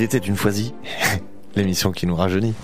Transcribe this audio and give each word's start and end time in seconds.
Il 0.00 0.04
était 0.04 0.16
une 0.16 0.34
foisie, 0.34 0.72
l'émission 1.56 1.92
qui 1.92 2.06
nous 2.06 2.16
rajeunit. 2.16 2.54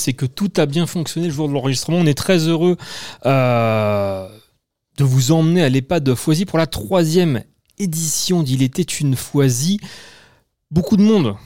C'est 0.00 0.14
que 0.14 0.26
tout 0.26 0.50
a 0.56 0.66
bien 0.66 0.86
fonctionné 0.86 1.28
le 1.28 1.32
jour 1.32 1.48
de 1.48 1.52
l'enregistrement. 1.52 1.98
On 1.98 2.06
est 2.06 2.16
très 2.16 2.48
heureux 2.48 2.76
euh, 3.26 4.28
de 4.96 5.04
vous 5.04 5.32
emmener 5.32 5.62
à 5.62 5.68
l'EHPAD 5.68 6.02
de 6.02 6.14
Foisy 6.14 6.46
pour 6.46 6.58
la 6.58 6.66
troisième 6.66 7.42
édition 7.78 8.42
d'Il 8.42 8.62
était 8.62 8.82
une 8.82 9.16
Foisy. 9.16 9.78
Beaucoup 10.70 10.96
de 10.96 11.02
monde 11.02 11.36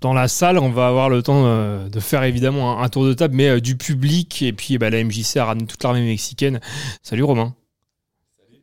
dans 0.00 0.12
la 0.12 0.28
salle. 0.28 0.58
On 0.58 0.70
va 0.70 0.88
avoir 0.88 1.08
le 1.08 1.22
temps 1.22 1.44
euh, 1.46 1.88
de 1.88 2.00
faire 2.00 2.24
évidemment 2.24 2.82
un, 2.82 2.88
tour 2.88 3.06
de 3.06 3.14
table, 3.14 3.34
mais 3.36 3.48
euh, 3.48 3.60
du 3.60 3.76
public. 3.76 4.42
Et 4.42 4.52
puis 4.52 4.76
bah, 4.78 4.90
la 4.90 5.02
MJC 5.02 5.36
a 5.36 5.44
ramené 5.44 5.66
toute 5.66 5.82
l'armée 5.82 6.04
mexicaine. 6.04 6.60
Salut 7.02 7.22
Romain. 7.22 7.54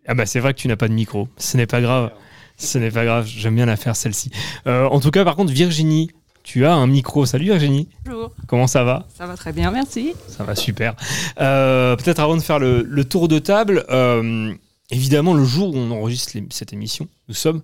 Ah 0.08 0.14
bah 0.14 0.26
c'est 0.26 0.40
vrai 0.40 0.54
que 0.54 0.60
tu 0.60 0.68
n'as 0.68 0.78
pas 0.78 0.88
de 0.88 0.94
micro. 0.94 1.28
Ce 1.38 1.58
n'est 1.58 1.68
pas 1.68 1.82
grave. 1.82 2.12
Ce 2.58 2.78
n'est 2.78 2.92
pas 2.92 3.06
grave. 3.06 3.26
J'aime 3.28 3.56
bien 3.56 3.66
la 3.66 3.76
faire 3.76 3.96
celle-ci. 3.96 4.32
En 4.66 5.00
tout 5.00 5.12
cas, 5.12 5.24
par 5.26 5.36
contre, 5.36 5.52
Virginie, 5.52 6.10
tu 6.48 6.66
as 6.66 6.74
un 6.74 6.88
micro. 6.88 7.26
Salut 7.26 7.44
Virginie. 7.44 7.90
Bonjour, 8.06 8.32
Comment 8.48 8.68
ça 8.68 8.86
va 8.86 9.06
ça 9.14 9.26
va 9.26 9.36
très 9.36 9.52
bien, 9.52 9.70
merci. 9.70 10.14
Ça 10.30 10.46
va 10.46 10.56
super. 10.56 10.96
Euh, 11.42 11.98
Peut-être 11.98 12.20
avant 12.22 12.38
de 12.38 12.42
faire 12.42 12.58
le, 12.58 12.84
le 12.84 13.04
tour 13.04 13.28
de 13.28 13.38
table, 13.38 13.84
euh, 13.90 14.54
évidemment, 14.90 15.34
le 15.34 15.44
jour 15.44 15.76
où 15.76 15.78
on 15.78 15.92
enregistre 15.92 16.32
les- 16.36 16.48
cette 16.52 16.72
émission, 16.72 17.10
nous 17.28 17.36
sommes 17.36 17.62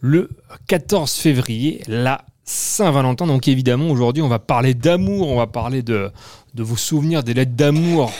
le 0.00 0.30
14 0.66 1.12
février, 1.12 1.80
la 1.86 2.22
Saint-Valentin. 2.42 3.28
Donc 3.28 3.46
évidemment, 3.46 3.88
aujourd'hui, 3.88 4.20
on 4.22 4.28
va 4.28 4.40
parler 4.40 4.74
d'amour, 4.74 5.28
on 5.28 5.36
va 5.36 5.46
parler 5.46 5.82
de, 5.82 6.10
de 6.54 6.62
vos 6.64 6.76
souvenirs, 6.76 7.22
des 7.22 7.34
lettres 7.34 7.54
d'amour, 7.54 8.12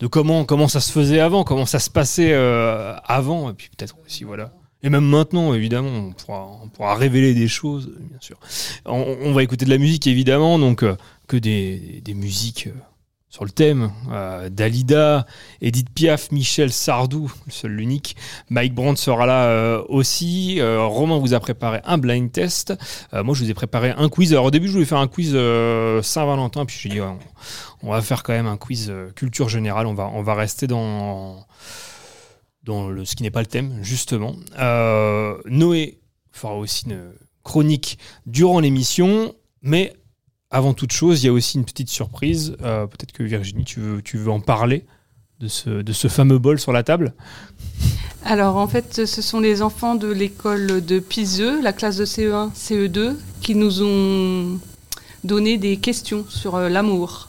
de 0.00 0.06
comment, 0.06 0.46
comment 0.46 0.68
ça 0.68 0.80
se 0.80 0.90
faisait 0.90 1.20
avant, 1.20 1.44
comment 1.44 1.66
ça 1.66 1.78
se 1.78 1.90
passait 1.90 2.32
euh, 2.32 2.94
avant, 3.04 3.50
et 3.50 3.52
puis 3.52 3.68
peut-être 3.76 3.96
aussi, 4.06 4.24
voilà. 4.24 4.50
Et 4.86 4.88
même 4.88 5.04
maintenant, 5.04 5.52
évidemment, 5.52 6.12
on 6.28 6.68
pourra, 6.68 6.94
révéler 6.94 7.34
des 7.34 7.48
choses, 7.48 7.90
bien 7.98 8.18
sûr. 8.20 8.38
On, 8.84 9.32
va 9.32 9.42
écouter 9.42 9.64
de 9.64 9.70
la 9.70 9.78
musique, 9.78 10.06
évidemment, 10.06 10.60
donc 10.60 10.84
euh, 10.84 10.94
que 11.26 11.36
des, 11.36 12.02
musiques 12.14 12.68
euh, 12.68 12.78
sur 13.28 13.44
le 13.44 13.50
thème. 13.50 13.90
Euh, 14.12 14.48
Dalida, 14.48 15.26
Edith 15.60 15.90
Piaf, 15.90 16.30
Michel 16.30 16.72
Sardou, 16.72 17.32
le 17.46 17.50
seul, 17.50 17.72
l'unique. 17.72 18.14
Mike 18.48 18.76
Brandt 18.76 19.00
sera 19.00 19.26
là 19.26 19.82
aussi. 19.88 20.60
Romain 20.62 21.18
vous 21.18 21.34
a 21.34 21.40
préparé 21.40 21.80
un 21.82 21.98
blind 21.98 22.30
test. 22.30 22.72
Moi, 23.12 23.34
je 23.34 23.42
vous 23.42 23.50
ai 23.50 23.54
préparé 23.54 23.90
un 23.90 24.08
quiz. 24.08 24.34
Alors, 24.34 24.44
au 24.44 24.50
début, 24.52 24.68
je 24.68 24.72
voulais 24.72 24.84
faire 24.84 24.98
un 24.98 25.08
quiz 25.08 25.32
Saint-Valentin, 25.32 26.64
puis 26.64 26.78
j'ai 26.80 26.90
dit, 26.90 27.00
ouais, 27.00 27.08
on, 27.82 27.88
on 27.88 27.90
va 27.90 28.02
faire 28.02 28.22
quand 28.22 28.34
même 28.34 28.46
un 28.46 28.56
quiz 28.56 28.92
culture 29.16 29.48
générale. 29.48 29.88
On 29.88 30.22
va 30.22 30.34
rester 30.34 30.68
dans, 30.68 31.44
dans 32.66 33.04
ce 33.04 33.16
qui 33.16 33.22
n'est 33.22 33.30
pas 33.30 33.40
le 33.40 33.46
thème, 33.46 33.78
justement. 33.82 34.36
Euh, 34.58 35.38
Noé 35.46 35.98
fera 36.32 36.56
aussi 36.56 36.84
une 36.86 37.12
chronique 37.44 37.98
durant 38.26 38.60
l'émission, 38.60 39.34
mais 39.62 39.94
avant 40.50 40.74
toute 40.74 40.92
chose, 40.92 41.22
il 41.22 41.26
y 41.26 41.28
a 41.28 41.32
aussi 41.32 41.56
une 41.56 41.64
petite 41.64 41.88
surprise. 41.88 42.56
Euh, 42.62 42.86
Peut-être 42.86 43.12
que 43.12 43.22
Virginie, 43.22 43.64
tu 43.64 43.80
veux, 43.80 44.02
tu 44.02 44.18
veux 44.18 44.30
en 44.30 44.40
parler 44.40 44.84
de 45.40 45.48
ce, 45.48 45.70
de 45.70 45.92
ce 45.92 46.08
fameux 46.08 46.38
bol 46.38 46.58
sur 46.58 46.72
la 46.72 46.82
table? 46.82 47.14
Alors 48.24 48.56
en 48.56 48.66
fait, 48.66 49.06
ce 49.06 49.22
sont 49.22 49.38
les 49.38 49.62
enfants 49.62 49.94
de 49.94 50.08
l'école 50.08 50.84
de 50.84 50.98
Piseux, 50.98 51.62
la 51.62 51.72
classe 51.72 51.96
de 51.96 52.02
E 52.02 52.06
CE1, 52.06 52.52
CE2, 52.52 53.14
qui 53.40 53.54
nous 53.54 53.82
ont 53.82 54.58
donné 55.22 55.58
des 55.58 55.76
questions 55.76 56.24
sur 56.28 56.56
euh, 56.56 56.68
l'amour, 56.68 57.28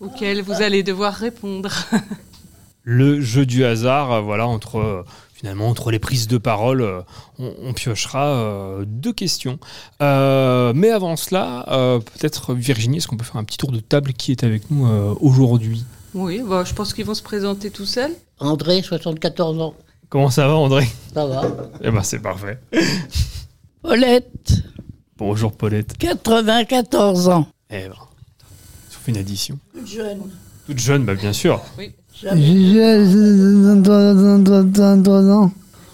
auxquelles 0.00 0.42
vous 0.42 0.62
allez 0.62 0.82
devoir 0.82 1.14
répondre. 1.14 1.70
Le 2.90 3.20
jeu 3.20 3.44
du 3.44 3.66
hasard, 3.66 4.10
euh, 4.12 4.20
voilà, 4.22 4.46
entre 4.48 4.78
euh, 4.78 5.04
finalement 5.34 5.68
entre 5.68 5.90
les 5.90 5.98
prises 5.98 6.26
de 6.26 6.38
parole, 6.38 6.80
euh, 6.80 7.02
on, 7.38 7.52
on 7.62 7.74
piochera 7.74 8.28
euh, 8.28 8.84
deux 8.86 9.12
questions. 9.12 9.58
Euh, 10.00 10.72
mais 10.74 10.88
avant 10.90 11.14
cela, 11.16 11.66
euh, 11.68 11.98
peut-être 11.98 12.54
Virginie, 12.54 12.96
est-ce 12.96 13.06
qu'on 13.06 13.18
peut 13.18 13.26
faire 13.26 13.36
un 13.36 13.44
petit 13.44 13.58
tour 13.58 13.72
de 13.72 13.80
table 13.80 14.14
qui 14.14 14.32
est 14.32 14.42
avec 14.42 14.70
nous 14.70 14.86
euh, 14.86 15.14
aujourd'hui? 15.20 15.84
Oui, 16.14 16.40
bah, 16.42 16.64
je 16.64 16.72
pense 16.72 16.94
qu'ils 16.94 17.04
vont 17.04 17.12
se 17.12 17.22
présenter 17.22 17.70
tout 17.70 17.84
seuls. 17.84 18.12
André, 18.38 18.80
74 18.80 19.60
ans. 19.60 19.74
Comment 20.08 20.30
ça 20.30 20.48
va, 20.48 20.54
André? 20.54 20.88
Ça 21.12 21.26
va. 21.26 21.42
Eh 21.82 21.90
ben, 21.90 22.02
c'est 22.02 22.20
parfait. 22.20 22.58
Paulette, 23.82 24.62
Bonjour, 25.18 25.52
Paulette. 25.52 25.98
94 25.98 27.28
ans. 27.28 27.48
Eh 27.68 27.80
ben, 27.88 27.92
on 27.98 28.90
fait 29.04 29.10
une 29.12 29.18
addition. 29.18 29.58
Jeune. 29.84 30.22
Toute 30.66 30.78
jeune, 30.78 31.04
bah, 31.04 31.14
bien 31.14 31.34
sûr. 31.34 31.60
Jamais. 32.22 33.04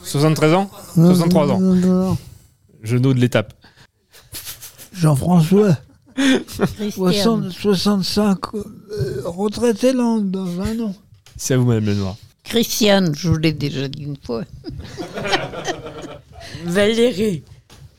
73 0.02 0.54
ans 0.54 0.70
63 0.94 1.50
ans. 1.50 2.16
Genou 2.82 3.14
de 3.14 3.20
l'étape. 3.20 3.52
Jean-François, 4.92 5.76
Christiane. 6.16 7.50
60 7.50 7.50
65, 7.50 8.38
euh, 8.54 9.22
retraité 9.24 9.92
dans, 9.92 10.18
dans 10.18 10.44
20 10.44 10.80
ans. 10.80 10.94
C'est 11.36 11.54
à 11.54 11.56
vous, 11.56 11.66
Madame 11.66 11.86
Lenoir. 11.86 12.16
Christiane, 12.44 13.14
je 13.16 13.28
vous 13.28 13.38
l'ai 13.38 13.52
déjà 13.52 13.88
dit 13.88 14.04
une 14.04 14.16
fois. 14.16 14.44
Valérie, 16.64 17.42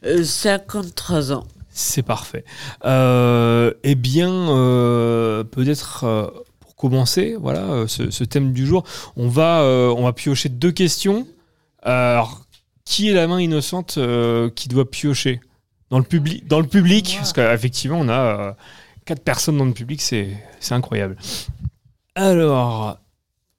euh, 0.06 0.24
53 0.24 1.34
ans. 1.34 1.46
C'est 1.72 2.03
parfait. 2.03 2.46
Euh, 2.85 3.74
eh 3.84 3.96
bien, 3.96 4.31
euh, 4.31 5.44
peut-être 5.44 6.06
euh, 6.06 6.28
commencer, 6.75 7.36
voilà, 7.40 7.62
euh, 7.62 7.88
ce, 7.88 8.24
thème 8.24 8.53
du 8.53 8.66
jour, 8.66 8.84
on 9.16 9.28
va, 9.28 9.62
euh, 9.62 9.94
on 9.96 10.03
va 10.03 10.13
piocher 10.13 10.50
deux 10.50 10.72
questions. 10.72 11.28
Alors, 11.81 12.46
qui 12.84 13.09
est 13.09 13.13
la 13.13 13.28
main 13.28 13.40
innocente 13.40 13.96
euh, 13.97 14.50
qui 14.50 14.68
doit 14.68 14.90
piocher? 14.90 15.40
Dans 15.90 16.00
le 16.00 16.03
public 16.03 16.47
Dans 16.47 16.59
le 16.59 16.68
public, 16.68 17.16
parce 17.18 17.34
qu'effectivement, 17.34 18.00
on 18.00 18.09
a 18.09 18.56
quatre 19.06 19.24
personnes 19.24 19.58
dans 19.58 19.66
le 19.66 19.74
public, 19.74 20.02
c'est 20.02 20.35
incroyable. 20.72 21.16
Alors, 22.16 22.97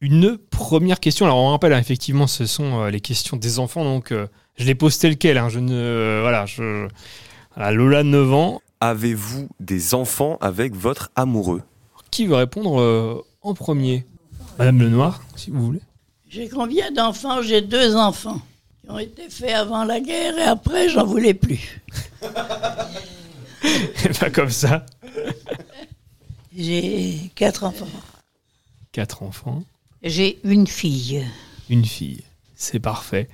une 0.00 0.37
première 0.37 0.99
question. 0.99 1.25
Alors, 1.26 1.38
on 1.38 1.50
rappelle, 1.50 1.72
hein, 1.72 1.78
effectivement, 1.78 2.26
ce 2.26 2.47
sont 2.47 2.87
les 2.87 3.00
questions 3.00 3.37
des 3.37 3.59
enfants, 3.60 3.84
donc 3.84 4.12
je 4.56 4.65
les 4.65 4.75
pose 4.75 4.99
telles 4.99 5.16
quelles. 5.16 5.38
hein, 5.38 5.49
je 5.49 5.60
ne, 5.60 6.19
voilà, 6.21 6.47
je, 6.47 6.88
voilà, 7.55 7.71
Lola, 7.71 8.03
9 8.03 8.32
ans. 8.34 8.60
Avez-vous 8.81 9.49
des 9.60 9.94
enfants 9.94 10.37
avec 10.41 10.75
votre 10.75 11.10
amoureux? 11.15 11.62
Qui 12.16 12.25
veut 12.25 12.37
répondre 12.37 12.81
euh, 12.81 13.22
en 13.43 13.53
premier? 13.53 14.06
Madame 14.59 14.81
Lenoir, 14.81 15.22
si 15.37 15.50
vous 15.50 15.62
voulez. 15.62 15.82
J'ai 16.31 16.49
combien 16.49 16.91
d'enfants 16.91 17.43
J'ai 17.43 17.60
deux 17.60 17.94
enfants 17.94 18.41
qui 18.81 18.91
ont 18.91 18.99
été 18.99 19.28
faits 19.28 19.53
avant 19.53 19.84
la 19.84 20.00
guerre 20.00 20.38
et 20.38 20.44
après, 20.44 20.88
j'en 20.88 21.05
voulais 21.05 21.34
plus. 21.34 21.82
Pas 24.19 24.31
comme 24.31 24.49
ça. 24.49 24.87
J'ai 26.56 27.31
quatre 27.35 27.64
enfants. 27.64 27.85
Quatre 28.93 29.23
enfants, 29.23 29.62
J'ai 30.02 30.38
une 30.43 30.67
fille. 30.67 31.23
une 31.69 31.85
fille. 31.85 32.25
C'est 32.55 32.81
parfait. 32.81 33.29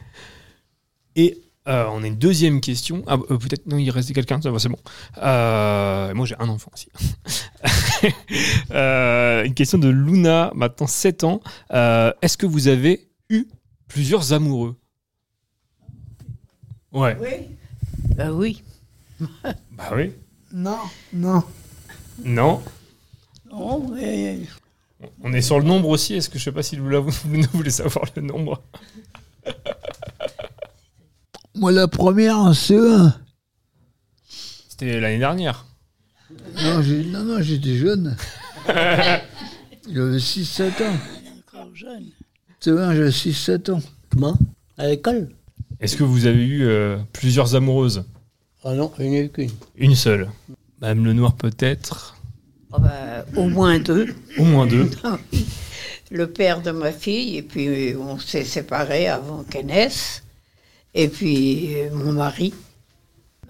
Et 1.15 1.41
euh, 1.69 1.87
on 1.93 2.03
a 2.03 2.07
une 2.07 2.17
deuxième 2.17 2.61
question. 2.61 3.05
Ah, 3.07 3.17
euh, 3.31 3.39
peut-être, 3.39 3.67
non, 3.67 3.79
il 3.79 3.91
restait 3.91 4.13
quelqu'un, 4.13 4.41
ça 4.41 4.51
va, 4.51 4.59
c'est 4.59 4.69
bon. 4.69 4.79
Euh, 5.19 6.13
moi, 6.15 6.27
j'ai 6.27 6.37
un 6.39 6.49
enfant 6.49 6.71
aussi. 6.75 6.89
Euh, 8.73 9.45
une 9.45 9.55
question 9.55 9.79
de 9.79 9.89
Luna, 9.89 10.51
maintenant 10.57 10.89
7 10.89 11.23
ans. 11.23 11.41
Euh, 11.73 12.13
Est-ce 12.21 12.37
que 12.37 12.47
vous 12.47 12.67
avez 12.67 13.09
eu 13.31 13.47
plusieurs 13.87 14.33
amoureux? 14.33 14.77
Ouais. 16.91 17.17
Bah 18.17 18.33
oui. 18.33 18.65
Bah 19.71 19.91
oui. 19.95 20.11
Non, 20.53 20.79
non. 21.13 21.45
Non. 22.25 22.63
Non, 23.51 23.89
mais 23.95 24.41
On 25.23 25.33
est 25.33 25.43
sur 25.43 25.61
le 25.61 25.65
nombre 25.65 25.89
aussi. 25.91 26.15
Est-ce 26.15 26.29
que 26.29 26.39
je 26.39 26.45
sais 26.45 26.53
pas 26.53 26.65
si 26.65 26.77
vous 26.77 26.89
voulez 27.53 27.71
savoir 27.71 28.07
le 28.17 28.23
nombre? 28.23 28.61
Moi, 31.55 31.71
la 31.73 31.87
première 31.87 32.39
en 32.39 32.53
CE1. 32.53 33.13
C'était 34.69 35.01
l'année 35.01 35.19
dernière. 35.19 35.67
Non, 36.63 36.81
non, 36.83 37.25
non, 37.25 37.43
j'étais 37.43 37.77
jeune. 37.77 38.17
J'avais 38.67 40.17
6-7 40.17 40.63
ans. 40.83 40.97
encore 41.49 41.75
jeune. 41.75 42.05
CE1, 42.63 42.95
j'ai 43.13 43.31
6-7 43.31 43.71
ans. 43.73 43.83
Comment? 44.11 44.37
À 44.79 44.87
l'école? 44.89 45.29
Est-ce 45.81 45.97
que 45.97 46.05
vous 46.05 46.27
avez 46.27 46.45
eu 46.45 46.65
euh, 46.65 46.97
plusieurs 47.13 47.55
amoureuses? 47.55 48.05
Ah 48.65 48.73
non, 48.75 48.91
il 48.99 49.11
n'y 49.11 49.19
en 49.19 49.21
a 49.21 49.25
eu 49.25 49.29
qu'une. 49.29 49.51
Une 49.77 49.95
seule. 49.95 50.31
Madame 50.81 51.05
Lenoir 51.05 51.35
peut-être? 51.35 52.17
Ah 52.73 52.79
bah, 52.79 53.25
au 53.37 53.49
moins 53.49 53.79
deux. 53.79 54.15
Au 54.39 54.45
moins 54.45 54.67
deux. 54.67 54.89
Le 56.11 56.27
père 56.31 56.63
de 56.63 56.71
ma 56.71 56.93
fille, 56.93 57.37
et 57.39 57.43
puis 57.43 57.95
on 57.97 58.19
s'est 58.19 58.45
séparés 58.45 59.09
avant 59.09 59.43
qu'elle 59.45 59.67
naisse. 59.67 60.23
Et 60.95 61.09
puis 61.09 61.75
euh, 61.77 61.91
mon 61.93 62.13
mari. 62.13 62.55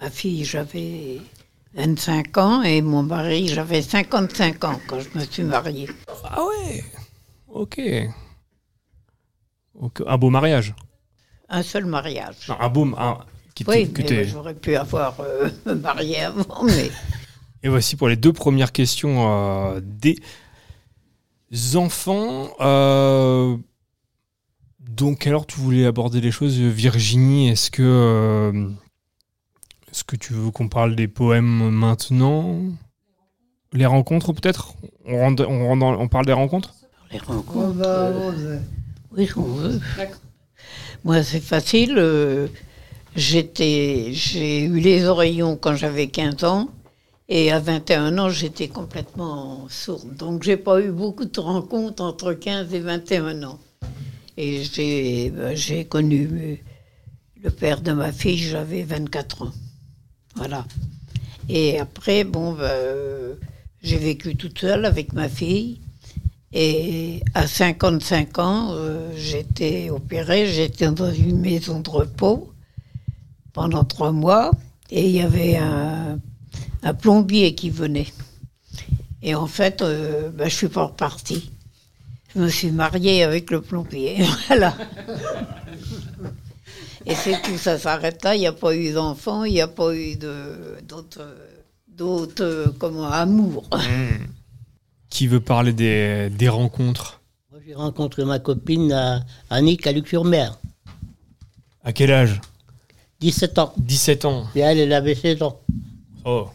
Ma 0.01 0.11
fille, 0.11 0.45
j'avais 0.45 1.21
25 1.75 2.39
ans, 2.39 2.63
et 2.63 2.83
mon 2.83 3.03
mari, 3.03 3.49
j'avais 3.49 3.83
55 3.83 4.65
ans 4.65 4.81
quand 4.87 5.01
je 5.01 5.19
me 5.19 5.25
suis 5.25 5.45
mariée. 5.45 5.89
Ah 6.25 6.41
ouais 6.43 6.85
Ok. 7.49 7.81
Un 10.07 10.19
beau 10.19 10.31
mariage. 10.31 10.75
Un 11.49 11.63
seul 11.63 11.85
mariage. 11.87 12.49
Non, 12.49 12.57
un 12.61 12.69
beau... 12.69 12.87
Un, 12.97 13.19
qui 13.55 13.65
oui, 13.69 13.91
mais 13.97 14.25
j'aurais 14.25 14.55
pu 14.55 14.77
avoir 14.77 15.21
euh, 15.21 15.51
me 15.67 15.75
marier 15.75 16.21
avant, 16.21 16.65
mais 16.65 16.91
Et 17.63 17.69
voici 17.69 17.97
pour 17.97 18.09
les 18.09 18.17
deux 18.17 18.33
premières 18.33 18.73
questions 18.73 19.75
euh, 19.75 19.81
des 19.83 20.17
enfants. 21.75 22.49
Euh, 22.61 23.57
donc, 24.89 25.27
alors, 25.27 25.47
tu 25.47 25.59
voulais 25.59 25.87
aborder 25.87 26.21
les 26.21 26.31
choses, 26.31 26.59
Virginie. 26.59 27.49
Est-ce 27.49 27.71
que, 27.71 27.83
euh, 27.83 28.69
est-ce 29.91 30.05
que 30.05 30.17
tu 30.17 30.33
veux 30.33 30.51
qu'on 30.51 30.69
parle 30.69 30.97
des 30.97 31.09
poèmes 31.09 31.71
maintenant? 31.71 32.59
Les 33.73 33.87
rencontres, 33.87 34.33
peut-être? 34.33 34.75
On, 35.07 36.09
parle 36.09 36.27
des 36.27 36.33
rencontres? 36.33 36.75
Les 37.13 37.19
rencontres. 37.19 37.79
euh, 37.85 38.59
oui, 39.17 39.29
on 39.37 39.43
veut. 39.43 39.81
Moi, 41.05 41.23
c'est 41.23 41.41
facile. 41.41 41.95
euh, 41.97 42.49
j'étais, 43.17 44.11
j'ai 44.13 44.65
eu 44.65 44.81
les 44.81 45.07
oreillons 45.07 45.57
quand 45.57 45.77
j'avais 45.77 46.09
15 46.09 46.45
ans. 46.45 46.69
Et 47.29 47.51
à 47.53 47.61
21 47.61 48.19
ans, 48.19 48.29
j'étais 48.29 48.69
complètement 48.69 49.67
sourde. 49.71 50.17
Donc, 50.17 50.43
j'ai 50.43 50.57
pas 50.57 50.81
eu 50.81 50.91
beaucoup 50.91 51.25
de 51.25 51.41
rencontres 51.41 52.03
entre 52.03 52.35
15 52.35 52.75
et 52.75 52.81
21 52.81 53.43
ans. 53.45 53.59
Et 54.37 54.65
j'ai, 54.65 55.33
j'ai 55.55 55.85
connu 55.85 56.29
euh, 56.33 56.57
le 57.43 57.51
père 57.51 57.81
de 57.81 57.93
ma 57.93 58.13
fille, 58.13 58.39
j'avais 58.39 58.83
24 58.83 59.43
ans. 59.43 59.53
Voilà. 60.37 60.65
Et 61.49 61.79
après, 61.79 62.25
bon, 62.25 62.53
ben, 62.53 62.63
euh, 62.63 63.35
j'ai 63.83 63.99
vécu 63.99 64.37
toute 64.37 64.59
seule 64.59 64.85
avec 64.85 65.13
ma 65.13 65.29
fille. 65.29 65.81
Et 66.53 67.23
à 67.35 67.47
55 67.47 68.39
ans, 68.39 68.69
euh, 68.73 69.11
j'étais 69.17 69.91
opérée, 69.91 70.47
j'étais 70.47 70.91
dans 70.91 71.13
une 71.13 71.41
maison 71.41 71.81
de 71.81 71.89
repos 71.89 72.53
pendant 73.53 73.85
trois 73.85 74.13
mois. 74.13 74.51
Et 74.91 75.07
il 75.07 75.13
y 75.17 75.23
avait 75.23 75.57
un, 75.57 76.19
plombier 77.01 77.55
qui 77.55 77.71
venait. 77.71 78.09
Et 79.23 79.35
en 79.35 79.47
fait, 79.47 79.83
euh, 79.83 80.31
ben, 80.31 80.49
je 80.49 80.55
suis 80.55 80.69
pas 80.69 80.85
repartie. 80.85 81.51
Je 82.35 82.41
me 82.41 82.49
suis 82.49 82.71
mariée 82.71 83.23
avec 83.23 83.51
le 83.51 83.61
plombier. 83.61 84.25
Voilà. 84.49 84.75
Et 87.05 87.15
c'est 87.15 87.41
tout, 87.43 87.59
ça 87.59 87.79
s'arrête 87.79 88.23
là. 88.23 88.37
Il 88.37 88.41
n'y 88.41 88.47
a 88.47 88.53
pas 88.53 88.75
eu 88.77 88.93
d'enfants, 88.93 89.45
il 89.45 89.53
n'y 89.55 89.61
a 89.61 89.67
pas 89.69 89.95
eu 89.95 90.17
d'autres, 90.17 91.37
d'autres, 91.89 92.45
euh, 92.45 92.67
comment, 92.79 93.11
amours. 93.11 93.69
Qui 95.11 95.27
veut 95.27 95.41
parler 95.41 95.73
des, 95.73 96.31
des 96.31 96.49
rencontres? 96.49 97.21
Moi, 97.51 97.61
j'ai 97.67 97.75
rencontré 97.75 98.25
ma 98.25 98.39
copine 98.39 98.93
à 98.93 99.25
Annick 99.51 99.87
à 99.87 99.93
Luc-sur-Mer, 99.93 100.59
À 101.85 101.93
quel 101.93 102.13
âge? 102.13 102.41
17 103.21 103.59
ans. 103.59 103.73
17 103.79 104.25
ans. 104.25 104.47
Et 104.55 104.61
elle, 104.61 104.79
elle 104.79 104.93
avait 104.93 105.15
16 105.17 105.43
ans. 105.43 105.61
Oh, 106.25 106.49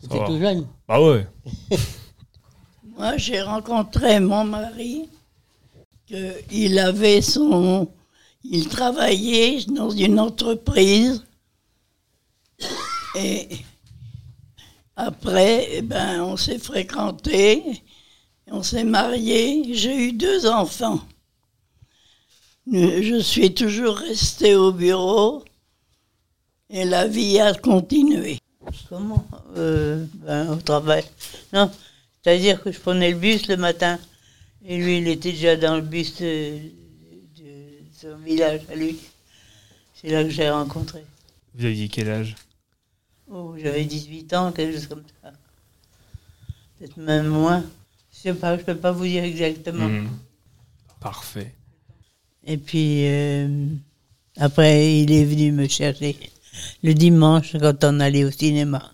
C'était 0.00 0.24
tout 0.24 0.38
jeune. 0.38 0.66
Bah 0.88 1.00
ouais. 1.02 1.26
Moi, 2.96 3.16
j'ai 3.16 3.40
rencontré 3.40 4.20
mon 4.20 4.44
mari, 4.44 5.08
que 6.08 6.34
il 6.50 6.78
avait 6.78 7.22
son. 7.22 7.88
Il 8.44 8.68
travaillait 8.68 9.64
dans 9.64 9.90
une 9.90 10.20
entreprise. 10.20 11.24
Et 13.14 13.48
après, 14.96 15.68
eh 15.70 15.82
ben, 15.82 16.22
on 16.22 16.36
s'est 16.36 16.58
fréquentés, 16.58 17.62
on 18.46 18.62
s'est 18.62 18.84
mariés, 18.84 19.74
j'ai 19.74 20.08
eu 20.08 20.12
deux 20.12 20.46
enfants. 20.46 21.00
Je 22.70 23.18
suis 23.20 23.54
toujours 23.54 23.96
restée 23.96 24.54
au 24.54 24.70
bureau 24.70 25.44
et 26.68 26.84
la 26.84 27.06
vie 27.08 27.40
a 27.40 27.54
continué. 27.54 28.38
Comment 28.88 29.26
euh, 29.56 30.04
ben, 30.14 30.52
Au 30.52 30.56
travail? 30.56 31.04
Non, 31.52 31.70
c'est-à-dire 32.22 32.62
que 32.62 32.70
je 32.70 32.78
prenais 32.78 33.10
le 33.10 33.18
bus 33.18 33.48
le 33.48 33.56
matin. 33.56 33.98
Et 34.64 34.76
lui, 34.78 34.98
il 34.98 35.08
était 35.08 35.32
déjà 35.32 35.56
dans 35.56 35.74
le 35.74 35.82
bus 35.82 36.20
de, 36.20 36.54
de 37.38 37.52
son 38.00 38.16
village 38.18 38.60
à 38.70 38.76
lui. 38.76 38.96
C'est 39.94 40.10
là 40.10 40.22
que 40.22 40.30
j'ai 40.30 40.48
rencontré. 40.48 41.04
Vous 41.54 41.64
aviez 41.64 41.88
quel 41.88 42.10
âge? 42.10 42.36
Oh, 43.30 43.54
j'avais 43.60 43.84
18 43.84 44.32
ans, 44.34 44.52
quelque 44.52 44.74
chose 44.74 44.86
comme 44.86 45.04
ça. 45.22 45.32
Peut-être 46.78 46.96
même 46.96 47.26
moins. 47.26 47.64
Je 48.12 48.18
sais 48.18 48.34
pas, 48.34 48.56
je 48.56 48.62
peux 48.62 48.76
pas 48.76 48.92
vous 48.92 49.04
dire 49.04 49.24
exactement. 49.24 49.88
Mhm. 49.88 50.08
Parfait. 51.00 51.52
Et 52.44 52.56
puis, 52.56 53.06
euh, 53.06 53.66
après, 54.36 55.00
il 55.00 55.10
est 55.12 55.24
venu 55.24 55.50
me 55.50 55.66
chercher 55.66 56.16
le 56.84 56.94
dimanche 56.94 57.56
quand 57.58 57.82
on 57.84 57.98
allait 58.00 58.24
au 58.24 58.30
cinéma. 58.30 58.91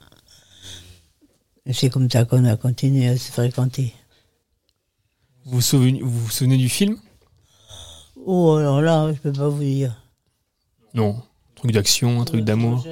C'est 1.73 1.91
comme 1.91 2.11
ça 2.11 2.25
qu'on 2.25 2.45
a 2.47 2.57
continué 2.57 3.09
à 3.09 3.17
se 3.17 3.31
fréquenter. 3.31 3.95
Vous 5.45 5.57
vous 5.57 5.61
souvenez, 5.61 6.01
vous 6.01 6.21
vous 6.21 6.31
souvenez 6.31 6.57
du 6.57 6.69
film? 6.69 6.97
Oh, 8.25 8.55
alors 8.55 8.81
là, 8.81 9.13
je 9.13 9.19
peux 9.19 9.33
pas 9.33 9.49
vous 9.49 9.63
dire. 9.63 9.95
Non. 10.95 11.11
Un 11.11 11.55
truc 11.55 11.73
d'action, 11.73 12.21
un 12.21 12.25
truc 12.25 12.45
d'amour. 12.45 12.83
Je 12.85 12.91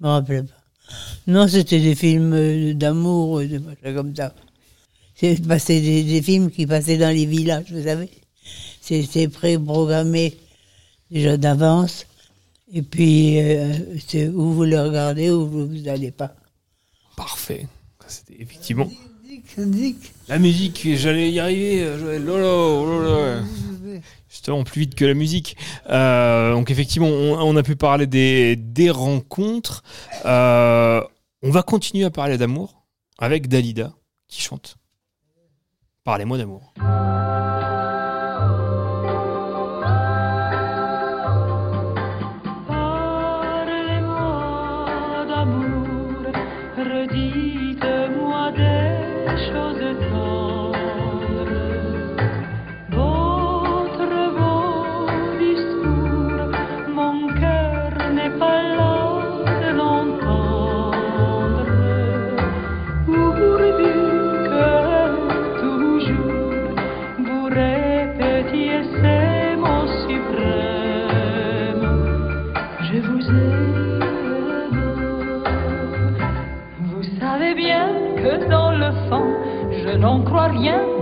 me 0.00 0.08
rappelle 0.08 0.46
pas. 0.46 0.54
Non, 1.26 1.48
c'était 1.48 1.80
des 1.80 1.94
films 1.94 2.32
euh, 2.32 2.74
d'amour, 2.74 3.38
euh, 3.38 3.46
des 3.46 3.58
machins 3.58 3.94
comme 3.94 4.14
ça. 4.14 4.34
C'est 5.14 5.36
des, 5.80 6.04
des 6.04 6.22
films 6.22 6.50
qui 6.50 6.66
passaient 6.66 6.98
dans 6.98 7.14
les 7.14 7.26
villages, 7.26 7.72
vous 7.72 7.82
savez. 7.84 8.10
C'était 8.80 9.28
pré-programmé 9.28 10.36
déjà 11.10 11.36
d'avance. 11.36 12.06
Et 12.72 12.82
puis, 12.82 13.40
euh, 13.40 13.72
c'est 14.06 14.28
où 14.28 14.52
vous 14.52 14.64
le 14.64 14.80
regardez 14.80 15.30
ou 15.30 15.46
vous 15.48 15.66
n'allez 15.66 16.10
pas. 16.10 16.34
Parfait. 17.16 17.66
C'était 18.08 18.40
effectivement 18.40 18.88
la 20.28 20.38
musique. 20.38 20.86
J'allais 20.96 21.30
y 21.30 21.40
arriver. 21.40 21.82
euh, 21.82 21.98
Joël. 21.98 22.28
Oh 22.28 22.38
là, 22.38 22.52
oh 22.52 23.02
là. 23.02 24.00
Justement, 24.28 24.64
plus 24.64 24.80
vite 24.82 24.94
que 24.94 25.04
la 25.04 25.14
musique. 25.14 25.56
Euh, 25.88 26.52
donc 26.52 26.70
effectivement, 26.70 27.08
on, 27.08 27.38
on 27.40 27.56
a 27.56 27.62
pu 27.62 27.76
parler 27.76 28.06
des, 28.06 28.56
des 28.56 28.90
rencontres. 28.90 29.82
Euh, 30.24 31.00
on 31.42 31.50
va 31.50 31.62
continuer 31.62 32.04
à 32.04 32.10
parler 32.10 32.38
d'amour 32.38 32.86
avec 33.18 33.48
Dalida 33.48 33.92
qui 34.28 34.42
chante. 34.42 34.76
Parlez-moi 36.04 36.38
d'amour. 36.38 36.72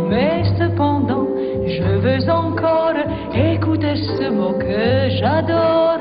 mais 0.09 0.43
cependant, 0.59 1.27
je 1.67 1.83
veux 1.83 2.31
encore 2.31 2.95
écouter 3.35 3.97
ce 3.97 4.31
mot 4.31 4.53
que 4.53 5.09
j'adore. 5.19 5.99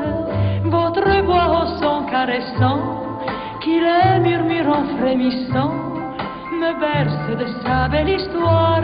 Votre 0.65 1.21
voix 1.23 1.61
au 1.61 1.65
son 1.81 2.05
caressant, 2.05 2.79
qui 3.61 3.79
les 3.79 4.19
murmure 4.19 4.69
en 4.69 4.85
frémissant, 4.97 5.73
me 6.51 6.73
berce 6.79 7.37
de 7.37 7.47
sa 7.63 7.87
belle 7.87 8.09
histoire, 8.09 8.83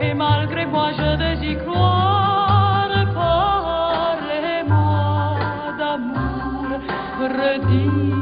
et 0.00 0.14
malgré 0.14 0.66
moi 0.66 0.90
je 0.96 1.16
veux 1.20 1.44
y 1.44 1.56
croire. 1.64 2.90
Parlez-moi 3.14 4.76
d'amour, 5.78 6.80
redis. 7.20 8.13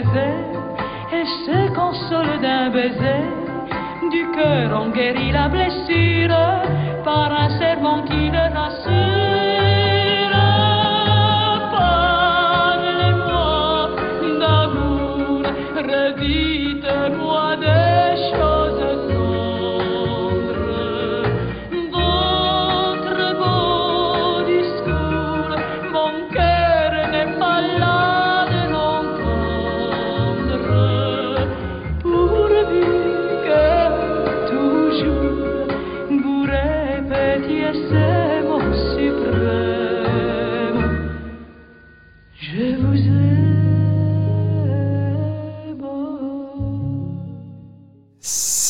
Et 0.00 1.24
se 1.46 1.74
console 1.74 2.40
d'un 2.40 2.70
baiser. 2.70 3.22
Du 4.10 4.26
cœur, 4.32 4.80
on 4.82 4.90
guérit 4.90 5.32
la 5.32 5.48
blessure 5.48 6.34
par 7.04 7.32
un 7.32 7.59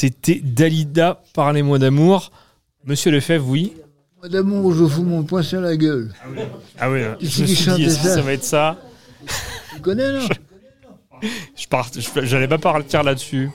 C'était 0.00 0.40
Dalida, 0.42 1.20
Parlez-moi 1.34 1.78
d'amour. 1.78 2.32
Monsieur 2.86 3.10
Lefebvre, 3.10 3.46
oui. 3.46 3.74
Moi 4.18 4.30
d'amour, 4.30 4.72
je 4.72 4.86
fous 4.86 5.02
mon 5.02 5.24
poing 5.24 5.42
sur 5.42 5.60
la 5.60 5.76
gueule. 5.76 6.10
Ah 6.78 6.90
oui, 6.90 7.00
Qui 7.18 7.26
je 7.26 7.30
c'est 7.30 7.42
me 7.42 7.46
qui 7.46 7.54
suis 7.54 7.64
dit, 7.64 7.70
chantait 7.70 7.82
est-ce 7.82 7.96
que 7.98 8.08
ça 8.08 8.14
ça 8.14 8.20
va 8.22 8.32
être 8.32 8.44
ça 8.44 8.78
Tu 9.74 9.80
connais, 9.82 10.10
non 10.10 10.26
Je 11.54 11.66
part- 11.68 11.90
je- 11.94 12.24
J'allais 12.24 12.48
pas 12.48 12.56
partir 12.56 13.02
là-dessus. 13.02 13.50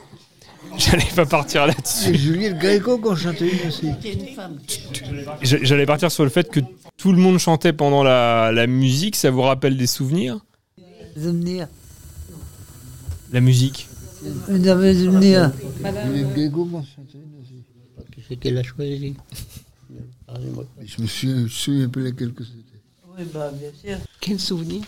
J'allais 0.78 1.02
pas 1.16 1.26
partir 1.26 1.66
là-dessus. 1.66 1.82
C'est 2.04 2.14
Juliette 2.14 2.58
Gréco 2.58 2.98
qu'on 2.98 3.16
chantait 3.16 3.48
une 3.48 3.68
aussi. 3.68 3.90
J'a- 5.42 5.58
J'allais 5.64 5.86
partir 5.86 6.12
sur 6.12 6.22
le 6.22 6.30
fait 6.30 6.48
que 6.48 6.60
tout 6.96 7.10
le 7.10 7.18
monde 7.18 7.38
chantait 7.38 7.72
pendant 7.72 8.04
la, 8.04 8.52
la 8.52 8.68
musique. 8.68 9.16
Ça 9.16 9.32
vous 9.32 9.42
rappelle 9.42 9.76
des 9.76 9.88
souvenirs? 9.88 10.38
Souvenirs. 11.16 11.66
La 13.32 13.40
musique 13.40 13.88
Qu'on 16.50 16.82
chantait 16.82 17.18
une 17.18 17.40
aussi. 17.40 17.62
Qui 18.12 18.22
c'est 18.28 18.36
qu'elle 18.36 18.58
a 18.58 18.62
choisi 18.62 19.14
Parlez-moi. 20.26 20.64
Je 20.84 21.02
me 21.02 21.06
souviens, 21.06 21.46
souviens 21.48 21.88
plus 21.88 22.04
laquelle 22.04 22.32
que 22.32 22.44
c'était. 22.44 22.80
Oui, 23.16 23.24
bah, 23.32 23.50
bien 23.52 23.70
sûr. 23.82 23.98
Quel 24.20 24.40
souvenir 24.40 24.82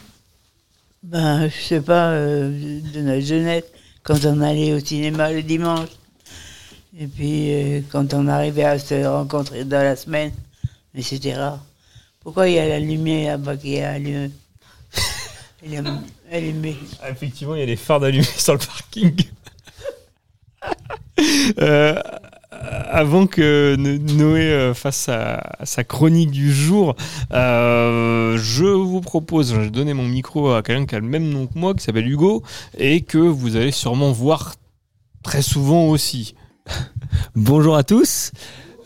Ben, 1.02 1.48
je 1.48 1.60
sais 1.60 1.80
pas, 1.80 2.10
euh, 2.10 2.80
de 2.92 3.00
notre 3.00 3.24
jeunesse, 3.24 3.64
quand 4.02 4.24
on 4.24 4.40
allait 4.40 4.74
au 4.74 4.80
cinéma 4.80 5.32
le 5.32 5.42
dimanche. 5.42 5.90
Et 6.98 7.06
puis, 7.06 7.52
euh, 7.52 7.80
quand 7.90 8.12
on 8.14 8.26
arrivait 8.26 8.64
à 8.64 8.78
se 8.78 9.06
rencontrer 9.06 9.64
dans 9.64 9.82
la 9.82 9.94
semaine. 9.96 10.32
Mais 10.94 11.02
c'était 11.02 11.34
rare. 11.34 11.64
Pourquoi 12.20 12.48
il 12.48 12.54
y 12.54 12.58
a 12.58 12.68
la 12.68 12.80
lumière 12.80 13.38
là-bas 13.38 13.56
qui 13.56 13.74
est 13.74 13.84
allumée 13.84 14.30
Elle 16.30 16.44
est 16.44 16.48
allumée. 16.48 16.76
Ah, 17.02 17.10
Effectivement, 17.10 17.54
il 17.54 17.60
y 17.60 17.62
a 17.62 17.66
les 17.66 17.76
phares 17.76 18.00
d'allumés 18.00 18.24
sur 18.36 18.52
le 18.54 18.58
parking. 18.58 19.14
Euh, 21.60 22.00
avant 22.60 23.26
que 23.26 23.74
No- 23.76 23.98
Noé 24.14 24.42
euh, 24.52 24.72
fasse 24.74 24.96
sa, 24.96 25.42
sa 25.64 25.82
chronique 25.82 26.30
du 26.30 26.52
jour, 26.52 26.94
euh, 27.32 28.38
je 28.40 28.64
vous 28.64 29.00
propose, 29.00 29.52
je 29.54 29.60
vais 29.60 29.70
donner 29.70 29.94
mon 29.94 30.04
micro 30.06 30.52
à 30.52 30.62
quelqu'un 30.62 30.86
qui 30.86 30.94
a 30.94 31.00
le 31.00 31.06
même 31.06 31.28
nom 31.28 31.46
que 31.48 31.58
moi, 31.58 31.74
qui 31.74 31.82
s'appelle 31.84 32.06
Hugo, 32.08 32.44
et 32.76 33.00
que 33.02 33.18
vous 33.18 33.56
allez 33.56 33.72
sûrement 33.72 34.12
voir 34.12 34.54
très 35.24 35.42
souvent 35.42 35.86
aussi. 35.88 36.34
Bonjour 37.34 37.76
à 37.76 37.82
tous. 37.82 38.30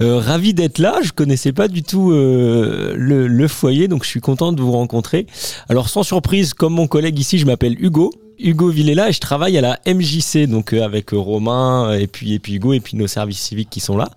Euh, 0.00 0.18
ravi 0.18 0.54
d'être 0.54 0.78
là. 0.78 0.99
Je 1.02 1.12
connaissais 1.12 1.52
pas 1.52 1.68
du 1.68 1.82
tout 1.82 2.12
euh, 2.12 2.94
le, 2.96 3.26
le 3.28 3.49
foyer, 3.49 3.88
donc 3.88 4.04
je 4.04 4.08
suis 4.08 4.20
content 4.20 4.52
de 4.52 4.61
vous 4.61 4.72
rencontrer. 4.72 5.26
Alors 5.68 5.88
sans 5.88 6.02
surprise, 6.02 6.54
comme 6.54 6.75
mon 6.75 6.87
collègue 6.87 7.18
ici, 7.18 7.38
je 7.38 7.46
m'appelle 7.46 7.76
Hugo. 7.78 8.12
Hugo 8.42 8.68
Villela 8.68 9.08
et 9.08 9.12
je 9.12 9.20
travaille 9.20 9.56
à 9.56 9.61
la 9.61 9.78
MJC, 9.87 10.46
donc 10.46 10.72
euh, 10.72 10.84
avec 10.84 11.12
euh, 11.12 11.18
Romain 11.18 11.92
et 11.94 12.06
puis 12.06 12.34
et 12.34 12.38
puis 12.38 12.54
Hugo 12.54 12.72
et 12.72 12.80
puis 12.80 12.96
nos 12.96 13.06
services 13.06 13.40
civiques 13.40 13.70
qui 13.70 13.80
sont 13.80 13.96
là. 13.96 14.11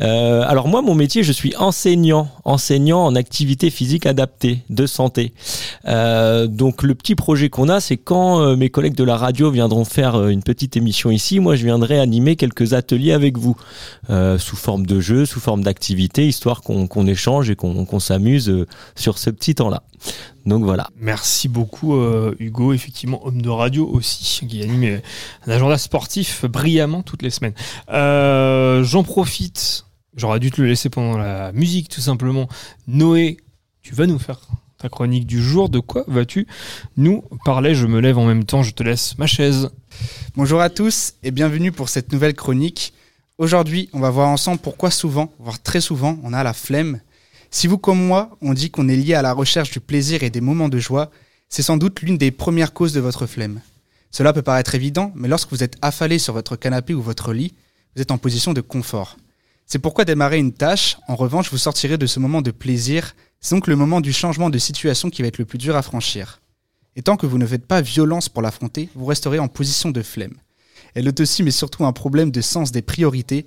Euh, 0.00 0.42
alors 0.46 0.68
moi, 0.68 0.82
mon 0.82 0.94
métier, 0.94 1.22
je 1.22 1.32
suis 1.32 1.54
enseignant, 1.56 2.28
enseignant 2.44 3.04
en 3.04 3.14
activité 3.14 3.70
physique 3.70 4.06
adaptée 4.06 4.60
de 4.70 4.86
santé. 4.86 5.32
Euh, 5.86 6.46
donc 6.46 6.82
le 6.82 6.94
petit 6.94 7.14
projet 7.14 7.48
qu'on 7.48 7.68
a, 7.68 7.80
c'est 7.80 7.96
quand 7.96 8.40
euh, 8.40 8.56
mes 8.56 8.70
collègues 8.70 8.94
de 8.94 9.04
la 9.04 9.16
radio 9.16 9.50
viendront 9.50 9.84
faire 9.84 10.16
euh, 10.16 10.28
une 10.28 10.42
petite 10.42 10.76
émission 10.76 11.10
ici, 11.10 11.40
moi 11.40 11.56
je 11.56 11.64
viendrai 11.64 11.98
animer 11.98 12.36
quelques 12.36 12.72
ateliers 12.72 13.12
avec 13.12 13.38
vous, 13.38 13.56
euh, 14.10 14.38
sous 14.38 14.56
forme 14.56 14.86
de 14.86 15.00
jeu, 15.00 15.26
sous 15.26 15.40
forme 15.40 15.62
d'activité, 15.62 16.26
histoire 16.26 16.62
qu'on 16.62 17.06
échange 17.06 17.50
et 17.50 17.56
qu'on 17.56 18.00
s'amuse 18.00 18.48
euh, 18.48 18.66
sur 18.94 19.18
ce 19.18 19.30
petit 19.30 19.54
temps-là. 19.54 19.82
Donc 20.46 20.62
voilà. 20.62 20.88
Merci 20.96 21.48
beaucoup 21.48 21.96
euh, 21.96 22.34
Hugo, 22.38 22.72
effectivement 22.72 23.26
homme 23.26 23.42
de 23.42 23.48
radio 23.48 23.86
aussi, 23.86 24.46
qui 24.46 24.62
anime 24.62 24.84
euh, 24.84 24.98
un 25.46 25.50
agenda 25.50 25.76
sportif 25.76 26.44
brillamment 26.44 27.02
toutes 27.02 27.22
les 27.22 27.30
semaines. 27.30 27.54
Euh, 27.90 28.84
J'en 28.84 29.02
profite, 29.02 29.86
j'aurais 30.14 30.38
dû 30.38 30.52
te 30.52 30.62
le 30.62 30.68
laisser 30.68 30.88
pendant 30.88 31.18
la 31.18 31.50
musique 31.50 31.88
tout 31.88 32.00
simplement. 32.00 32.48
Noé, 32.86 33.38
tu 33.82 33.94
vas 33.94 34.06
nous 34.06 34.20
faire 34.20 34.40
ta 34.78 34.88
chronique 34.88 35.26
du 35.26 35.42
jour. 35.42 35.68
De 35.68 35.80
quoi 35.80 36.04
vas-tu 36.06 36.46
nous 36.96 37.24
parler? 37.44 37.74
Je 37.74 37.86
me 37.88 38.00
lève 38.00 38.16
en 38.16 38.26
même 38.26 38.44
temps, 38.44 38.62
je 38.62 38.70
te 38.70 38.84
laisse 38.84 39.18
ma 39.18 39.26
chaise. 39.26 39.70
Bonjour 40.36 40.60
à 40.60 40.70
tous 40.70 41.14
et 41.24 41.32
bienvenue 41.32 41.72
pour 41.72 41.88
cette 41.88 42.12
nouvelle 42.12 42.34
chronique. 42.34 42.94
Aujourd'hui, 43.38 43.90
on 43.92 43.98
va 43.98 44.10
voir 44.10 44.28
ensemble 44.28 44.60
pourquoi 44.60 44.92
souvent, 44.92 45.32
voire 45.40 45.60
très 45.60 45.80
souvent, 45.80 46.18
on 46.22 46.32
a 46.32 46.44
la 46.44 46.52
flemme. 46.52 47.00
Si 47.56 47.68
vous 47.68 47.78
comme 47.78 48.06
moi, 48.06 48.36
on 48.42 48.52
dit 48.52 48.70
qu'on 48.70 48.86
est 48.86 48.96
lié 48.96 49.14
à 49.14 49.22
la 49.22 49.32
recherche 49.32 49.70
du 49.70 49.80
plaisir 49.80 50.22
et 50.22 50.28
des 50.28 50.42
moments 50.42 50.68
de 50.68 50.78
joie, 50.78 51.10
c'est 51.48 51.62
sans 51.62 51.78
doute 51.78 52.02
l'une 52.02 52.18
des 52.18 52.30
premières 52.30 52.74
causes 52.74 52.92
de 52.92 53.00
votre 53.00 53.24
flemme. 53.24 53.62
Cela 54.10 54.34
peut 54.34 54.42
paraître 54.42 54.74
évident, 54.74 55.10
mais 55.14 55.26
lorsque 55.26 55.48
vous 55.52 55.62
êtes 55.62 55.78
affalé 55.80 56.18
sur 56.18 56.34
votre 56.34 56.56
canapé 56.56 56.92
ou 56.92 57.00
votre 57.00 57.32
lit, 57.32 57.54
vous 57.94 58.02
êtes 58.02 58.10
en 58.10 58.18
position 58.18 58.52
de 58.52 58.60
confort. 58.60 59.16
C'est 59.64 59.78
pourquoi 59.78 60.04
démarrer 60.04 60.36
une 60.36 60.52
tâche, 60.52 60.98
en 61.08 61.16
revanche, 61.16 61.50
vous 61.50 61.56
sortirez 61.56 61.96
de 61.96 62.04
ce 62.04 62.20
moment 62.20 62.42
de 62.42 62.50
plaisir, 62.50 63.14
c'est 63.40 63.54
donc 63.54 63.68
le 63.68 63.76
moment 63.76 64.02
du 64.02 64.12
changement 64.12 64.50
de 64.50 64.58
situation 64.58 65.08
qui 65.08 65.22
va 65.22 65.28
être 65.28 65.38
le 65.38 65.46
plus 65.46 65.56
dur 65.56 65.76
à 65.76 65.80
franchir. 65.80 66.42
Et 66.94 67.00
tant 67.00 67.16
que 67.16 67.24
vous 67.24 67.38
ne 67.38 67.46
faites 67.46 67.66
pas 67.66 67.80
violence 67.80 68.28
pour 68.28 68.42
l'affronter, 68.42 68.90
vous 68.94 69.06
resterez 69.06 69.38
en 69.38 69.48
position 69.48 69.90
de 69.90 70.02
flemme. 70.02 70.34
Elle 70.94 71.08
est 71.08 71.20
aussi 71.20 71.42
mais 71.42 71.52
surtout 71.52 71.86
un 71.86 71.94
problème 71.94 72.30
de 72.30 72.42
sens 72.42 72.70
des 72.70 72.82
priorités. 72.82 73.46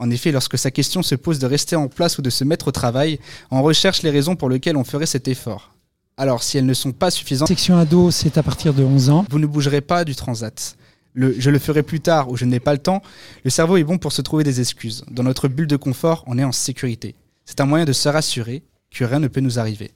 En 0.00 0.10
effet, 0.10 0.32
lorsque 0.32 0.56
sa 0.56 0.70
question 0.70 1.02
se 1.02 1.14
pose 1.14 1.38
de 1.38 1.46
rester 1.46 1.76
en 1.76 1.86
place 1.86 2.16
ou 2.16 2.22
de 2.22 2.30
se 2.30 2.42
mettre 2.42 2.68
au 2.68 2.72
travail, 2.72 3.20
on 3.50 3.62
recherche 3.62 4.02
les 4.02 4.10
raisons 4.10 4.34
pour 4.34 4.48
lesquelles 4.48 4.78
on 4.78 4.82
ferait 4.82 5.04
cet 5.04 5.28
effort. 5.28 5.74
Alors, 6.16 6.42
si 6.42 6.56
elles 6.56 6.64
ne 6.64 6.74
sont 6.74 6.92
pas 6.92 7.10
suffisantes, 7.10 7.48
Section 7.48 7.76
ado, 7.76 8.10
c'est 8.10 8.38
à 8.38 8.42
partir 8.42 8.72
de 8.72 8.82
11 8.82 9.10
ans. 9.10 9.26
vous 9.30 9.38
ne 9.38 9.46
bougerez 9.46 9.82
pas 9.82 10.04
du 10.04 10.16
transat. 10.16 10.76
Le 11.12 11.38
je 11.38 11.50
le 11.50 11.58
ferai 11.58 11.82
plus 11.82 12.00
tard 12.00 12.30
ou 12.30 12.36
je 12.36 12.46
n'ai 12.46 12.60
pas 12.60 12.72
le 12.72 12.78
temps, 12.78 13.02
le 13.44 13.50
cerveau 13.50 13.76
est 13.76 13.84
bon 13.84 13.98
pour 13.98 14.12
se 14.12 14.22
trouver 14.22 14.42
des 14.42 14.60
excuses. 14.60 15.04
Dans 15.10 15.22
notre 15.22 15.48
bulle 15.48 15.66
de 15.66 15.76
confort, 15.76 16.24
on 16.26 16.38
est 16.38 16.44
en 16.44 16.52
sécurité. 16.52 17.14
C'est 17.44 17.60
un 17.60 17.66
moyen 17.66 17.84
de 17.84 17.92
se 17.92 18.08
rassurer 18.08 18.62
que 18.90 19.04
rien 19.04 19.18
ne 19.18 19.28
peut 19.28 19.40
nous 19.40 19.58
arriver. 19.58 19.90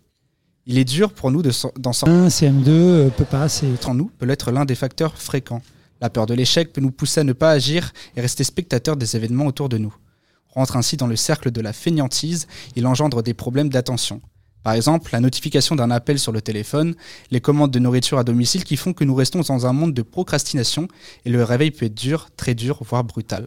Il 0.67 0.77
est 0.77 0.85
dur 0.85 1.13
pour 1.13 1.31
nous 1.31 1.41
de 1.41 1.51
d'en 1.79 1.93
sortir. 1.95 2.15
Un 2.15 2.29
CM2 2.29 2.69
euh, 2.69 3.09
peut 3.11 3.25
pas. 3.25 3.47
En 3.87 3.95
nous 3.95 4.11
peut 4.19 4.29
être 4.29 4.51
l'un 4.51 4.65
des 4.67 4.75
facteurs 4.75 5.17
fréquents. 5.17 5.63
La 6.01 6.11
peur 6.11 6.27
de 6.27 6.35
l'échec 6.35 6.73
peut 6.73 6.81
nous 6.81 6.91
pousser 6.91 7.21
à 7.21 7.25
ne 7.25 7.33
pas 7.33 7.51
agir 7.51 7.93
et 8.17 8.21
rester 8.21 8.45
spectateurs 8.45 8.97
des 8.97 9.17
événements 9.17 9.47
autour 9.47 9.69
de 9.69 9.79
nous. 9.79 9.95
Rentre 10.49 10.77
ainsi 10.77 10.97
dans 10.97 11.07
le 11.07 11.17
cercle 11.17 11.51
de 11.51 11.61
la 11.61 11.73
fainéantise, 11.73 12.47
il 12.77 12.87
engendre 12.87 13.23
des 13.23 13.35
problèmes 13.35 13.69
d'attention. 13.69 14.21
Par 14.63 14.73
exemple, 14.73 15.11
la 15.13 15.21
notification 15.21 15.77
d'un 15.77 15.91
appel 15.91 16.19
sur 16.19 16.33
le 16.33 16.41
téléphone, 16.41 16.95
les 17.31 17.41
commandes 17.41 17.71
de 17.71 17.79
nourriture 17.79 18.19
à 18.19 18.25
domicile 18.25 18.65
qui 18.65 18.77
font 18.77 18.95
que 18.95 19.05
nous 19.05 19.15
restons 19.15 19.41
dans 19.41 19.67
un 19.67 19.73
monde 19.73 19.93
de 19.93 20.03
procrastination 20.03 20.89
et 21.25 21.31
le 21.31 21.45
réveil 21.45 21.71
peut 21.71 21.87
être 21.87 21.95
dur, 21.95 22.31
très 22.37 22.55
dur, 22.55 22.83
voire 22.83 23.05
brutal. 23.05 23.47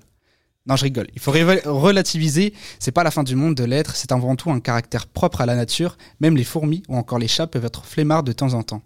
Non, 0.68 0.76
je 0.76 0.84
rigole. 0.84 1.08
Il 1.16 1.22
faut 1.22 1.32
relativiser. 1.32 2.54
C'est 2.78 2.92
pas 2.92 3.04
la 3.04 3.10
fin 3.10 3.24
du 3.24 3.36
monde 3.36 3.56
de 3.56 3.64
l'être. 3.64 3.96
C'est 3.96 4.12
avant 4.12 4.36
tout 4.36 4.52
un 4.52 4.60
caractère 4.60 5.08
propre 5.08 5.42
à 5.42 5.46
la 5.46 5.56
nature. 5.56 5.98
Même 6.20 6.36
les 6.36 6.44
fourmis 6.44 6.84
ou 6.90 6.98
encore 6.98 7.20
les 7.20 7.30
chats 7.30 7.48
peuvent 7.48 7.66
être 7.66 7.86
flemmards 7.86 8.24
de 8.24 8.34
temps 8.34 8.54
en 8.54 8.64
temps. 8.64 8.82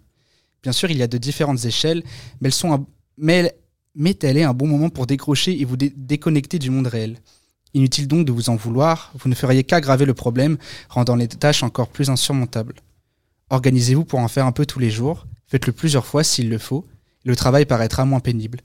Bien 0.62 0.72
sûr, 0.72 0.90
il 0.92 0.96
y 0.96 1.02
a 1.02 1.08
de 1.08 1.18
différentes 1.18 1.64
échelles, 1.64 2.04
mais 2.40 2.48
elles 2.48 2.54
sont 2.54 2.86
mais, 3.18 3.54
mais 3.94 4.14
tel 4.14 4.36
est 4.36 4.42
un 4.42 4.54
bon 4.54 4.66
moment 4.66 4.90
pour 4.90 5.06
décrocher 5.06 5.60
et 5.60 5.64
vous 5.64 5.76
dé- 5.76 5.92
déconnecter 5.96 6.58
du 6.58 6.70
monde 6.70 6.86
réel. 6.86 7.18
Inutile 7.74 8.06
donc 8.08 8.26
de 8.26 8.32
vous 8.32 8.50
en 8.50 8.56
vouloir. 8.56 9.12
Vous 9.18 9.28
ne 9.30 9.34
feriez 9.34 9.64
qu'aggraver 9.64 10.04
le 10.04 10.14
problème, 10.14 10.58
rendant 10.88 11.16
les 11.16 11.28
tâches 11.28 11.62
encore 11.62 11.88
plus 11.88 12.10
insurmontables. 12.10 12.74
Organisez-vous 13.50 14.04
pour 14.04 14.18
en 14.20 14.28
faire 14.28 14.46
un 14.46 14.52
peu 14.52 14.66
tous 14.66 14.78
les 14.78 14.90
jours. 14.90 15.26
Faites-le 15.46 15.72
plusieurs 15.72 16.06
fois 16.06 16.24
s'il 16.24 16.48
le 16.50 16.58
faut. 16.58 16.86
Le 17.24 17.36
travail 17.36 17.66
paraîtra 17.66 18.04
moins 18.04 18.20
pénible 18.20 18.60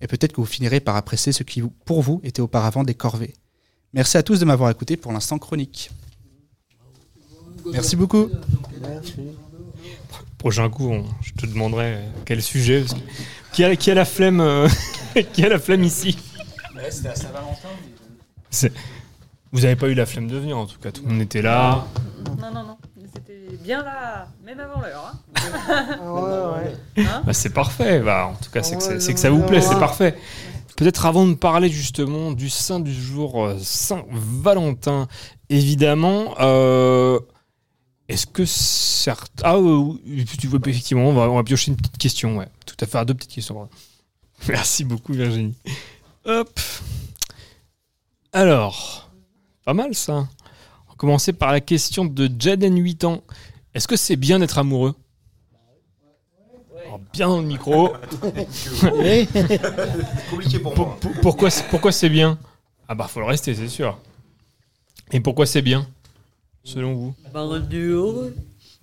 et 0.00 0.06
peut-être 0.06 0.32
que 0.32 0.40
vous 0.40 0.46
finirez 0.46 0.80
par 0.80 0.96
apprécier 0.96 1.32
ce 1.32 1.42
qui, 1.42 1.60
vous- 1.60 1.72
pour 1.84 2.02
vous, 2.02 2.20
était 2.24 2.42
auparavant 2.42 2.84
des 2.84 2.94
corvées. 2.94 3.32
Merci 3.92 4.16
à 4.18 4.22
tous 4.22 4.38
de 4.40 4.44
m'avoir 4.44 4.70
écouté 4.70 4.96
pour 4.96 5.12
l'instant 5.12 5.38
chronique. 5.38 5.90
Merci 7.72 7.96
beaucoup. 7.96 8.28
Prochain 10.38 10.68
coup, 10.68 10.90
on- 10.90 11.06
je 11.22 11.32
te 11.32 11.46
demanderai 11.46 12.00
quel 12.26 12.42
sujet. 12.42 12.80
parce 12.82 12.94
que- 12.94 13.00
Qui, 13.54 13.64
a, 13.64 13.76
qui 13.76 13.90
a 13.90 13.94
la 13.94 14.04
flemme 14.04 14.40
euh, 14.40 14.68
Qui 15.32 15.44
a 15.44 15.48
la 15.48 15.58
flemme 15.58 15.82
ici 15.84 16.18
C'était 16.90 17.08
à 17.08 17.14
Saint-Valentin. 17.14 17.68
C'est- 18.50 18.72
Vous 19.52 19.60
n'avez 19.60 19.76
pas 19.76 19.88
eu 19.88 19.94
la 19.94 20.06
flemme 20.06 20.26
de 20.28 20.36
venir 20.36 20.58
en 20.58 20.66
tout 20.66 20.78
cas, 20.78 20.90
tout 20.90 21.02
le 21.04 21.10
monde 21.12 21.22
était 21.22 21.42
là. 21.42 21.84
Non, 22.40 22.50
non, 22.52 22.62
non. 22.64 22.76
C'était 23.14 23.56
bien 23.62 23.82
là, 23.84 24.26
même 24.44 24.58
avant 24.58 24.80
l'heure. 24.80 25.14
Hein. 25.36 27.22
Bah, 27.24 27.32
c'est 27.32 27.52
parfait, 27.52 28.00
bah, 28.00 28.30
en 28.32 28.34
tout 28.42 28.50
cas 28.50 28.62
c'est 28.62 28.76
que, 28.76 28.82
ça- 28.82 28.98
c'est 29.00 29.14
que 29.14 29.20
ça 29.20 29.30
vous 29.30 29.42
plaît, 29.42 29.60
c'est 29.60 29.78
parfait. 29.78 30.16
Peut-être 30.76 31.06
avant 31.06 31.24
de 31.26 31.34
parler 31.34 31.68
justement 31.68 32.32
du 32.32 32.48
saint 32.50 32.80
du 32.80 32.92
jour, 32.92 33.44
euh, 33.46 33.56
Saint 33.60 34.02
Valentin, 34.10 35.06
évidemment, 35.48 36.34
euh, 36.40 37.20
est-ce 38.08 38.26
que 38.26 38.44
certains... 38.44 39.42
Ah 39.44 39.56
euh, 39.56 39.94
oui, 40.06 40.24
tu 40.38 40.46
vois, 40.46 40.60
effectivement, 40.66 41.08
on 41.08 41.14
va, 41.14 41.30
on 41.30 41.36
va 41.36 41.42
piocher 41.44 41.70
une 41.70 41.76
petite 41.76 41.98
question, 41.98 42.36
ouais, 42.36 42.48
tout 42.66 42.76
à 42.80 42.86
fait, 42.86 42.98
ah, 42.98 43.04
deux 43.04 43.14
petites 43.14 43.32
questions. 43.32 43.54
pardon. 43.54 43.70
Merci 44.48 44.84
beaucoup 44.84 45.12
Virginie. 45.12 45.54
Hop. 46.26 46.60
Alors, 48.32 49.10
pas 49.64 49.74
mal 49.74 49.94
ça. 49.94 50.28
On 50.86 50.90
va 50.90 50.94
commencer 50.96 51.32
par 51.32 51.52
la 51.52 51.60
question 51.60 52.04
de 52.04 52.30
Jaden 52.38 52.76
8 52.76 53.04
ans. 53.04 53.22
Est-ce 53.74 53.88
que 53.88 53.96
c'est 53.96 54.16
bien 54.16 54.38
d'être 54.38 54.58
amoureux? 54.58 54.94
Alors, 56.86 57.00
Bien 57.12 57.28
dans 57.28 57.40
le 57.40 57.46
micro. 57.46 57.88
Compliqué 60.30 60.58
pour 60.58 60.76
moi. 60.76 60.98
pourquoi, 61.22 61.50
c'est- 61.50 61.64
pourquoi 61.68 61.92
c'est 61.92 62.08
bien? 62.10 62.38
Ah 62.88 62.94
bah 62.94 63.08
faut 63.08 63.20
le 63.20 63.26
rester, 63.26 63.54
c'est 63.54 63.68
sûr. 63.68 63.98
Et 65.12 65.20
pourquoi 65.20 65.46
c'est 65.46 65.62
bien, 65.62 65.86
selon 66.64 66.94
vous 66.94 67.14
Par 67.32 67.60
du 67.60 67.90
heureux. 67.90 68.34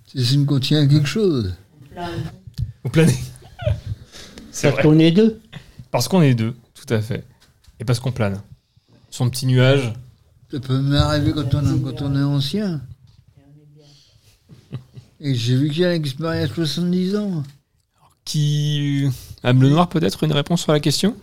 Si 0.06 0.24
ça 0.24 0.36
me 0.36 0.44
contient 0.44 0.86
quelque 0.86 1.06
chose. 1.06 1.54
Vous 2.84 2.90
planez 2.90 3.18
C'est 4.50 4.70
Parce 4.70 4.82
qu'on 4.82 4.98
est 4.98 5.10
deux. 5.10 5.40
Parce 5.90 6.08
qu'on 6.08 6.22
est 6.22 6.34
deux, 6.34 6.54
tout 6.74 6.92
à 6.92 7.00
fait. 7.02 7.24
Et 7.78 7.84
parce 7.84 8.00
qu'on 8.00 8.12
plane. 8.12 8.40
Son 9.10 9.28
petit 9.28 9.46
nuage. 9.46 9.92
Ça 10.50 10.60
peut 10.60 10.78
m'arriver 10.78 11.32
quand 11.32 11.54
on, 11.54 11.78
quand 11.80 12.02
on 12.02 12.14
est 12.14 12.22
ancien. 12.22 12.80
Et 15.20 15.34
j'ai 15.34 15.56
vu 15.56 15.70
qu'il 15.70 15.82
y 15.82 15.84
a 15.84 15.90
l'expérience 15.90 16.50
70 16.50 17.16
ans. 17.16 17.42
Qui. 18.24 19.08
Âme 19.42 19.62
le 19.62 19.70
Noir, 19.70 19.88
peut-être 19.88 20.24
une 20.24 20.32
réponse 20.32 20.62
sur 20.62 20.72
la 20.72 20.80
question? 20.80 21.16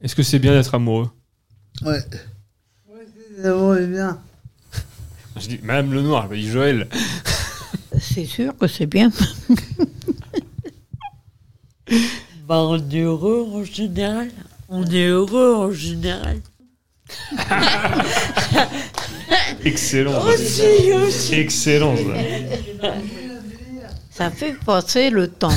Est-ce 0.00 0.14
que 0.14 0.22
c'est 0.22 0.38
bien 0.38 0.52
d'être 0.52 0.74
amoureux? 0.74 1.10
Ouais. 1.82 2.00
C'est 3.36 3.50
bon, 3.50 3.74
c'est 3.74 3.86
bien. 3.86 4.20
Je 5.36 5.48
dis 5.48 5.60
Madame 5.62 5.92
le 5.92 6.02
Noir, 6.02 6.28
je 6.30 6.36
dis 6.36 6.48
Joël. 6.50 6.88
C'est 8.00 8.26
sûr 8.26 8.56
que 8.56 8.66
c'est 8.66 8.86
bien. 8.86 9.10
Par 12.48 12.78
du 12.80 13.00
heureux 13.02 13.46
en 13.52 13.64
général. 13.64 14.30
On 14.68 14.84
est 14.84 15.06
heureux 15.06 15.54
en 15.54 15.70
général. 15.72 16.40
Excellent. 19.64 20.24
Aussi, 20.24 20.92
aussi. 20.92 21.34
Excellent. 21.34 21.96
ça. 21.96 22.94
Ça 24.10 24.30
fait 24.30 24.54
passer 24.64 25.10
le 25.10 25.28
temps. 25.28 25.56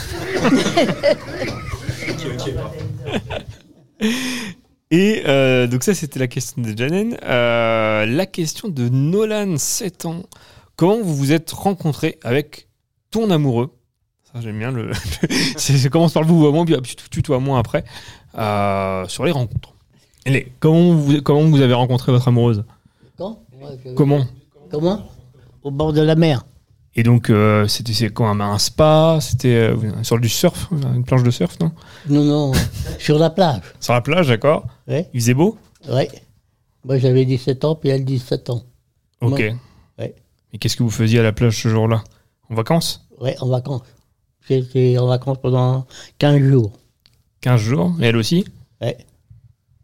Et 4.91 5.23
euh, 5.25 5.67
donc 5.67 5.83
ça, 5.83 5.93
c'était 5.93 6.19
la 6.19 6.27
question 6.27 6.61
de 6.61 6.77
Janen. 6.77 7.17
Euh, 7.23 8.05
la 8.05 8.25
question 8.25 8.69
de 8.69 8.87
Nolan, 8.89 9.57
7 9.57 10.05
ans. 10.05 10.23
Comment 10.75 10.97
vous 11.01 11.15
vous 11.15 11.31
êtes 11.31 11.51
rencontré 11.51 12.19
avec 12.23 12.67
ton 13.11 13.31
amoureux? 13.31 13.71
Ça, 14.31 14.41
j'aime 14.41 14.59
bien 14.59 14.71
le... 14.71 14.91
ça 15.57 15.89
commence 15.89 16.13
par 16.13 16.23
le 16.23 16.29
moi, 16.29 16.65
puis 16.65 16.75
tu 16.95 17.09
tutoies 17.09 17.39
moi 17.39 17.57
après. 17.59 17.83
Euh, 18.37 19.07
sur 19.07 19.25
les 19.25 19.31
rencontres. 19.31 19.73
Allez, 20.25 20.51
comment 20.59 20.93
vous, 20.93 21.21
comment 21.21 21.43
vous 21.43 21.61
avez 21.61 21.73
rencontré 21.73 22.11
votre 22.11 22.27
amoureuse? 22.27 22.63
Quand? 23.17 23.39
Je- 23.85 23.93
Comment? 23.93 24.25
Comment? 24.69 25.07
Au 25.63 25.71
bord 25.71 25.93
de 25.93 26.01
la 26.01 26.15
mer. 26.15 26.45
Et 26.97 27.03
donc, 27.03 27.29
euh, 27.29 27.67
c'était 27.67 28.09
quoi 28.09 28.29
un, 28.29 28.39
un 28.39 28.57
spa 28.57 29.17
C'était 29.19 29.49
euh, 29.55 30.03
sur 30.03 30.17
du 30.19 30.29
surf 30.29 30.69
Une 30.71 31.03
planche 31.03 31.23
de 31.23 31.31
surf, 31.31 31.59
non? 31.59 31.71
Non, 32.07 32.23
non, 32.23 32.51
sur 32.99 33.19
la 33.19 33.29
plage. 33.29 33.61
Sur 33.81 33.93
la 33.93 34.01
plage, 34.01 34.27
d'accord 34.29 34.65
Ouais. 34.87 35.09
Il 35.13 35.19
faisait 35.19 35.33
beau? 35.33 35.57
Ouais. 35.89 36.09
Moi, 36.85 36.97
j'avais 36.99 37.25
17 37.25 37.65
ans, 37.65 37.75
puis 37.75 37.89
elle 37.89 38.05
17 38.05 38.49
ans. 38.49 38.63
Ok. 39.21 39.39
Moi- 39.39 39.49
Ouais. 39.97 40.13
Et 40.53 40.57
qu'est-ce 40.57 40.75
que 40.77 40.83
vous 40.83 40.89
faisiez 40.89 41.19
à 41.19 41.23
la 41.23 41.31
plage 41.33 41.61
ce 41.61 41.67
jour-là? 41.69 42.03
En 42.49 42.55
vacances? 42.55 43.05
Ouais, 43.19 43.35
en 43.41 43.47
vacances. 43.47 43.81
J'étais 44.47 44.97
en 44.97 45.07
vacances 45.07 45.37
pendant 45.41 45.85
15 46.19 46.39
jours. 46.41 46.71
15 47.41 47.59
jours 47.61 47.93
Et 48.01 48.05
elle 48.07 48.15
aussi? 48.17 48.45
Ouais. 48.81 48.97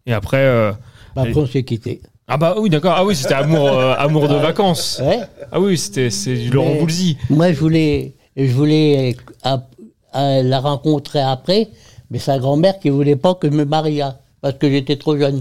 Et 0.06 0.13
après. 0.13 0.38
euh, 0.45 0.71
Bah, 1.15 1.24
elle- 1.26 1.30
Après, 1.32 1.41
on 1.41 1.45
s'est 1.47 1.63
quittés. 1.63 2.02
Ah 2.34 2.38
bah 2.38 2.56
oui, 2.58 2.70
d'accord. 2.70 2.94
Ah 2.96 3.04
oui, 3.04 3.13
c'était 3.13 3.34
amour, 3.34 3.67
euh, 3.67 3.94
amour 3.98 4.28
de 4.30 4.36
vacances. 4.36 5.02
Ouais. 5.04 5.20
Ah 5.52 5.60
oui, 5.60 5.78
c'était 5.78 6.10
c'est 6.10 6.36
du 6.36 6.50
Laurent 6.50 6.70
Mais 6.74 6.80
Voulzy. 6.80 7.17
Moi, 7.30 7.52
je 7.52 7.60
voulais, 7.60 8.15
je 8.38 8.52
voulais 8.54 9.13
euh, 9.13 9.22
à- 9.44 9.67
à 10.13 10.41
la 10.41 10.60
rencontrer 10.62 11.20
après, 11.22 11.70
mais 12.10 12.20
sa 12.20 12.39
grand-mère 12.39 12.80
qui 12.80 12.89
voulait 12.89 13.17
pas 13.17 13.36
que 13.36 13.50
je 13.52 13.54
me 13.56 13.65
marie 13.65 14.00
parce 14.41 14.56
que 14.58 14.70
j'étais 14.70 14.96
trop 14.96 15.17
jeune. 15.17 15.39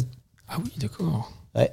Ah 0.48 0.56
oui, 0.64 0.70
d'accord. 0.78 1.30
Ouais. 1.54 1.70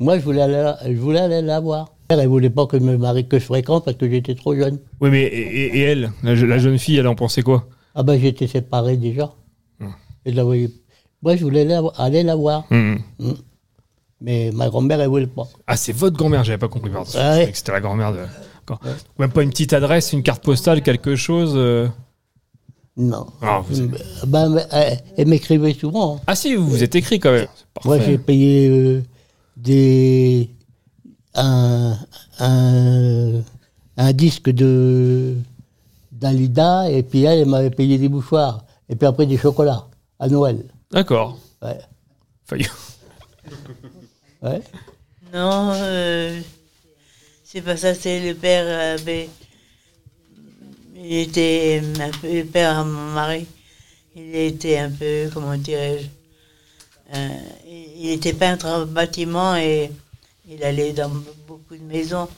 Moi, 0.00 0.18
je 0.18 0.24
voulais 0.24 0.42
aller, 0.42 0.54
la- 0.54 0.78
je 0.84 0.96
voulais 0.98 1.20
aller 1.20 1.40
la 1.40 1.60
voir. 1.60 1.92
Elle 2.08 2.26
voulait 2.26 2.50
pas 2.50 2.66
que 2.66 2.76
je 2.76 2.82
me 2.82 2.96
marie, 2.96 3.28
que 3.28 3.38
je 3.38 3.44
fréquente 3.44 3.84
parce 3.84 3.96
que 3.96 4.10
j'étais 4.10 4.34
trop 4.34 4.56
jeune. 4.56 4.80
Oui, 5.00 5.10
mais 5.10 5.22
et, 5.22 5.78
elle, 5.80 6.10
la, 6.24 6.34
je- 6.34 6.44
la 6.46 6.58
jeune 6.58 6.76
fille, 6.78 6.96
elle 6.96 7.06
en 7.06 7.14
pensait 7.14 7.42
quoi? 7.42 7.68
Ah 7.94 8.02
ben, 8.02 8.18
j'étais 8.20 8.48
séparé 8.48 8.96
déjà. 8.96 9.32
Hum. 9.80 9.92
Et 10.26 10.32
je 10.32 10.36
la 10.36 10.42
voyais- 10.42 10.70
Moi, 11.22 11.36
je 11.36 11.44
voulais 11.44 11.64
la- 11.64 11.82
aller 11.98 12.24
la 12.24 12.34
voir. 12.34 12.64
Hum. 12.72 12.98
Hum. 13.20 13.36
Mais 14.22 14.50
ma 14.52 14.68
grand-mère, 14.68 15.00
elle 15.00 15.08
voulait 15.08 15.26
pas. 15.26 15.48
Ah, 15.66 15.76
c'est 15.76 15.92
votre 15.92 16.16
grand-mère, 16.16 16.44
j'avais 16.44 16.58
pas 16.58 16.68
compris. 16.68 16.90
Pardon. 16.90 17.08
Ah 17.14 17.36
ouais. 17.36 17.50
C'était 17.54 17.72
la 17.72 17.80
grand-mère 17.80 18.12
de. 18.12 18.18
D'accord. 18.60 18.80
Même 19.18 19.30
pas 19.32 19.42
une 19.42 19.50
petite 19.50 19.72
adresse, 19.72 20.12
une 20.12 20.22
carte 20.22 20.44
postale, 20.44 20.82
quelque 20.82 21.16
chose 21.16 21.52
euh 21.56 21.88
Non. 22.96 23.26
Ah, 23.40 23.62
vous- 23.66 23.88
Ben, 24.26 24.50
mais, 24.50 24.66
elle, 25.16 25.26
m'écrivait 25.26 25.72
souvent. 25.72 26.16
hein. 26.16 26.20
Ah 26.26 26.34
si, 26.36 26.54
vous 26.54 26.68
vous 26.68 26.82
êtes 26.82 26.94
écrit 26.94 27.18
quand 27.18 27.32
même. 27.32 27.46
Moi, 27.84 27.98
j'ai 28.00 28.18
payé 28.18 28.68
euh, 28.68 29.02
des 29.56 30.50
un, 31.34 31.96
un, 32.40 33.40
un 33.96 34.12
disque 34.12 34.50
de 34.50 35.34
d'Alida 36.12 36.90
et 36.90 37.02
puis 37.02 37.24
elle, 37.24 37.38
elle 37.40 37.48
m'avait 37.48 37.70
payé 37.70 37.96
des 37.96 38.08
mouchoirs 38.10 38.64
et 38.90 38.96
puis 38.96 39.06
après 39.06 39.24
des 39.24 39.38
chocolats 39.38 39.86
à 40.18 40.28
Noël. 40.28 40.64
D'accord. 40.92 41.38
Ouais. 41.62 41.78
Failli. 42.44 42.66
Ouais. 44.42 44.62
Non, 45.32 45.72
euh, 45.74 46.40
c'est 47.44 47.60
pas 47.60 47.76
ça, 47.76 47.94
c'est 47.94 48.20
le 48.20 48.34
père 48.34 48.96
avait. 48.96 49.28
Il 50.96 51.12
était 51.14 51.82
un 52.00 52.10
peu 52.10 52.32
le 52.32 52.44
père 52.44 52.78
à 52.78 52.84
mon 52.84 53.12
mari. 53.12 53.46
Il 54.16 54.34
était 54.34 54.78
un 54.78 54.90
peu, 54.90 55.30
comment 55.32 55.56
dirais-je, 55.56 56.06
euh, 57.14 57.40
il 57.66 58.10
était 58.10 58.32
peintre 58.32 58.66
en 58.66 58.86
bâtiment 58.86 59.56
et 59.56 59.90
il 60.48 60.64
allait 60.64 60.92
dans 60.92 61.10
beaucoup 61.46 61.76
de 61.76 61.84
maisons. 61.84 62.28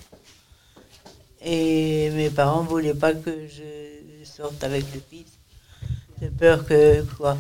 Et 1.45 2.11
mes 2.11 2.31
parents 2.31 2.63
voulaient 2.63 2.95
pas 2.95 3.15
que 3.15 3.47
je 3.49 4.25
sorte 4.25 4.63
avec 4.65 4.85
le 4.95 5.01
fils. 5.09 5.39
De 6.21 6.29
peur 6.29 6.65
que, 6.67 7.03
quoi, 7.17 7.37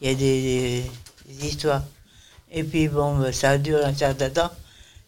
il 0.00 0.08
y 0.08 0.10
a 0.10 0.14
des, 0.14 0.82
des 1.26 1.46
histoires. 1.46 1.84
Et 2.52 2.64
puis 2.64 2.88
bon, 2.88 3.16
ben, 3.18 3.32
ça 3.32 3.50
a 3.50 3.58
duré 3.58 3.82
un 3.84 3.94
certain 3.94 4.30
temps. 4.30 4.50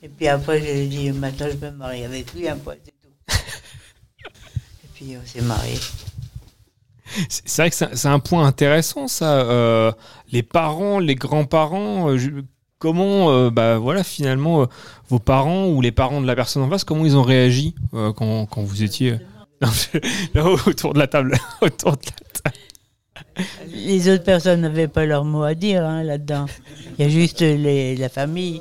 Et 0.03 0.09
puis 0.09 0.29
après, 0.29 0.61
j'ai 0.61 0.87
dit, 0.87 1.13
maintenant 1.13 1.47
je 1.51 1.67
me 1.67 1.71
marie 1.73 2.05
avec 2.05 2.33
lui, 2.35 2.49
un 2.49 2.57
point, 2.57 2.75
c'est 2.85 2.93
tout. 3.03 3.09
Et 4.85 4.89
puis 4.95 5.17
on 5.23 5.27
s'est 5.27 5.43
mariés. 5.43 5.79
C'est 7.29 7.57
vrai 7.63 7.71
que 7.71 7.77
c'est 7.97 8.09
un 8.09 8.19
point 8.19 8.47
intéressant, 8.47 9.09
ça. 9.09 9.43
euh, 9.43 9.93
les 10.33 10.43
parents, 10.43 10.99
les 10.99 11.15
grands-parents, 11.15 12.09
euh, 12.11 12.19
je- 12.19 12.31
comment, 12.79 13.31
euh, 13.31 13.51
bah 13.51 13.79
voilà, 13.79 14.03
finalement, 14.03 14.67
vos 15.09 15.19
parents 15.19 15.67
ou 15.69 15.81
les 15.81 15.93
parents 15.93 16.21
de 16.21 16.27
la 16.27 16.35
personne 16.35 16.63
en 16.63 16.69
face, 16.71 16.83
comment 16.85 17.05
ils 17.05 17.17
ont 17.17 17.23
réagi 17.23 17.75
quand, 17.93 18.47
quand 18.47 18.63
vous 18.63 18.83
étiez 18.83 19.19
je- 19.63 19.99
là, 20.35 20.45
autour 20.67 20.95
de 20.95 20.99
la 20.99 21.07
table, 21.07 21.39
autour 21.61 21.93
de 21.93 22.03
la 22.07 22.41
table? 22.43 22.57
Les 23.73 24.09
autres 24.09 24.25
personnes 24.25 24.61
n'avaient 24.61 24.89
pas 24.89 25.07
leur 25.07 25.25
mot 25.25 25.43
à 25.43 25.55
dire 25.55 25.85
hein, 25.85 26.03
là-dedans. 26.03 26.47
Il 26.99 27.05
y 27.05 27.09
a 27.09 27.11
juste 27.11 27.41
les, 27.41 27.97
la 27.97 28.09
famille. 28.09 28.61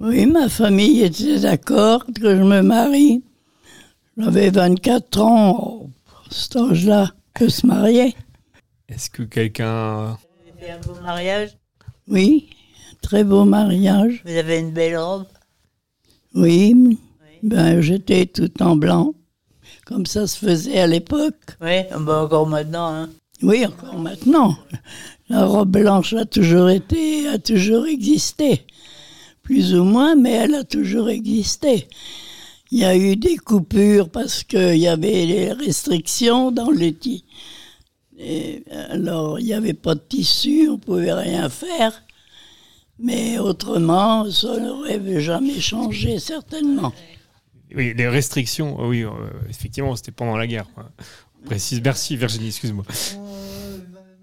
Oui, 0.00 0.26
ma 0.26 0.48
famille 0.48 1.02
était 1.02 1.40
d'accord 1.40 2.04
que 2.06 2.36
je 2.36 2.42
me 2.42 2.62
marie. 2.62 3.24
J'avais 4.16 4.50
24 4.50 5.20
ans, 5.20 5.90
à 6.08 6.30
cet 6.30 6.56
âge-là, 6.56 7.12
que 7.34 7.48
se 7.48 7.66
marier. 7.66 8.14
Est-ce 8.88 9.10
que 9.10 9.22
quelqu'un 9.22 10.06
Vous 10.06 10.50
avez 10.50 10.66
fait 10.66 10.70
un 10.70 10.80
beau 10.80 11.00
mariage 11.02 11.56
Oui, 12.08 12.48
très 13.02 13.24
beau 13.24 13.44
mariage. 13.44 14.22
Vous 14.24 14.36
avez 14.36 14.58
une 14.58 14.72
belle 14.72 14.98
robe 14.98 15.26
Oui, 16.34 16.98
ben 17.42 17.80
j'étais 17.80 18.26
tout 18.26 18.62
en 18.62 18.76
blanc, 18.76 19.14
comme 19.84 20.06
ça 20.06 20.26
se 20.26 20.38
faisait 20.38 20.80
à 20.80 20.86
l'époque. 20.86 21.56
Oui, 21.60 21.82
bah 22.00 22.22
encore 22.22 22.46
maintenant. 22.46 22.88
Hein. 22.92 23.10
Oui, 23.42 23.64
encore 23.66 23.98
maintenant. 23.98 24.56
La 25.28 25.44
robe 25.46 25.70
blanche 25.70 26.12
a 26.14 26.24
toujours 26.24 26.68
été, 26.70 27.28
a 27.28 27.38
toujours 27.38 27.86
existé. 27.86 28.62
Plus 29.42 29.74
ou 29.74 29.84
moins, 29.84 30.14
mais 30.16 30.32
elle 30.32 30.54
a 30.54 30.64
toujours 30.64 31.08
existé. 31.08 31.86
Il 32.70 32.78
y 32.80 32.84
a 32.84 32.96
eu 32.96 33.16
des 33.16 33.36
coupures 33.36 34.10
parce 34.10 34.42
qu'il 34.44 34.76
y 34.76 34.88
avait 34.88 35.24
les 35.24 35.52
restrictions 35.52 36.50
dans 36.50 36.70
le 36.70 36.92
ti- 36.92 37.24
et 38.20 38.64
alors, 38.90 39.38
il 39.38 39.46
n'y 39.46 39.52
avait 39.54 39.74
pas 39.74 39.94
de 39.94 40.00
tissu, 40.00 40.68
on 40.68 40.76
pouvait 40.78 41.12
rien 41.12 41.48
faire. 41.48 42.02
Mais 42.98 43.38
autrement, 43.38 44.28
ça 44.30 44.58
n'aurait 44.58 45.20
jamais 45.20 45.60
changé, 45.60 46.18
certainement. 46.18 46.92
Oui, 47.76 47.94
les 47.96 48.08
restrictions, 48.08 48.76
oui, 48.88 49.04
euh, 49.04 49.10
effectivement, 49.48 49.94
c'était 49.94 50.10
pendant 50.10 50.36
la 50.36 50.48
guerre. 50.48 50.66
Précise. 51.44 51.80
Merci 51.82 52.16
Virginie, 52.16 52.48
excuse-moi. 52.48 52.84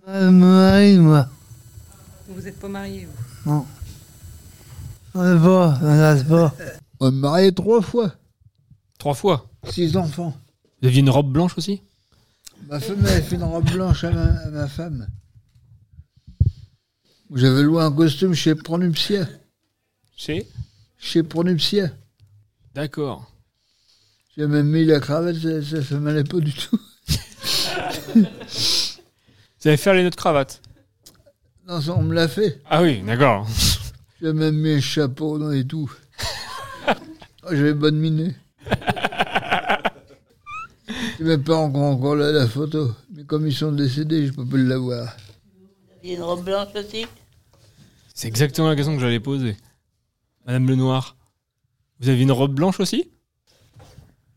Marie, 0.08 0.98
moi. 0.98 1.30
Vous 2.28 2.42
n'êtes 2.42 2.60
pas 2.60 2.68
mariés, 2.68 3.08
vous 3.44 3.52
Non. 3.52 3.66
On 5.14 5.24
est 5.24 5.40
pas, 5.40 5.80
on 5.82 6.16
est 6.16 6.28
pas. 6.28 6.56
On 7.00 7.10
est 7.10 7.16
marié 7.16 7.54
trois 7.54 7.82
fois. 7.82 8.14
Trois 8.98 9.14
fois. 9.14 9.50
Six 9.70 9.96
enfants. 9.98 10.36
Vous 10.82 10.88
aviez 10.88 11.00
une 11.00 11.10
robe 11.10 11.32
blanche 11.32 11.58
aussi? 11.58 11.82
Ma 12.68 12.80
femme 12.80 13.06
avait 13.06 13.22
fait 13.22 13.36
une 13.36 13.44
robe 13.44 13.70
blanche 13.72 14.04
à 14.04 14.12
ma, 14.12 14.24
à 14.24 14.50
ma 14.50 14.68
femme. 14.68 15.08
J'avais 17.34 17.64
loué 17.64 17.82
un 17.82 17.92
costume 17.92 18.34
chez 18.34 18.56
Pronuptia. 18.56 19.28
Chez? 20.16 20.48
Chez 20.98 21.24
Pronuptia. 21.24 21.90
D'accord. 22.74 23.32
J'ai 24.36 24.48
même 24.48 24.68
mis 24.68 24.86
la 24.86 25.00
cravate, 25.00 25.38
ça, 25.38 25.62
ça 25.62 25.82
fait 25.82 26.00
m'allait 26.00 26.24
pas 26.24 26.40
du 26.40 26.54
tout. 26.54 26.80
Vous 29.62 29.68
allez 29.68 29.78
faire 29.78 29.94
les 29.94 30.04
nœuds 30.04 30.10
de 30.10 30.16
cravate 30.16 30.62
Non, 31.68 31.82
ça, 31.82 31.94
on 31.96 32.04
me 32.04 32.14
l'a 32.14 32.28
fait. 32.28 32.62
Ah 32.70 32.82
oui, 32.82 33.02
d'accord. 33.02 33.48
J'ai 34.22 34.32
même 34.34 34.56
mis 34.56 34.74
un 34.74 34.80
chapeau 34.82 35.38
dans 35.38 35.52
et 35.52 35.66
tout. 35.66 35.92
Oh, 36.88 36.92
J'avais 37.52 37.74
bonne 37.74 37.98
mine. 37.98 38.36
Mes 41.20 41.38
parents 41.38 41.72
ont 41.74 41.94
encore 41.94 42.16
la, 42.16 42.32
la 42.32 42.48
photo. 42.48 42.92
Mais 43.14 43.24
comme 43.24 43.48
ils 43.48 43.56
sont 43.56 43.72
décédés, 43.72 44.28
je 44.28 44.34
peux 44.34 44.46
plus 44.46 44.66
l'avoir. 44.66 45.16
Vous 45.58 46.00
aviez 46.00 46.16
une 46.16 46.22
robe 46.24 46.44
blanche 46.44 46.68
aussi 46.76 47.06
C'est 48.14 48.28
exactement 48.28 48.70
la 48.70 48.76
question 48.76 48.94
que 48.96 49.02
j'allais 49.02 49.20
poser. 49.20 49.58
Madame 50.46 50.68
Lenoir, 50.70 51.16
vous 52.00 52.10
avez 52.10 52.22
une 52.22 52.32
robe 52.32 52.54
blanche 52.54 52.80
aussi? 52.80 53.10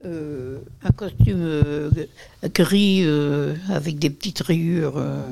Euh, 0.05 0.61
un 0.85 0.91
costume 0.93 1.41
euh, 1.43 1.91
gris 2.55 3.03
euh, 3.05 3.57
avec 3.69 3.99
des 3.99 4.11
petites 4.11 4.41
rayures. 4.41 4.97
euh, 4.97 5.23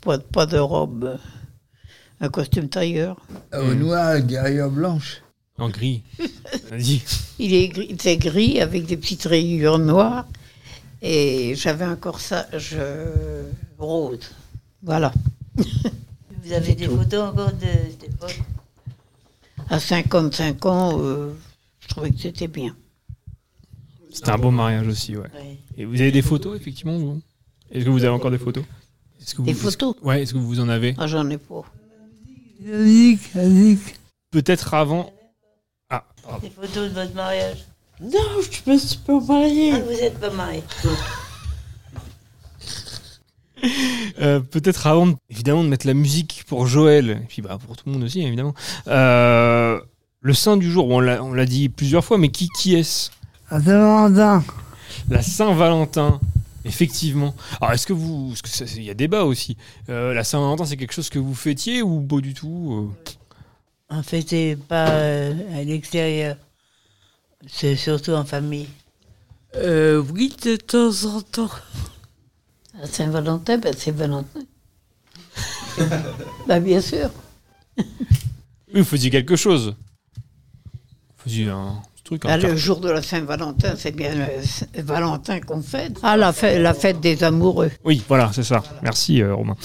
pas, 0.00 0.18
pas 0.18 0.46
de 0.46 0.58
robe. 0.58 1.18
Un 2.20 2.28
costume 2.30 2.68
tailleur. 2.68 3.16
Au 3.52 3.74
noir, 3.74 4.18
guerrière 4.20 4.70
blanche. 4.70 5.22
En 5.56 5.68
gris. 5.68 6.02
Vas-y. 6.70 7.02
Il 7.38 7.54
est 7.54 7.68
gris, 7.68 7.96
c'est 8.00 8.16
gris 8.16 8.60
avec 8.60 8.86
des 8.86 8.96
petites 8.96 9.24
rayures 9.24 9.78
noires. 9.78 10.26
Et 11.00 11.54
j'avais 11.54 11.84
un 11.84 11.94
corsage 11.94 12.76
rose. 13.78 14.30
Voilà. 14.82 15.12
Vous 15.56 16.52
avez 16.52 16.74
des 16.74 16.86
photos 16.88 17.30
encore 17.30 17.52
de 17.52 17.66
cette 17.90 18.04
époque? 18.04 18.40
À 19.68 19.78
55 19.78 20.66
ans, 20.66 20.98
euh, 21.00 21.34
je 21.80 21.88
trouvais 21.88 22.10
que 22.10 22.18
c'était 22.20 22.48
bien. 22.48 22.74
C'était 24.18 24.30
un 24.32 24.38
beau 24.38 24.50
mariage 24.50 24.88
aussi, 24.88 25.16
ouais. 25.16 25.22
Ouais. 25.34 25.58
Et 25.76 25.84
vous 25.84 26.00
avez 26.00 26.10
des 26.10 26.22
photos, 26.22 26.56
effectivement, 26.60 26.98
vous? 26.98 27.20
Est-ce 27.70 27.84
que 27.84 27.90
vous 27.90 28.00
avez 28.04 28.08
encore 28.12 28.32
des 28.32 28.38
photos? 28.38 28.64
Est-ce 29.20 29.34
que 29.34 29.42
vous- 29.42 29.46
Des 29.46 29.54
photos? 29.54 29.94
Est-ce 29.94 30.00
que- 30.00 30.06
Ouais, 30.06 30.22
est-ce 30.22 30.32
que 30.34 30.38
vous 30.38 30.58
en 30.58 30.68
avez? 30.68 30.94
Ah, 30.98 31.06
j'en 31.06 31.28
ai 31.30 31.38
pas. 31.38 31.62
Peut-être 34.32 34.74
avant. 34.74 35.12
Ah, 35.88 36.04
pardon. 36.24 36.40
Des 36.46 36.50
photos 36.50 36.88
de 36.90 36.94
votre 36.94 37.14
mariage 37.14 37.58
Non, 38.00 38.18
je 38.40 38.70
me 38.72 38.76
suis 38.78 38.98
pas 38.98 39.20
mariée. 39.20 39.72
Ah, 39.74 39.80
vous 39.80 39.90
n'êtes 39.92 40.18
pas 40.18 40.30
mariés 40.30 40.62
Euh, 44.20 44.38
peut-être 44.40 44.86
avant, 44.86 45.08
de- 45.08 45.16
évidemment, 45.30 45.64
de 45.64 45.68
mettre 45.68 45.86
la 45.86 45.94
musique 45.94 46.44
pour 46.46 46.66
Joël, 46.66 47.10
et 47.22 47.26
puis 47.28 47.42
bah, 47.42 47.58
pour 47.64 47.76
tout 47.76 47.84
le 47.86 47.92
monde 47.92 48.04
aussi, 48.04 48.20
évidemment. 48.22 48.54
Euh, 48.86 49.80
le 50.20 50.34
saint 50.34 50.56
du 50.56 50.70
jour, 50.70 50.86
bon, 50.86 50.96
on 50.98 51.00
l'a 51.00 51.22
on 51.24 51.32
l'a 51.32 51.46
dit 51.46 51.68
plusieurs 51.68 52.04
fois, 52.04 52.18
mais 52.18 52.28
qui, 52.28 52.48
qui 52.58 52.74
est-ce? 52.76 53.10
À 53.50 53.60
Saint-Valentin. 53.60 54.44
La 55.08 55.22
Saint-Valentin, 55.22 56.20
effectivement. 56.66 57.34
Alors, 57.60 57.72
est-ce 57.72 57.86
que 57.86 57.94
vous. 57.94 58.34
Il 58.76 58.82
y 58.82 58.90
a 58.90 58.94
débat 58.94 59.24
aussi. 59.24 59.56
Euh, 59.88 60.12
la 60.12 60.22
Saint-Valentin, 60.22 60.66
c'est 60.66 60.76
quelque 60.76 60.92
chose 60.92 61.08
que 61.08 61.18
vous 61.18 61.34
fêtiez 61.34 61.80
ou 61.80 62.02
pas 62.02 62.20
du 62.20 62.34
tout 62.34 62.92
euh? 62.92 63.94
En 63.94 64.02
fait, 64.02 64.22
c'est 64.28 64.58
pas 64.68 64.90
euh, 64.90 65.58
à 65.58 65.64
l'extérieur. 65.64 66.36
C'est 67.46 67.76
surtout 67.76 68.12
en 68.12 68.24
famille. 68.26 68.68
Euh, 69.54 70.04
oui, 70.12 70.34
de 70.44 70.56
temps 70.56 70.92
en 71.06 71.22
temps. 71.22 71.50
À 72.82 72.86
Saint-Valentin, 72.86 73.56
ben, 73.56 73.74
c'est 73.74 73.92
Valentin. 73.92 74.40
bah, 76.46 76.60
bien 76.60 76.82
sûr. 76.82 77.10
Oui, 77.78 78.80
vous 78.80 78.84
faisiez 78.84 79.08
quelque 79.08 79.36
chose. 79.36 79.74
Vous 81.16 81.24
faisiez 81.24 81.48
un 81.48 81.80
truc. 82.08 82.22
Ah, 82.26 82.36
le 82.38 82.56
jour 82.56 82.80
de 82.80 82.90
la 82.90 83.02
Saint-Valentin, 83.02 83.74
c'est 83.76 83.92
bien 83.94 84.12
euh, 84.12 84.42
Saint- 84.42 84.66
Valentin 84.82 85.40
qu'on 85.40 85.62
fête. 85.62 85.98
Ah, 86.02 86.16
la 86.16 86.32
fête, 86.32 86.60
la 86.60 86.74
fête 86.74 87.00
des 87.00 87.22
amoureux. 87.24 87.70
Oui, 87.84 88.02
voilà, 88.08 88.30
c'est 88.32 88.42
ça. 88.42 88.62
Merci, 88.82 89.22
euh, 89.22 89.34
Romain. 89.34 89.56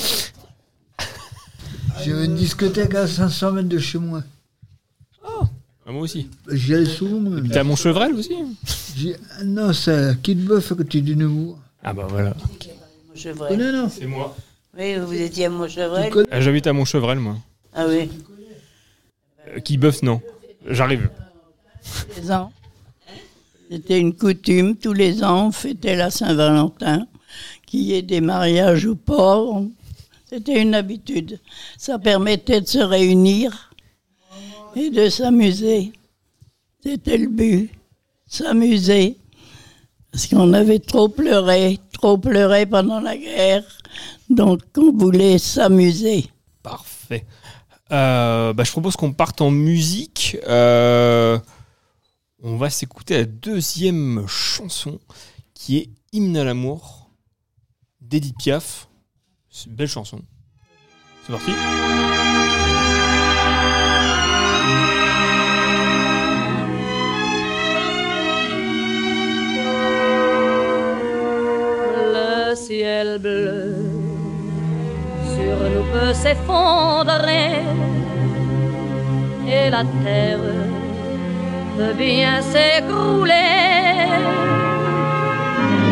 J'avais 2.03 2.25
une 2.25 2.35
discothèque 2.35 2.95
à 2.95 3.07
500 3.07 3.51
mètres 3.53 3.69
de 3.69 3.79
chez 3.79 3.97
moi. 3.97 4.23
Ah, 5.85 5.91
moi 5.91 6.01
aussi. 6.01 6.29
J'y 6.49 6.73
allais 6.75 6.85
souvent. 6.85 7.41
T'es 7.49 7.57
à 7.57 7.63
Montchevrel 7.63 8.13
aussi 8.13 8.33
ah 9.39 9.43
Non, 9.43 9.73
c'est 9.73 9.93
à 10.09 10.13
Kidboeuf 10.15 10.71
à 10.71 10.75
côté 10.75 11.01
du 11.01 11.15
Nemours. 11.15 11.59
Ah 11.83 11.93
bah 11.93 12.07
voilà. 12.09 12.33
Monchevrel. 13.09 13.57
Non, 13.59 13.71
non. 13.83 13.89
C'est 13.89 14.05
moi. 14.05 14.35
Oui, 14.77 14.95
vous 14.97 15.13
étiez 15.13 15.45
à 15.45 15.49
Monchevrel 15.49 16.11
Euh, 16.15 16.41
J'habite 16.41 16.67
à 16.67 16.73
Montchevrel, 16.73 17.19
moi. 17.19 17.35
Ah 17.75 17.85
oui. 17.87 18.09
Euh, 19.49 19.59
qui 19.59 19.77
bœuf, 19.77 20.01
non. 20.03 20.21
J'arrive. 20.69 21.09
Les 22.15 22.31
ans. 22.31 22.51
C'était 23.69 23.99
une 23.99 24.15
coutume, 24.15 24.75
tous 24.75 24.93
les 24.93 25.23
ans, 25.23 25.47
on 25.47 25.51
fêtait 25.51 25.95
la 25.95 26.11
Saint-Valentin. 26.11 27.07
Qu'il 27.65 27.81
y 27.81 27.93
ait 27.93 28.03
des 28.03 28.21
mariages 28.21 28.85
ou 28.85 28.95
pas, 28.95 29.41
c'était 30.29 30.61
une 30.61 30.75
habitude. 30.75 31.39
Ça 31.77 31.97
permettait 31.99 32.61
de 32.61 32.67
se 32.67 32.79
réunir 32.79 33.71
et 34.75 34.89
de 34.89 35.09
s'amuser. 35.09 35.93
C'était 36.83 37.17
le 37.17 37.27
but, 37.27 37.71
s'amuser. 38.27 39.17
Parce 40.11 40.27
qu'on 40.27 40.53
avait 40.53 40.79
trop 40.79 41.07
pleuré, 41.07 41.79
trop 41.91 42.17
pleuré 42.17 42.65
pendant 42.65 42.99
la 42.99 43.17
guerre. 43.17 43.63
Donc 44.29 44.61
on 44.77 44.91
voulait 44.91 45.37
s'amuser. 45.37 46.25
Parfait. 46.61 47.25
Euh, 47.91 48.53
bah, 48.53 48.63
je 48.63 48.71
propose 48.71 48.95
qu'on 48.95 49.13
parte 49.13 49.41
en 49.41 49.51
musique. 49.51 50.37
Euh, 50.47 51.37
on 52.45 52.57
va 52.57 52.69
s'écouter 52.69 53.19
la 53.19 53.23
deuxième 53.23 54.27
chanson 54.27 54.99
qui 55.53 55.77
est 55.77 55.89
Hymne 56.11 56.35
à 56.35 56.43
l'amour 56.43 57.09
d'Edith 58.01 58.35
Piaf. 58.37 58.89
C'est 59.49 59.69
une 59.69 59.75
belle 59.77 59.87
chanson. 59.87 60.19
C'est 61.25 61.31
parti. 61.31 61.51
Le 71.95 72.55
ciel 72.57 73.19
bleu 73.19 73.73
sur 75.33 75.69
nous 75.69 75.93
peut 75.93 76.13
s'effondrer 76.13 77.63
et 79.47 79.69
la 79.69 79.85
terre 80.03 80.72
peut 81.77 81.93
bien 81.93 82.41
s'écrouler. 82.41 83.33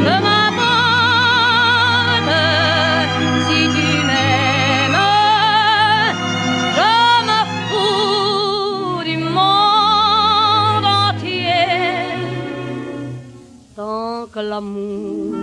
Peu 0.04 0.18
m'importe 0.26 1.62
si 3.48 3.60
tu 3.76 3.90
m'aimes, 4.08 5.04
je 6.78 6.94
me 7.28 7.40
fous 7.68 9.04
du 9.10 9.18
monde 9.18 10.88
entier 11.08 11.68
tant 13.76 14.18
que 14.34 14.42
l'amour 14.50 15.36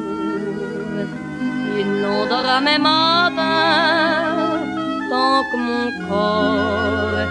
inondera 1.80 2.56
mes 2.60 2.78
matins, 2.78 4.60
tant 5.10 5.40
que 5.50 5.56
mon 5.66 5.86
corps 6.08 7.26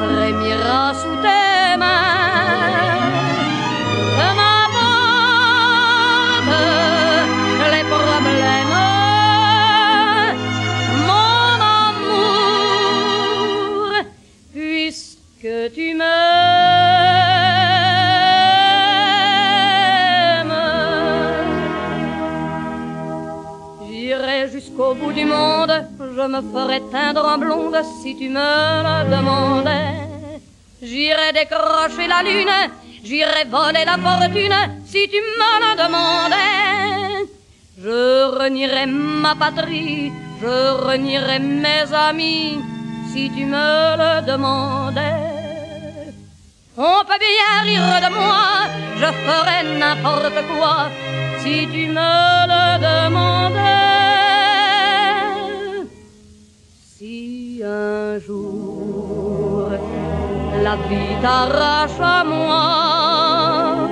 frémira 0.00 0.82
sous 0.94 1.18
tes 1.22 1.76
mains. 1.78 2.17
Que 4.16 4.28
m'importe 4.38 4.88
les 7.74 7.84
problèmes, 7.92 8.78
mon 11.08 11.58
amour, 11.84 13.08
puisque 14.54 15.54
tu 15.74 15.86
m'aimes. 15.94 16.08
J'irai 23.88 24.40
jusqu'au 24.50 24.92
bout 24.94 25.12
du 25.12 25.24
monde, 25.24 25.74
je 25.98 26.24
me 26.26 26.40
ferai 26.52 26.80
teindre 26.92 27.24
en 27.24 27.38
blonde 27.38 27.80
si 28.02 28.16
tu 28.16 28.28
me 28.28 29.04
demandais. 29.14 29.87
J'irai 30.80 31.32
décrocher 31.32 32.06
la 32.06 32.22
lune, 32.22 32.70
j'irai 33.02 33.44
voler 33.50 33.84
la 33.84 33.98
fortune 33.98 34.82
si 34.86 35.08
tu 35.08 35.16
me 35.16 35.52
le 35.62 35.72
demandais. 35.82 37.26
Je 37.82 38.38
renierai 38.38 38.86
ma 38.86 39.34
patrie, 39.34 40.12
je 40.40 40.86
renierai 40.86 41.40
mes 41.40 41.92
amis 41.92 42.60
si 43.12 43.28
tu 43.30 43.44
me 43.44 43.96
le 44.00 44.22
demandais. 44.24 46.12
On 46.76 47.04
peut 47.04 47.18
bien 47.18 47.62
rire 47.64 48.00
de 48.06 48.10
moi, 48.14 48.68
je 49.00 49.06
ferai 49.24 49.78
n'importe 49.80 50.40
quoi 50.46 50.90
si 51.42 51.66
tu 51.72 51.88
me 51.88 52.46
le 52.52 52.64
demandais. 52.88 53.58
Si 56.96 57.62
un 57.64 58.20
jour 58.20 58.77
la 60.62 60.76
vie 60.88 61.14
t'arrache 61.22 62.00
à 62.00 62.24
moi, 62.24 63.88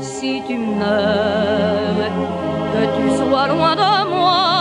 si 0.00 0.42
tu 0.46 0.56
meurs, 0.58 2.12
que 2.72 2.82
tu 2.96 3.04
sois 3.16 3.48
loin 3.48 3.74
de 3.76 3.92
moi. 4.14 4.54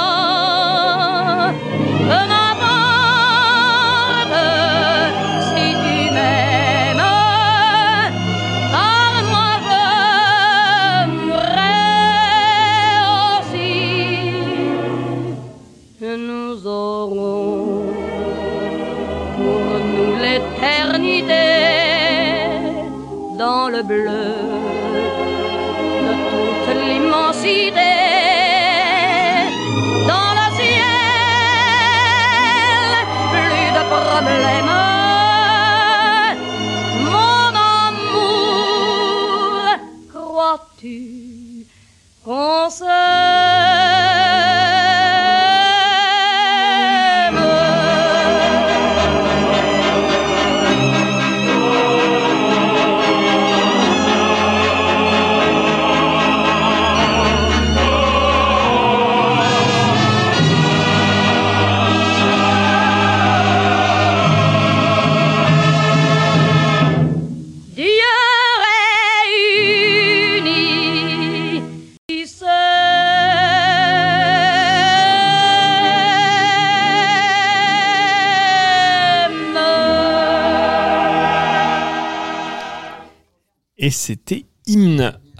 Dans 23.84 24.53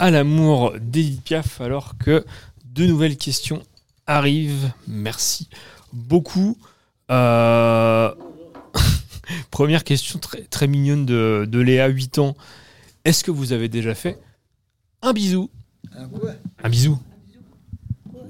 à 0.04 0.10
l'amour 0.10 0.74
d'Edith 0.78 1.22
Piaf, 1.22 1.62
alors 1.62 1.96
que 1.96 2.26
de 2.74 2.84
nouvelles 2.84 3.16
questions 3.16 3.62
arrivent. 4.06 4.70
Merci 4.86 5.48
beaucoup. 5.94 6.58
Euh, 7.10 8.14
Première 9.50 9.82
question 9.82 10.18
très, 10.18 10.42
très 10.42 10.66
mignonne 10.66 11.06
de, 11.06 11.48
de 11.50 11.58
Léa, 11.58 11.86
8 11.88 12.18
ans. 12.18 12.36
Est-ce 13.06 13.24
que 13.24 13.30
vous 13.30 13.52
avez 13.54 13.70
déjà 13.70 13.94
fait 13.94 14.18
un 15.00 15.14
bisou? 15.14 15.48
Un 16.62 16.68
bisou 16.68 16.98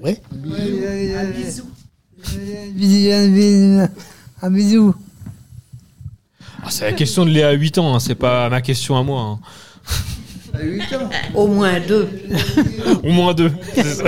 Oui. 0.01 0.17
Un 0.31 1.25
bisou. 1.27 1.65
Un 4.41 4.49
bisou. 4.49 4.95
Ah, 6.63 6.69
C'est 6.71 6.85
la 6.85 6.93
question 6.93 7.25
de 7.25 7.31
Léa, 7.31 7.51
8 7.51 7.79
ans, 7.79 7.95
hein, 7.95 7.99
c'est 7.99 8.15
pas 8.15 8.49
ma 8.49 8.61
question 8.61 8.97
à 8.97 9.03
moi. 9.03 9.21
hein. 9.21 9.39
Au 11.33 11.47
moins 11.47 11.79
deux. 11.79 12.07
Au 13.03 13.11
moins 13.11 13.33
deux. 13.33 13.51
c'est 13.73 13.83
ça. 13.83 14.03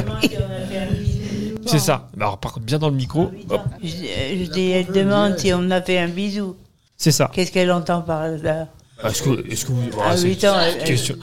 C'est 1.65 1.79
ça. 1.79 2.09
Bah, 2.15 2.25
Alors, 2.27 2.37
par 2.39 2.53
contre, 2.53 2.65
bien 2.65 2.79
dans 2.79 2.89
le 2.89 2.95
micro. 2.95 3.29
Hop. 3.49 3.61
Je, 3.83 3.89
je 3.89 4.51
dis, 4.51 4.69
elle 4.71 4.87
demande 4.87 5.37
si 5.37 5.51
on 5.53 5.69
a 5.71 5.81
fait 5.81 5.99
un 5.99 6.07
bisou. 6.07 6.55
C'est 6.95 7.11
ça. 7.11 7.29
Qu'est-ce 7.33 7.51
qu'elle 7.51 7.71
entend 7.71 8.01
par 8.01 8.27
là? 8.29 8.67
Est-ce 9.03 9.21
que, 9.21 9.51
est-ce 9.51 9.65
que 9.65 9.71
vous. 9.73 10.01
À 10.01 10.15
c'est- 10.17 10.27
huit 10.27 10.43
ans, 10.45 10.55
c'est 10.59 10.71
une 10.73 10.79
elle- 10.81 10.83
question- 10.87 11.15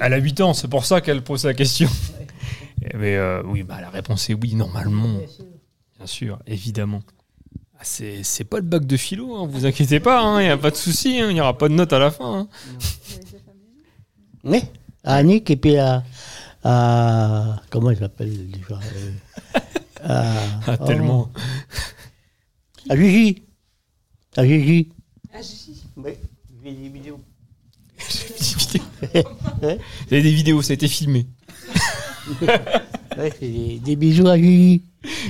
Elle 0.00 0.12
a 0.12 0.16
8 0.18 0.40
ans, 0.40 0.52
c'est 0.54 0.68
pour 0.68 0.84
ça 0.84 1.00
qu'elle 1.00 1.22
pose 1.22 1.44
la 1.46 1.54
question. 1.54 1.88
Mais 2.98 3.16
euh, 3.16 3.42
oui, 3.46 3.62
bah, 3.62 3.78
la 3.80 3.88
réponse 3.90 4.28
est 4.28 4.34
oui, 4.34 4.54
normalement. 4.54 5.18
Bien 5.98 6.06
sûr, 6.06 6.38
évidemment. 6.46 7.00
Ah, 7.76 7.82
c'est, 7.84 8.22
c'est 8.22 8.44
pas 8.44 8.56
le 8.58 8.64
bac 8.64 8.84
de 8.84 8.96
philo, 8.96 9.34
hein, 9.36 9.48
vous 9.50 9.64
inquiétez 9.66 9.98
pas, 10.00 10.36
il 10.40 10.44
n'y 10.46 10.50
a 10.50 10.56
pas 10.58 10.70
de 10.70 10.76
souci, 10.76 11.20
hein, 11.20 11.28
il 11.30 11.34
n'y 11.34 11.40
aura 11.40 11.56
pas 11.56 11.68
de 11.68 11.74
note 11.74 11.92
à 11.92 11.98
la 12.00 12.10
fin. 12.10 12.40
hein. 12.40 12.48
Oui, 14.44 14.62
à 15.04 15.14
Annick 15.16 15.50
et 15.50 15.56
puis 15.56 15.76
à. 15.76 16.02
à- 16.64 17.60
comment 17.70 17.90
il 17.90 17.98
s'appelle 17.98 18.50
déjà 18.50 18.78
euh, 18.80 19.12
à- 20.04 20.34
Ah, 20.66 20.76
tellement. 20.78 21.30
À 22.88 22.96
Gigi. 22.96 23.42
À 24.36 24.44
Gigi. 24.44 24.88
Oui. 25.96 26.12
Oui, 26.64 26.74
des 26.74 26.88
vidéos. 26.88 27.20
Vous 29.02 29.68
avez 30.14 30.22
des 30.22 30.32
vidéos, 30.32 30.62
ça 30.62 30.72
a 30.72 30.74
été 30.74 30.88
filmé. 30.88 31.26
Ouais, 33.18 33.30
c'est 33.38 33.46
des, 33.48 33.78
des 33.78 33.94
bisous 33.96 34.26
à 34.26 34.38
Gigi, 34.38 34.82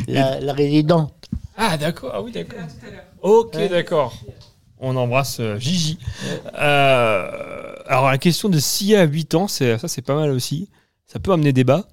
la, 0.06 0.38
la 0.38 0.52
résidente. 0.52 1.28
Ah, 1.56 1.76
d'accord, 1.76 2.12
ah 2.14 2.22
oui, 2.22 2.30
d'accord. 2.30 2.60
Ok, 3.22 3.56
d'accord. 3.70 4.14
On 4.84 4.96
embrasse 4.96 5.38
euh, 5.38 5.56
Gigi. 5.58 5.96
Euh, 6.54 7.74
alors, 7.86 8.10
la 8.10 8.18
question 8.18 8.48
de 8.48 8.58
s'il 8.58 8.88
y 8.88 8.96
a 8.96 9.04
8 9.04 9.34
ans, 9.36 9.46
c'est, 9.46 9.78
ça 9.78 9.86
c'est 9.86 10.02
pas 10.02 10.16
mal 10.16 10.30
aussi. 10.30 10.68
Ça 11.06 11.20
peut 11.20 11.32
amener 11.32 11.52
débat. 11.52 11.86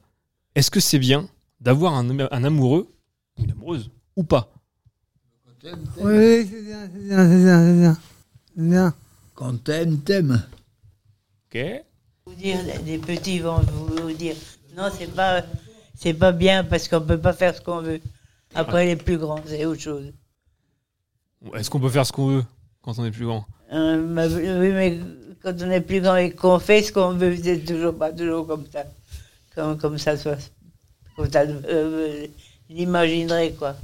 Est-ce 0.55 0.71
que 0.71 0.79
c'est 0.79 0.97
bien 0.97 1.29
d'avoir 1.61 1.93
un, 1.93 2.09
un 2.09 2.43
amoureux 2.43 2.91
ou 3.37 3.43
une 3.43 3.51
amoureuse 3.51 3.91
ou 4.15 4.23
pas? 4.23 4.51
Oui, 5.63 6.47
c'est 6.49 6.63
bien, 6.63 6.89
c'est 6.91 7.03
bien, 7.07 7.29
c'est 7.29 7.43
bien, 7.43 7.63
c'est 7.63 7.79
bien. 7.79 7.97
C'est 8.55 8.69
bien. 8.69 8.93
Quand 9.35 9.63
t'aimes, 9.63 9.99
t'aimes. 9.99 10.43
Ok. 11.45 11.61
Vous 12.25 12.33
dire, 12.33 12.57
les 12.85 12.97
petits 12.97 13.39
vont 13.39 13.59
vous 13.59 14.11
dire 14.13 14.35
non, 14.75 14.89
c'est 14.97 15.13
pas, 15.13 15.43
c'est 15.95 16.13
pas 16.15 16.31
bien 16.31 16.63
parce 16.63 16.87
qu'on 16.87 17.01
peut 17.01 17.19
pas 17.19 17.33
faire 17.33 17.55
ce 17.55 17.61
qu'on 17.61 17.81
veut. 17.81 18.01
Après, 18.55 18.87
les 18.87 18.95
plus 18.95 19.17
grands, 19.19 19.41
c'est 19.45 19.65
autre 19.65 19.81
chose. 19.81 20.11
Est-ce 21.53 21.69
qu'on 21.69 21.79
peut 21.79 21.89
faire 21.89 22.05
ce 22.05 22.11
qu'on 22.11 22.27
veut? 22.27 22.45
Quand 22.81 22.97
on 22.99 23.05
est 23.05 23.11
plus 23.11 23.25
grand 23.25 23.45
Euh, 23.71 24.01
mais- 24.01 24.27
oui, 24.27 24.71
mais 24.73 24.99
quand 25.43 25.53
on 25.61 25.69
est 25.71 25.81
plus 25.81 26.01
grand 26.01 26.15
et 26.15 26.31
qu'on 26.31 26.59
fait 26.59 26.81
ce 26.83 26.91
qu'on 26.91 27.11
veut, 27.11 27.35
c'est 27.41 27.59
toujours 27.59 27.95
pas 27.95 28.11
toujours 28.11 28.47
comme 28.47 28.65
ça. 28.71 28.83
Comme, 29.55 29.77
comme 29.77 29.97
ça 29.97 30.17
soit. 30.17 30.37
Comme 31.15 31.29
ça, 31.31 31.41
euh, 31.41 32.25
l'imaginerait, 32.69 33.51
quoi. 33.57 33.75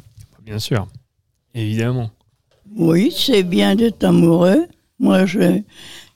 Bien 0.44 0.60
sûr. 0.60 0.88
Évidemment. 1.54 2.10
Oui, 2.76 3.14
c'est 3.16 3.44
bien 3.44 3.76
d'être 3.76 4.04
amoureux. 4.04 4.66
Moi, 5.00 5.26
je, 5.26 5.62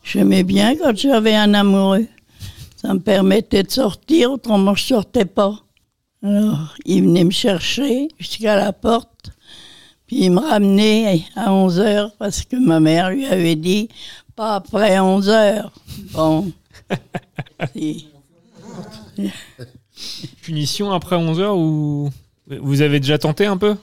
j'aimais 0.04 0.44
bien 0.44 0.76
quand 0.78 0.96
j'avais 0.96 1.36
un 1.36 1.54
amoureux. 1.54 2.08
Ça 2.76 2.94
me 2.94 3.00
permettait 3.00 3.64
de 3.64 3.72
sortir, 3.72 4.32
autrement 4.32 4.74
je 4.74 4.84
sortais 4.86 5.26
pas. 5.26 5.60
Alors, 6.24 6.76
il 6.86 7.04
venait 7.04 7.24
me 7.24 7.32
chercher 7.32 8.08
jusqu'à 8.18 8.56
la 8.56 8.72
porte, 8.74 9.32
puis 10.10 10.24
il 10.24 10.32
me 10.32 10.40
ramenait 10.40 11.24
à 11.36 11.54
11 11.54 11.80
heures 11.82 12.12
parce 12.18 12.42
que 12.42 12.56
ma 12.56 12.80
mère 12.80 13.12
lui 13.12 13.28
avait 13.28 13.56
dit 13.56 13.90
pas 14.36 14.56
après 14.56 15.00
11 15.00 15.30
heures. 15.30 15.72
Bon. 16.14 16.52
Punition 20.42 20.92
après 20.92 21.16
11h 21.16 21.56
ou. 21.56 22.10
Vous 22.48 22.82
avez 22.82 23.00
déjà 23.00 23.20
tenté 23.20 23.46
un 23.46 23.58
peu? 23.58 23.76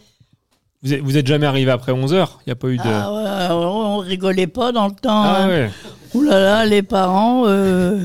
Vous 0.82 0.94
êtes, 0.94 1.00
vous 1.00 1.16
êtes 1.16 1.28
jamais 1.28 1.46
arrivé 1.46 1.70
après 1.70 1.92
11h 1.92 2.28
Il 2.40 2.48
n'y 2.48 2.52
a 2.52 2.56
pas 2.56 2.68
eu 2.70 2.76
de. 2.76 2.82
Ah 2.84 3.14
ouais, 3.14 3.54
on 3.54 3.98
rigolait 3.98 4.48
pas 4.48 4.72
dans 4.72 4.88
le 4.88 4.94
temps. 4.94 5.22
Ah 5.22 5.44
hein. 5.44 5.48
ouais. 5.48 5.70
Ouh 6.14 6.22
là 6.22 6.40
là, 6.40 6.66
les 6.66 6.82
parents 6.82 7.46
euh, 7.46 8.04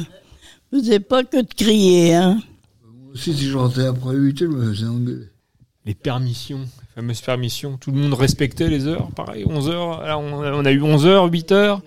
faisaient 0.71 0.99
pas 0.99 1.23
que 1.23 1.41
de 1.41 1.53
crier. 1.55 2.13
Hein. 2.13 2.39
Moi 2.83 3.13
aussi, 3.15 3.33
si 3.33 3.49
je 3.49 3.57
rentrais 3.57 3.87
après 3.87 4.13
8 4.13 4.43
heures, 4.43 4.51
je 4.51 4.55
me 4.55 4.73
faisais 4.73 4.85
engueuler. 4.85 5.25
Les 5.85 5.95
permissions, 5.95 6.67
les 6.95 7.01
fameuses 7.01 7.21
permissions. 7.21 7.77
Tout 7.77 7.91
le 7.91 7.97
monde 7.99 8.13
respectait 8.13 8.67
les 8.69 8.85
heures, 8.87 9.09
pareil, 9.11 9.45
11h. 9.45 10.03
Là, 10.05 10.17
on, 10.17 10.33
on 10.43 10.65
a 10.65 10.71
eu 10.71 10.81
11h, 10.81 11.29
8h. 11.29 11.79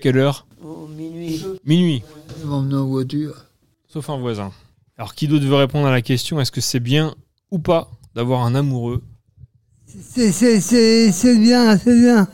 Quelle 0.00 0.18
heure 0.18 0.46
Au 0.62 0.86
minuit. 0.88 1.42
Minuit. 1.64 2.02
Ils 2.40 2.46
m'emmenaient 2.46 2.74
en 2.74 2.86
voiture. 2.86 3.44
Sauf 3.88 4.10
un 4.10 4.18
voisin. 4.18 4.52
Alors, 4.98 5.14
qui 5.14 5.28
d'autre 5.28 5.44
veut 5.46 5.54
répondre 5.54 5.86
à 5.86 5.92
la 5.92 6.02
question 6.02 6.40
Est-ce 6.40 6.52
que 6.52 6.60
c'est 6.60 6.80
bien 6.80 7.14
ou 7.50 7.58
pas 7.58 7.90
d'avoir 8.14 8.42
un 8.44 8.54
amoureux? 8.54 9.02
C'est- 9.86 10.32
C'est 10.32 10.60
c'est- 10.60 11.12
c'est 11.12 11.38
bien, 11.38 11.78
c'est 11.78 11.98
bien. 11.98 12.28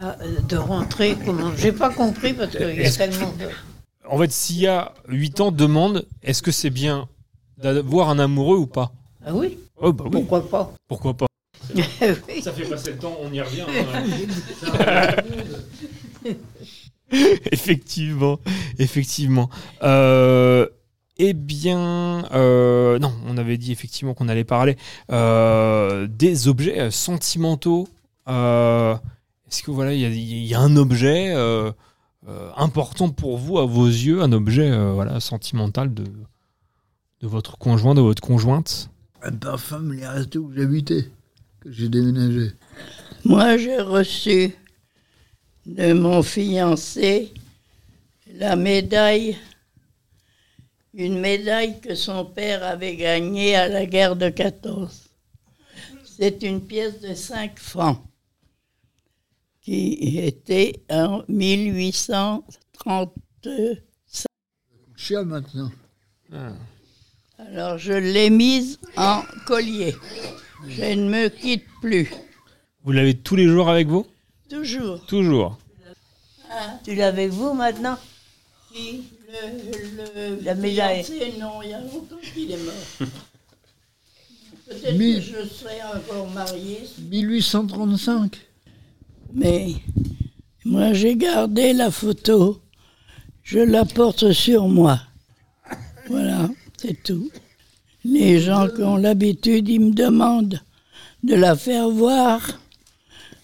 Ah, 0.00 0.16
euh, 0.20 0.40
de 0.48 0.56
rentrer, 0.56 1.16
comment? 1.24 1.50
J'ai 1.56 1.72
pas 1.72 1.90
compris 1.92 2.34
parce 2.34 2.50
qu'il 2.52 2.60
y 2.80 2.84
a 2.86 2.90
tellement 2.92 3.32
de. 3.38 3.46
En 4.08 4.18
fait, 4.18 4.30
s'il 4.30 4.58
y 4.58 4.66
a 4.68 4.92
8 5.08 5.40
ans, 5.40 5.50
demande 5.50 6.06
est-ce 6.22 6.42
que 6.42 6.52
c'est 6.52 6.70
bien 6.70 7.08
d'avoir 7.58 8.10
un 8.10 8.18
amoureux 8.20 8.58
ou 8.58 8.66
pas? 8.66 8.92
Ah 9.28 9.34
oui 9.34 9.58
Oh, 9.76 9.92
bah 9.92 10.04
oui. 10.06 10.10
Pourquoi 10.12 10.48
pas 10.48 10.72
Pourquoi 10.86 11.14
pas. 11.14 11.26
Ça 12.42 12.52
fait 12.52 12.64
passer 12.68 12.92
le 12.92 12.98
temps, 12.98 13.16
on 13.20 13.32
y 13.32 13.40
revient. 13.40 13.64
effectivement, 17.50 18.38
effectivement. 18.78 19.50
Euh, 19.82 20.68
eh 21.18 21.32
bien, 21.32 22.24
euh, 22.32 22.98
non, 23.00 23.12
on 23.26 23.36
avait 23.36 23.58
dit 23.58 23.72
effectivement 23.72 24.14
qu'on 24.14 24.28
allait 24.28 24.44
parler 24.44 24.76
euh, 25.10 26.06
des 26.08 26.46
objets 26.46 26.90
sentimentaux. 26.92 27.88
Euh, 28.28 28.94
Est-ce 29.50 29.62
que 29.64 29.72
voilà, 29.72 29.92
il 29.92 30.14
y, 30.14 30.46
y 30.46 30.54
a 30.54 30.60
un 30.60 30.76
objet 30.76 31.34
euh, 31.34 31.72
euh, 32.28 32.50
important 32.56 33.08
pour 33.08 33.38
vous, 33.38 33.58
à 33.58 33.66
vos 33.66 33.86
yeux, 33.86 34.22
un 34.22 34.30
objet 34.32 34.70
euh, 34.70 34.92
voilà 34.92 35.18
sentimental 35.20 35.92
de 35.92 36.04
de 37.22 37.26
votre 37.26 37.56
conjoint, 37.58 37.94
de 37.94 38.02
votre 38.02 38.20
conjointe? 38.22 38.90
Un 39.22 39.32
parfum, 39.32 39.92
il 39.92 40.00
est 40.00 40.08
resté 40.08 40.38
où 40.38 40.52
j'habitais, 40.52 41.10
que 41.60 41.70
j'ai 41.72 41.88
déménagé. 41.88 42.52
Moi, 43.24 43.56
j'ai 43.56 43.80
reçu 43.80 44.54
de 45.64 45.92
mon 45.92 46.22
fiancé 46.22 47.32
la 48.34 48.54
médaille, 48.56 49.36
une 50.94 51.18
médaille 51.18 51.80
que 51.80 51.94
son 51.94 52.24
père 52.24 52.62
avait 52.62 52.96
gagnée 52.96 53.56
à 53.56 53.68
la 53.68 53.86
guerre 53.86 54.16
de 54.16 54.28
14. 54.28 55.08
C'est 56.04 56.42
une 56.42 56.60
pièce 56.66 57.00
de 57.00 57.14
5 57.14 57.58
francs 57.58 58.02
qui 59.60 60.18
était 60.18 60.84
en 60.90 61.24
1835. 61.28 63.10
Cher 64.94 65.24
maintenant. 65.24 65.70
Alors, 67.38 67.78
je 67.78 67.92
l'ai 67.92 68.30
mise 68.30 68.78
en 68.96 69.22
collier. 69.46 69.94
Je 70.68 70.82
ne 70.82 71.08
me 71.08 71.28
quitte 71.28 71.64
plus. 71.80 72.10
Vous 72.84 72.92
l'avez 72.92 73.14
tous 73.14 73.36
les 73.36 73.46
jours 73.46 73.68
avec 73.68 73.88
vous 73.88 74.06
Toujours. 74.48 75.04
Toujours. 75.06 75.58
Ah, 76.50 76.78
tu 76.84 76.94
l'as 76.94 77.08
avec 77.08 77.30
vous 77.30 77.52
maintenant 77.52 77.98
Qui 78.72 79.02
le, 79.28 80.36
le, 80.36 80.44
La 80.44 80.54
médaille. 80.54 81.04
fiancé, 81.04 81.34
non, 81.38 81.60
il 81.62 81.70
y 81.70 81.74
a 81.74 81.80
longtemps 81.80 82.16
qu'il 82.34 82.50
est 82.52 82.56
mort. 82.64 82.74
Peut-être 84.68 84.98
que 84.98 85.20
je 85.20 85.48
serai 85.48 85.78
encore 85.94 86.28
mariée. 86.30 86.80
1835. 87.10 88.36
Mais 89.34 89.74
moi, 90.64 90.92
j'ai 90.92 91.16
gardé 91.16 91.72
la 91.72 91.90
photo. 91.90 92.60
Je 93.42 93.58
la 93.58 93.84
porte 93.84 94.32
sur 94.32 94.68
moi. 94.68 95.00
Voilà, 96.08 96.48
c'est 96.78 97.02
tout. 97.02 97.30
Les 98.04 98.40
gens 98.40 98.68
qui 98.68 98.82
ont 98.82 98.96
l'habitude, 98.96 99.68
ils 99.68 99.80
me 99.80 99.92
demandent 99.92 100.60
de 101.22 101.34
la 101.34 101.56
faire 101.56 101.88
voir. 101.90 102.40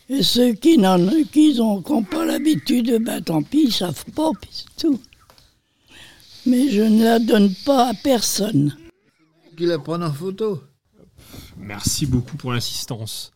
Et 0.08 0.22
ceux 0.22 0.52
qui 0.52 0.78
n'en 0.78 0.98
qui 1.32 1.56
ont, 1.60 1.82
qui 1.82 1.92
n'ont 1.92 2.02
pas 2.02 2.24
l'habitude, 2.24 3.02
ben 3.02 3.22
tant 3.22 3.42
pis, 3.42 3.64
ils 3.66 3.72
savent 3.72 4.04
pas, 4.14 4.30
puis 4.40 4.50
c'est 4.52 4.76
tout. 4.76 5.00
Mais 6.46 6.68
je 6.70 6.82
ne 6.82 7.04
la 7.04 7.18
donne 7.18 7.54
pas 7.64 7.90
à 7.90 7.94
personne. 7.94 8.76
Qu'il 9.56 9.68
la 9.68 9.78
prenne 9.78 10.02
en 10.02 10.12
photo? 10.12 10.62
Merci 11.56 12.06
beaucoup 12.06 12.36
pour 12.36 12.52
l'assistance. 12.52 13.32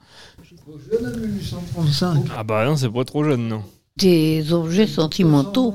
Jeune 0.91 1.07
en 1.07 1.17
1835. 1.17 2.25
Ah 2.37 2.43
bah 2.43 2.65
non, 2.65 2.77
c'est 2.77 2.91
pas 2.91 3.05
trop 3.05 3.25
jeune, 3.25 3.49
non. 3.49 3.63
Des 3.97 4.53
objets 4.53 4.87
sentimentaux. 4.87 5.75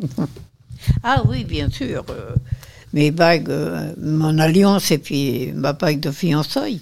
ah 1.02 1.22
oui, 1.28 1.44
bien 1.44 1.70
sûr. 1.70 2.04
Mes 2.92 3.10
bagues, 3.10 3.50
euh, 3.50 3.92
mon 4.00 4.38
alliance 4.38 4.90
et 4.90 4.98
puis 4.98 5.52
ma 5.54 5.72
bague 5.72 6.00
de 6.00 6.10
fiançailles. 6.10 6.80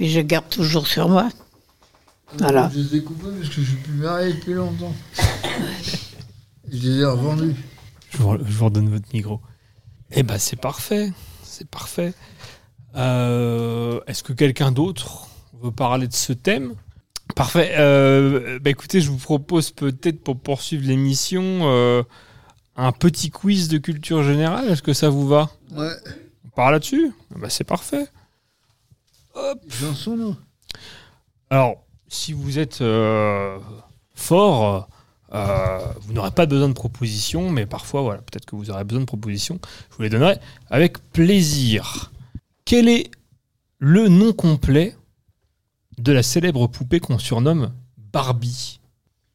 Mais 0.00 0.08
je 0.08 0.20
garde 0.20 0.48
toujours 0.48 0.86
sur 0.86 1.08
moi. 1.08 1.28
Voilà. 2.38 2.70
Je 2.72 2.80
les 2.80 2.96
ai 2.96 3.02
coupés 3.02 3.28
parce 3.38 3.48
que 3.48 3.60
je 3.60 3.66
suis 3.66 3.76
plus 3.76 3.94
marié 3.94 4.32
depuis 4.32 4.54
longtemps. 4.54 4.94
je 6.70 6.88
les 6.88 7.00
ai 7.00 7.04
revendus. 7.04 7.54
Je 8.10 8.18
vous, 8.18 8.36
je 8.38 8.52
vous 8.52 8.64
redonne 8.64 8.88
votre 8.88 9.08
micro. 9.12 9.40
Eh 10.12 10.22
ben 10.22 10.38
c'est 10.38 10.60
parfait. 10.60 11.12
C'est 11.42 11.68
parfait. 11.68 12.14
Euh, 12.96 14.00
Est-ce 14.06 14.22
que 14.22 14.32
quelqu'un 14.32 14.72
d'autre 14.72 15.28
veut 15.62 15.70
parler 15.70 16.08
de 16.08 16.14
ce 16.14 16.32
thème? 16.32 16.74
Parfait. 17.34 17.74
Euh, 17.78 18.58
bah 18.58 18.70
écoutez, 18.70 19.00
je 19.00 19.10
vous 19.10 19.16
propose 19.16 19.70
peut-être 19.70 20.22
pour 20.22 20.38
poursuivre 20.38 20.86
l'émission 20.86 21.42
euh, 21.62 22.02
un 22.76 22.92
petit 22.92 23.30
quiz 23.30 23.68
de 23.68 23.78
culture 23.78 24.22
générale. 24.22 24.68
Est-ce 24.68 24.82
que 24.82 24.92
ça 24.92 25.08
vous 25.08 25.26
va 25.26 25.50
Ouais. 25.72 25.92
On 26.44 26.48
part 26.50 26.70
là-dessus 26.70 27.12
Ah 27.34 27.38
bah, 27.38 27.50
C'est 27.50 27.64
parfait. 27.64 28.06
Non 29.34 30.36
Alors, 31.50 31.84
si 32.08 32.32
vous 32.32 32.58
êtes 32.58 32.82
euh, 32.82 33.58
fort, 34.14 34.88
euh, 35.34 35.78
vous 36.02 36.12
n'aurez 36.12 36.30
pas 36.30 36.46
besoin 36.46 36.68
de 36.68 36.74
propositions, 36.74 37.50
mais 37.50 37.64
parfois, 37.66 38.02
voilà, 38.02 38.20
peut-être 38.20 38.44
que 38.44 38.56
vous 38.56 38.70
aurez 38.70 38.84
besoin 38.84 39.00
de 39.00 39.06
propositions. 39.06 39.58
Je 39.90 39.96
vous 39.96 40.02
les 40.02 40.10
donnerai 40.10 40.38
avec 40.70 40.98
plaisir. 41.12 42.12
Quel 42.64 42.88
est 42.88 43.10
le 43.78 44.08
nom 44.08 44.32
complet 44.32 44.96
de 45.98 46.12
la 46.12 46.22
célèbre 46.22 46.66
poupée 46.66 47.00
qu'on 47.00 47.18
surnomme 47.18 47.72
Barbie? 48.12 48.80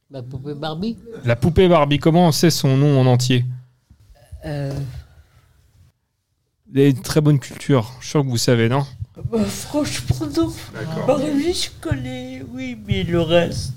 La 0.10 0.24
poupée 0.24 0.54
Barbie. 0.54 0.98
La 1.26 1.36
poupée 1.36 1.68
Barbie, 1.68 2.00
comment 2.00 2.28
on 2.28 2.32
sait 2.32 2.50
son 2.50 2.78
nom 2.78 3.00
en 3.00 3.06
entier 3.06 3.46
Euh, 4.46 4.74
avez 6.74 6.90
une 6.92 7.02
très 7.02 7.20
bonne 7.22 7.40
culture, 7.40 7.92
je 8.00 8.06
suis 8.06 8.12
sûr 8.12 8.24
que 8.24 8.28
vous 8.30 8.38
savez, 8.38 8.70
non? 8.70 8.86
Bah, 9.32 9.44
franchement, 9.44 10.26
non. 10.38 10.54
Barbie, 11.06 11.54
je 11.54 11.70
connais, 11.82 12.44
oui, 12.54 12.78
mais 12.88 13.04
le 13.04 13.22
reste. 13.22 13.74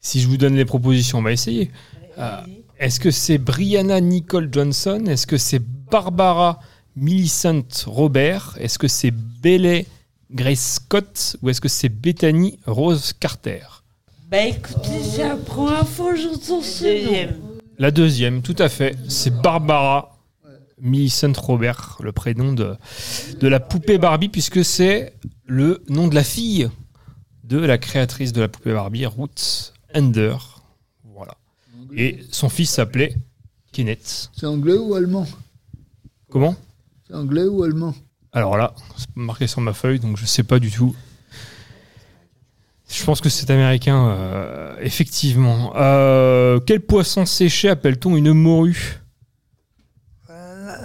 Si 0.00 0.20
je 0.20 0.26
vous 0.26 0.36
donne 0.36 0.54
les 0.56 0.64
propositions, 0.64 1.18
on 1.18 1.22
va 1.22 1.32
essayer. 1.32 1.70
Euh, 2.18 2.40
Est-ce 2.78 2.98
que 2.98 3.10
c'est 3.10 3.38
Brianna 3.38 4.00
Nicole 4.00 4.48
Johnson? 4.52 5.04
Est-ce 5.06 5.26
que 5.26 5.36
c'est 5.36 5.60
Barbara 5.90 6.58
Millicent 6.96 7.62
Robert? 7.86 8.56
Est-ce 8.58 8.78
que 8.78 8.88
c'est 8.88 9.10
Bailey 9.12 9.86
Grace 10.32 10.80
Scott? 10.84 11.36
Ou 11.42 11.50
est-ce 11.50 11.60
que 11.60 11.68
c'est 11.68 11.90
Bethany 11.90 12.58
Rose 12.66 13.12
Carter? 13.12 13.60
Bah 14.30 14.44
écoutez, 14.44 15.02
c'est 15.02 15.26
la 15.26 15.34
première 15.34 15.88
fois 15.88 16.12
que 16.12 16.20
j'entends 16.20 16.62
ce 16.62 17.26
nom. 17.26 17.60
La 17.78 17.90
deuxième, 17.90 18.42
tout 18.42 18.54
à 18.60 18.68
fait, 18.68 18.96
c'est 19.08 19.34
Barbara 19.42 20.16
Millicent 20.78 21.32
Robert, 21.36 21.98
le 22.00 22.12
prénom 22.12 22.52
de, 22.52 22.76
de 23.40 23.48
la 23.48 23.58
poupée 23.58 23.98
Barbie, 23.98 24.28
puisque 24.28 24.64
c'est 24.64 25.14
le 25.46 25.82
nom 25.88 26.06
de 26.06 26.14
la 26.14 26.22
fille 26.22 26.70
de 27.42 27.58
la 27.58 27.76
créatrice 27.76 28.32
de 28.32 28.40
la 28.40 28.46
poupée 28.46 28.72
Barbie, 28.72 29.04
Ruth 29.04 29.74
Ender. 29.96 30.36
Voilà. 31.02 31.36
Et 31.96 32.20
son 32.30 32.48
fils 32.48 32.70
s'appelait 32.70 33.16
Kenneth. 33.72 34.30
C'est 34.36 34.46
anglais 34.46 34.78
ou 34.78 34.94
allemand? 34.94 35.26
Comment? 36.30 36.54
C'est 37.08 37.14
anglais 37.14 37.46
ou 37.46 37.64
allemand? 37.64 37.96
Alors 38.30 38.56
là, 38.56 38.74
c'est 38.96 39.08
marqué 39.16 39.48
sur 39.48 39.60
ma 39.60 39.72
feuille, 39.72 39.98
donc 39.98 40.16
je 40.16 40.24
sais 40.24 40.44
pas 40.44 40.60
du 40.60 40.70
tout. 40.70 40.94
Je 42.92 43.04
pense 43.04 43.20
que 43.20 43.28
c'est 43.28 43.50
américain, 43.50 44.08
euh, 44.08 44.76
effectivement. 44.80 45.72
Euh, 45.76 46.58
quel 46.60 46.80
poisson 46.80 47.24
séché 47.24 47.68
appelle-t-on 47.68 48.16
une 48.16 48.32
morue? 48.32 49.00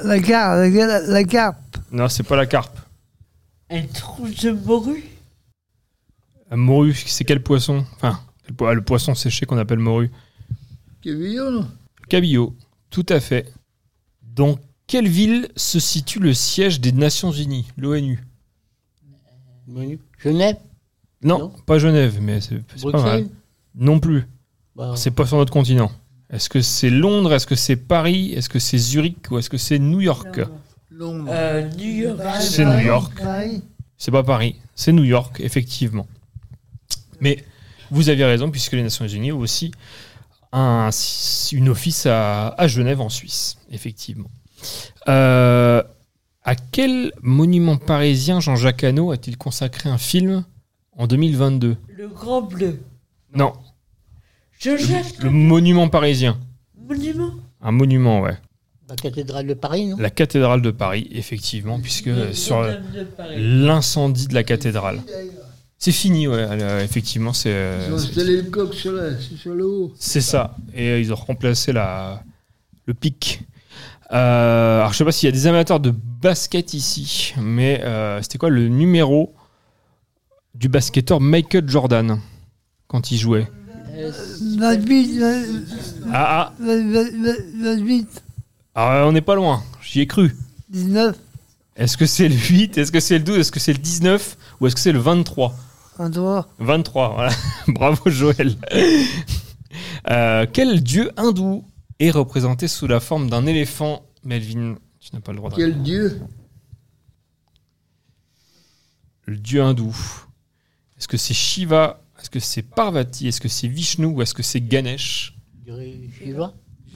La 0.04 0.20
carpe, 0.20 0.58
la, 0.60 0.70
la- 0.70 1.00
la 1.02 1.24
carpe. 1.24 1.78
Non, 1.92 2.08
c'est 2.10 2.24
pas 2.24 2.36
la 2.36 2.46
carpe. 2.46 2.78
Un 3.72 3.84
trou 3.88 4.28
de 4.30 4.52
morue? 4.52 5.04
La 6.52 6.58
morue, 6.58 6.94
c'est 6.94 7.24
quel 7.24 7.42
poisson? 7.42 7.86
Enfin, 7.96 8.20
le 8.48 8.54
po- 8.54 8.72
le 8.74 8.84
poisson 8.84 9.16
séché 9.16 9.46
qu'on 9.48 9.58
appelle 9.58 9.80
morue. 9.80 10.12
Caviar, 11.02 11.50
non? 11.50 11.68
Cabillaud, 12.08 12.56
tout 12.92 13.06
à 13.10 13.20
fait. 13.20 13.52
Dans 14.22 14.60
quelle 14.86 15.08
ville 15.08 15.50
se 15.56 15.80
situe 15.80 16.20
le 16.20 16.36
siège 16.36 16.80
des 16.80 16.92
Nations 16.92 17.32
Unies, 17.32 17.68
l'ONU? 17.78 18.24
Genève 20.24 20.58
non, 21.24 21.52
pas 21.66 21.80
Genève, 21.80 22.18
mais 22.22 22.40
c'est 22.42 22.62
pas 22.92 23.02
mal. 23.02 23.28
Non 23.76 24.00
plus. 24.00 24.26
Bah, 24.76 24.94
C'est 24.96 25.12
pas 25.12 25.26
sur 25.26 25.38
notre 25.38 25.54
continent. 25.54 25.92
Est-ce 26.30 26.50
que 26.50 26.62
c'est 26.62 26.90
Londres? 26.90 27.34
Est-ce 27.34 27.48
que 27.48 27.56
c'est 27.56 27.76
Paris? 27.76 28.34
Est-ce 28.34 28.50
que 28.50 28.60
c'est 28.60 28.78
Zurich 28.78 29.30
Ou 29.32 29.38
est-ce 29.38 29.50
que 29.50 29.58
c'est 29.58 29.80
New 29.80 30.02
York? 30.02 30.42
Londres. 30.92 31.26
Euh, 31.30 31.70
New 31.78 31.92
York. 31.92 32.20
C'est 32.42 32.66
New 32.66 32.80
York. 32.86 33.14
Paris. 33.22 33.62
C'est 33.98 34.12
pas 34.12 34.24
Paris, 34.24 34.56
c'est 34.76 34.92
New 34.92 35.04
York, 35.06 35.40
effectivement. 35.40 36.06
Mais 37.22 37.44
vous 37.92 38.10
aviez 38.10 38.26
raison, 38.26 38.52
puisque 38.52 38.74
les 38.74 38.84
Nations 38.84 39.08
Unies 39.08 39.32
ont 39.32 39.40
aussi 39.40 39.72
un, 40.52 40.90
une 41.54 41.70
office 41.70 42.06
à, 42.06 42.50
à 42.50 42.68
Genève, 42.68 43.00
en 43.00 43.10
Suisse, 43.10 43.58
effectivement. 43.72 44.30
Euh, 45.08 45.82
à 46.44 46.56
quel 46.56 47.14
monument 47.22 47.78
parisien 47.78 48.40
Jean-Jacques 48.42 48.84
Hano 48.84 49.12
a-t-il 49.12 49.38
consacré 49.38 49.90
un 49.90 49.98
film 49.98 50.44
en 50.96 51.08
2022 51.08 51.76
Le 51.90 52.08
Grand 52.08 52.42
Bleu. 52.42 52.80
Non, 53.34 53.54
Joseph, 54.60 55.20
le 55.20 55.30
monument 55.30 55.90
parisien. 55.90 56.38
monument. 56.88 57.32
Un 57.62 57.72
monument, 57.72 58.22
ouais. 58.22 58.38
La 58.88 58.96
cathédrale 58.96 59.48
de 59.48 59.54
Paris, 59.56 59.88
non? 59.88 59.98
La 59.98 60.10
cathédrale 60.12 60.62
de 60.62 60.72
Paris, 60.72 61.08
effectivement, 61.12 61.80
puisque 61.80 62.12
sur 62.34 62.66
l'incendie 63.36 64.28
de 64.28 64.34
la 64.34 64.44
cathédrale. 64.44 65.02
C'est 65.78 65.92
fini, 65.92 66.28
ouais, 66.28 66.36
euh, 66.50 66.84
effectivement, 66.84 67.34
c'est. 67.34 67.52
euh, 67.52 67.86
Ils 67.88 67.94
ont 67.94 67.98
installé 67.98 68.38
le 68.38 68.44
coq 68.50 68.74
sur, 68.74 68.94
la, 68.94 69.20
sur 69.20 69.54
le 69.54 69.66
haut. 69.66 69.94
C'est 70.00 70.22
ça. 70.22 70.56
Et 70.74 70.88
euh, 70.90 71.00
ils 71.00 71.12
ont 71.12 71.16
remplacé 71.18 71.74
la, 71.74 72.24
le 72.86 72.94
pic. 72.94 73.42
Euh, 74.12 74.80
alors, 74.80 74.94
je 74.94 74.98
sais 75.00 75.04
pas 75.06 75.12
s'il 75.12 75.28
y 75.28 75.32
a 75.32 75.34
des 75.34 75.48
amateurs 75.48 75.80
de 75.80 75.92
basket 76.22 76.74
ici, 76.76 77.34
mais 77.42 77.82
euh, 77.84 78.22
c'était 78.22 78.38
quoi 78.38 78.50
le 78.50 78.70
numéro 78.70 79.34
du 80.56 80.70
basketteur 80.70 81.22
Michael 81.22 81.70
Jordan 81.70 82.20
quand 82.88 83.12
il 83.12 83.18
jouait 83.18 83.48
28, 84.58 85.22
Ah, 86.12 86.52
ah, 86.52 86.54
28, 86.60 88.22
alors, 88.78 89.08
on 89.08 89.12
n'est 89.14 89.22
pas 89.22 89.36
loin. 89.36 89.64
J'y 89.82 90.02
ai 90.02 90.08
cru. 90.08 90.36
19, 90.70 91.18
Est-ce 91.78 91.96
que 91.96 92.06
c'est 92.06 92.28
le 92.28 92.36
8 92.36 92.78
Est-ce 92.78 92.92
que 92.92 93.00
c'est 93.00 93.18
le 93.18 93.24
12 93.24 93.38
Est-ce 93.40 93.52
que 93.54 93.60
c'est 93.62 93.72
le 93.72 93.80
19 93.80 94.38
Ou 94.60 94.68
est-ce 94.68 94.76
que 94.76 94.82
c'est 94.82 94.92
le 94.92 95.00
23 95.00 95.56
23, 95.98 96.50
23, 96.60 97.14
voilà. 97.14 97.32
Bravo 97.70 98.10
Joël. 98.10 98.58
Euh, 100.10 100.46
quel 100.52 100.84
dieu 100.84 101.10
hindou 101.16 101.64
est 102.00 102.12
représenté 102.12 102.68
sous 102.68 102.88
la 102.88 103.00
forme 103.00 103.30
d'un 103.30 103.46
éléphant? 103.46 104.02
Melvin, 104.26 104.76
tu 105.00 105.12
n'as 105.14 105.22
pas 105.22 105.32
le 105.32 105.38
droit 105.38 105.50
de 105.52 105.56
Quel 105.56 105.68
répondre. 105.68 105.84
dieu? 105.86 106.22
Le 109.28 109.38
dieu 109.38 109.62
hindou. 109.64 109.96
Est-ce 110.98 111.08
que 111.08 111.18
c'est 111.18 111.34
Shiva? 111.34 112.02
Est-ce 112.20 112.30
que 112.30 112.40
c'est 112.40 112.62
Parvati? 112.62 113.28
Est-ce 113.28 113.42
que 113.42 113.50
c'est 113.50 113.68
Vishnu? 113.68 114.06
Ou 114.06 114.22
est-ce 114.22 114.34
que 114.34 114.44
c'est 114.44 114.62
Ganesh? 114.62 115.36
Je 115.66 115.72
dirais 115.72 115.94
Shiva 116.18 116.54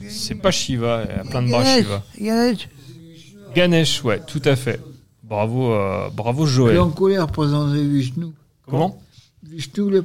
C'est 0.08 0.34
pas 0.36 0.50
Shiva, 0.50 1.04
il 1.08 1.16
y 1.16 1.20
a 1.20 1.24
plein 1.24 1.42
de 1.42 1.48
bras 1.50 1.64
Shiva. 1.64 2.02
Ganesh, 2.18 2.68
Ganesh, 3.54 4.04
ouais, 4.04 4.20
tout 4.26 4.42
à 4.44 4.56
fait. 4.56 4.80
Bravo, 5.22 5.72
euh, 5.72 6.08
bravo 6.10 6.46
Joël. 6.46 6.76
Et 6.76 6.78
en 6.78 6.90
quoi 6.90 7.10
les 7.10 7.18
représenter 7.18 7.86
Vishnu 7.86 8.26
Comment? 8.66 9.00
Vishnu 9.42 9.90
les 9.90 9.98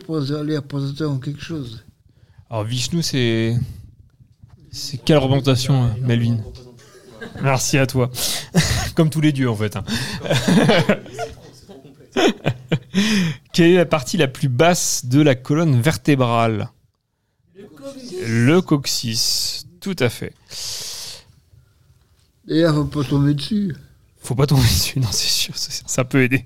représenter 0.57 1.05
en 1.05 1.17
quelque 1.17 1.41
chose. 1.41 1.83
Alors 2.49 2.63
Vishnu, 2.63 3.01
c'est. 3.01 3.55
C'est 4.71 4.97
quelle 4.97 5.17
représentation, 5.17 5.85
euh, 5.85 5.87
Melvin? 6.01 6.37
Merci 7.41 7.77
à 7.77 7.87
toi. 7.87 8.11
Comme 8.95 9.09
tous 9.09 9.21
les 9.21 9.31
dieux, 9.31 9.49
en 9.49 9.55
fait. 9.55 9.77
hein. 9.77 9.83
Quelle 13.55 13.71
est 13.71 13.77
la 13.77 13.85
partie 13.85 14.17
la 14.17 14.27
plus 14.27 14.49
basse 14.49 15.05
de 15.05 15.21
la 15.21 15.33
colonne 15.33 15.79
vertébrale 15.79 16.67
Le 18.27 18.59
coccyx. 18.59 19.65
Tout 19.79 19.95
à 19.99 20.09
fait. 20.09 20.33
D'ailleurs, 22.45 22.75
faut 22.75 22.83
pas 22.83 23.03
tomber 23.05 23.33
dessus. 23.33 23.73
Faut 24.21 24.35
pas 24.35 24.45
tomber 24.45 24.61
dessus, 24.63 24.99
non, 24.99 25.07
c'est 25.09 25.29
sûr, 25.29 25.55
ça, 25.55 25.71
ça 25.85 26.03
peut 26.03 26.23
aider. 26.23 26.43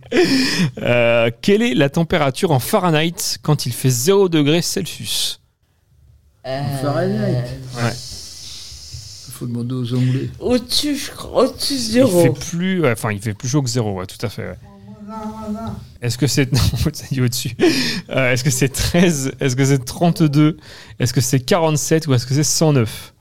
Euh, 0.84 1.32
quelle 1.42 1.64
est 1.64 1.74
la 1.74 1.90
température 1.90 2.52
en 2.52 2.60
Fahrenheit 2.60 3.38
quand 3.42 3.66
il 3.66 3.72
fait 3.74 3.90
0 3.90 4.30
degré 4.30 4.62
Celsius 4.62 5.42
En 6.46 6.78
Fahrenheit. 6.80 7.44
Ouais. 7.76 7.92
Il 7.92 9.32
faut 9.32 9.48
demander 9.48 9.74
aux 9.74 9.94
Anglais. 9.96 10.30
Au-dessus, 10.40 10.96
je 10.96 11.10
crois, 11.10 11.50
au-dessus 11.50 11.74
de 11.74 11.80
Il 11.80 11.84
zéro. 11.86 12.22
fait 12.36 12.40
plus, 12.52 12.82
ouais, 12.82 12.92
enfin, 12.92 13.12
il 13.14 13.20
fait 13.20 13.34
plus 13.34 13.48
chaud 13.50 13.64
que 13.64 13.70
0, 13.70 13.94
ouais, 13.94 14.06
tout 14.06 14.24
à 14.24 14.30
fait. 14.30 14.44
ouais. 14.50 14.58
Est-ce 16.02 16.18
que 16.18 16.28
c'est 16.28 16.52
non, 16.54 16.60
ça 16.94 17.06
dit 17.12 17.22
au-dessus. 17.22 17.56
Euh, 18.10 18.32
est-ce 18.32 18.44
que 18.44 18.50
c'est 18.50 18.70
13 18.70 19.34
Est-ce 19.40 19.56
que 19.56 19.66
c'est 19.66 19.84
32 19.84 20.58
Est-ce 21.00 21.14
que 21.14 21.22
c'est 21.22 21.40
47 21.40 22.08
ou 22.08 22.14
est-ce 22.14 22.26
que 22.26 22.34
c'est 22.34 22.44
109 22.44 23.14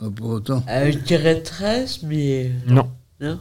Alors, 0.00 0.12
pour 0.12 0.30
autant. 0.30 0.62
Euh, 0.68 0.90
je 0.92 0.98
dirais 0.98 1.40
13, 1.42 2.02
mais. 2.04 2.52
Non. 2.66 2.90
Non 3.20 3.38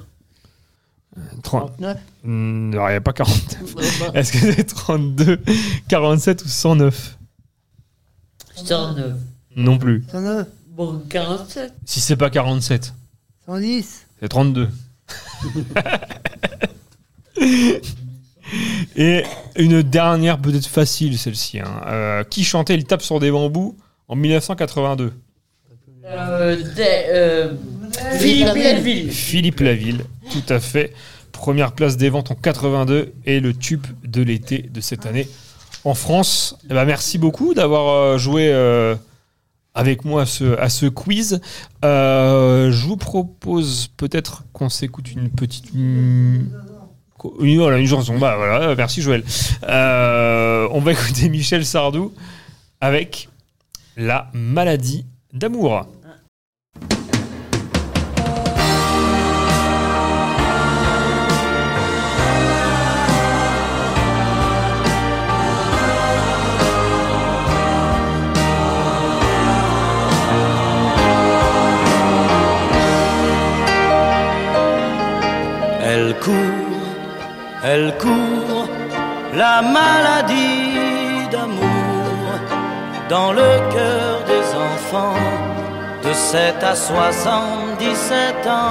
30. 1.43 1.71
39 1.77 1.97
Hmm, 2.23 2.69
Non, 2.71 2.87
il 2.87 2.91
n'y 2.91 2.95
a 2.97 3.01
pas 3.01 3.13
49. 3.13 4.13
Est-ce 4.13 4.31
que 4.31 4.37
c'est 4.53 4.63
32, 4.63 5.39
47 5.87 6.45
ou 6.45 6.47
109 6.47 7.17
109. 8.55 9.13
Non 9.55 9.77
plus. 9.77 10.03
109, 10.11 10.47
Bon, 10.69 11.01
47. 11.09 11.73
Si 11.85 11.99
c'est 12.01 12.15
pas 12.17 12.29
47, 12.29 12.93
110, 13.47 14.05
c'est 14.19 14.27
32. 14.29 14.69
Et 18.95 19.23
une 19.57 19.81
dernière 19.83 20.39
peut-être 20.39 20.67
facile 20.67 21.17
celle-ci. 21.17 21.59
hein. 21.59 21.81
Euh, 21.88 22.23
qui 22.23 22.43
chantait 22.43 22.75
Il 22.75 22.85
tape 22.85 23.01
sur 23.01 23.19
des 23.19 23.29
bambous 23.31 23.75
en 24.07 24.15
1982 24.15 25.13
Euh, 26.05 26.55
des- 26.55 27.05
euh, 27.09 27.53
Philippe 28.19 28.55
Laville. 28.55 29.11
Philippe 29.11 29.59
Laville, 29.59 30.05
tout 30.31 30.53
à 30.53 30.59
fait. 30.61 30.93
Première 31.33 31.73
place 31.73 31.97
des 31.97 32.09
ventes 32.09 32.31
en 32.31 32.35
82 32.35 33.11
et 33.25 33.39
le 33.41 33.53
tube 33.53 33.85
de 34.05 34.21
l'été 34.21 34.59
de 34.73 34.79
cette 34.81 35.05
année 35.05 35.27
en 35.83 35.93
France. 35.93 36.57
Eh 36.69 36.73
ben, 36.73 36.85
merci 36.85 37.17
beaucoup 37.17 37.53
d'avoir 37.53 37.93
euh, 37.93 38.17
joué 38.17 38.49
euh, 38.51 38.95
avec 39.75 40.05
moi 40.05 40.21
à 40.21 40.25
ce, 40.25 40.57
à 40.57 40.69
ce 40.69 40.85
quiz. 40.85 41.41
Euh, 41.83 42.71
je 42.71 42.85
vous 42.85 42.97
propose 42.97 43.89
peut-être 43.97 44.45
qu'on 44.53 44.69
s'écoute 44.69 45.11
une 45.11 45.29
petite. 45.29 45.65
Une- 47.39 47.59
voilà, 47.59 47.78
une 47.78 47.88
chanson. 47.88 48.17
Bah, 48.17 48.36
voilà, 48.38 48.75
merci 48.75 49.01
Joël. 49.01 49.23
Euh, 49.67 50.67
on 50.71 50.80
va 50.80 50.91
écouter 50.93 51.30
Michel 51.30 51.65
Sardou 51.65 52.13
avec 52.82 53.30
La 53.95 54.30
maladie 54.34 55.05
d'amour. 55.34 55.86
Elle 77.70 77.93
court, 77.97 78.70
la 79.34 79.61
maladie 79.61 81.28
d'amour 81.32 81.68
dans 83.09 83.32
le 83.34 83.49
cœur 83.74 84.13
des 84.32 84.45
enfants 84.70 85.22
de 86.03 86.13
7 86.13 86.63
à 86.63 86.76
77 86.76 88.47
ans. 88.47 88.70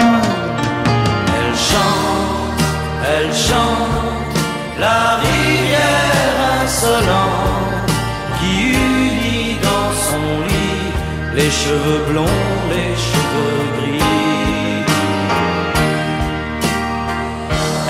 Elle 1.36 1.56
chante, 1.70 2.62
elle 3.14 3.32
chante, 3.48 4.36
la 4.78 5.16
rivière 5.26 6.36
insolent 6.62 7.32
qui 8.38 8.54
unit 8.70 9.56
dans 9.68 9.90
son 10.08 10.26
lit 10.48 10.88
les 11.34 11.50
cheveux 11.50 12.02
blonds, 12.10 12.42
les 12.70 12.92
cheveux 13.08 13.62
gris. 13.76 13.96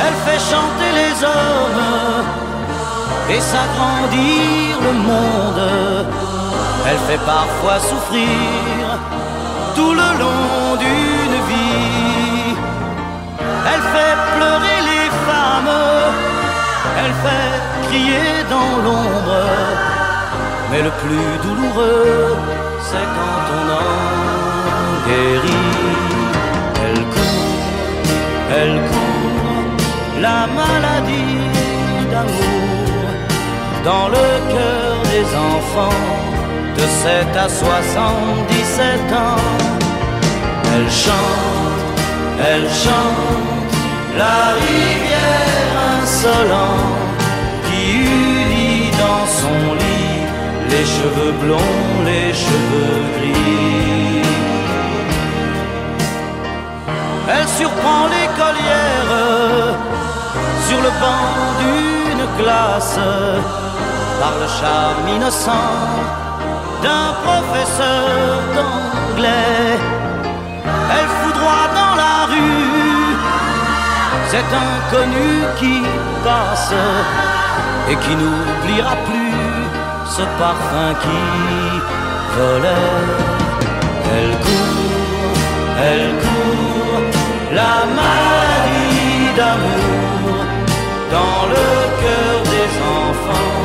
Elle 0.04 0.18
fait 0.26 0.42
chanter 0.52 0.75
et 3.30 3.40
s'agrandir 3.40 4.76
le 4.82 4.92
monde. 4.92 6.06
Elle 6.88 6.98
fait 7.08 7.24
parfois 7.24 7.78
souffrir 7.80 8.28
tout 9.74 9.92
le 9.92 10.08
long 10.22 10.76
d'une 10.78 11.38
vie. 11.50 12.54
Elle 13.70 13.84
fait 13.94 14.16
pleurer 14.36 14.78
les 14.90 15.08
femmes, 15.26 15.76
elle 17.00 17.14
fait 17.24 17.52
crier 17.88 18.44
dans 18.50 18.72
l'ombre. 18.84 19.42
Mais 20.70 20.82
le 20.82 20.90
plus 21.02 21.30
douloureux, 21.42 22.36
c'est 22.88 23.08
quand 23.16 23.44
on 23.58 23.66
en 23.80 23.96
guérit. 25.06 25.72
Elle 26.84 27.02
court, 27.14 27.56
elle 28.58 28.76
court, 28.90 29.15
la 30.28 30.42
maladie 30.60 31.42
d'amour 32.10 33.06
dans 33.88 34.08
le 34.16 34.28
cœur 34.54 34.94
des 35.14 35.26
enfants 35.52 36.04
de 36.78 36.84
7 37.04 37.36
à 37.44 37.48
77 37.48 39.12
ans. 39.26 39.50
Elle 40.72 40.90
chante, 41.04 42.00
elle 42.50 42.68
chante 42.84 43.74
la 44.22 44.38
rivière 44.66 45.72
insolente 45.98 47.20
qui 47.66 47.82
unit 48.18 48.90
dans 49.04 49.26
son 49.40 49.60
lit 49.82 50.22
les 50.72 50.86
cheveux 50.96 51.34
blonds, 51.42 51.88
les 52.10 52.30
cheveux 52.44 52.98
gris. 53.14 54.22
Elle 57.34 57.48
surprend 57.58 58.02
l'écolière 58.14 59.06
sur 60.68 60.80
le 60.80 60.90
banc 61.02 61.26
d'une 61.60 62.26
classe 62.38 62.98
par 64.20 64.34
le 64.42 64.48
charme 64.58 65.06
innocent 65.16 65.68
d'un 66.82 67.08
professeur 67.26 68.40
d'anglais. 68.54 69.78
Elle 70.94 71.10
foudroie 71.20 71.66
dans 71.80 71.94
la 72.04 72.16
rue 72.32 73.16
cet 74.32 74.48
inconnu 74.68 75.28
qui 75.60 75.76
passe 76.24 76.74
et 77.90 77.96
qui 78.02 78.14
n'oubliera 78.20 78.96
plus 79.10 79.36
ce 80.16 80.22
parfum 80.42 80.88
qui 81.02 81.22
volait. 82.36 83.06
Elle 84.14 84.34
court, 84.44 85.36
elle 85.90 86.10
court, 86.24 87.02
la 87.60 87.74
maladie 88.00 89.36
d'amour 89.36 89.85
dans 91.10 91.46
le 91.48 91.66
cœur 92.02 92.42
des 92.42 92.70
enfants 92.98 93.56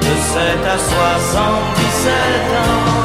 de 0.00 0.12
7 0.32 0.66
à 0.66 0.78
77 0.78 2.12
ans. 2.64 2.97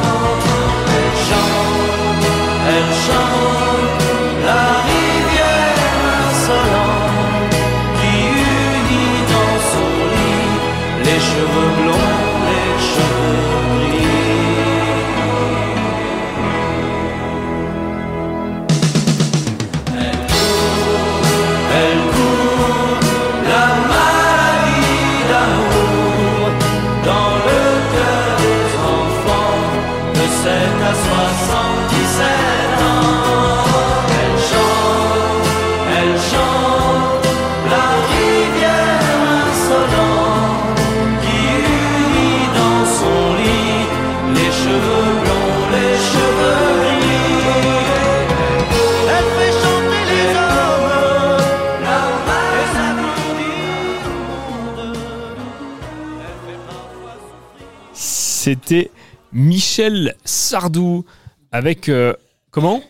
C'était 58.44 58.92
Michel 59.32 60.16
Sardou 60.26 61.06
avec 61.54 61.88
euh, 61.88 62.14
comment? 62.52 62.84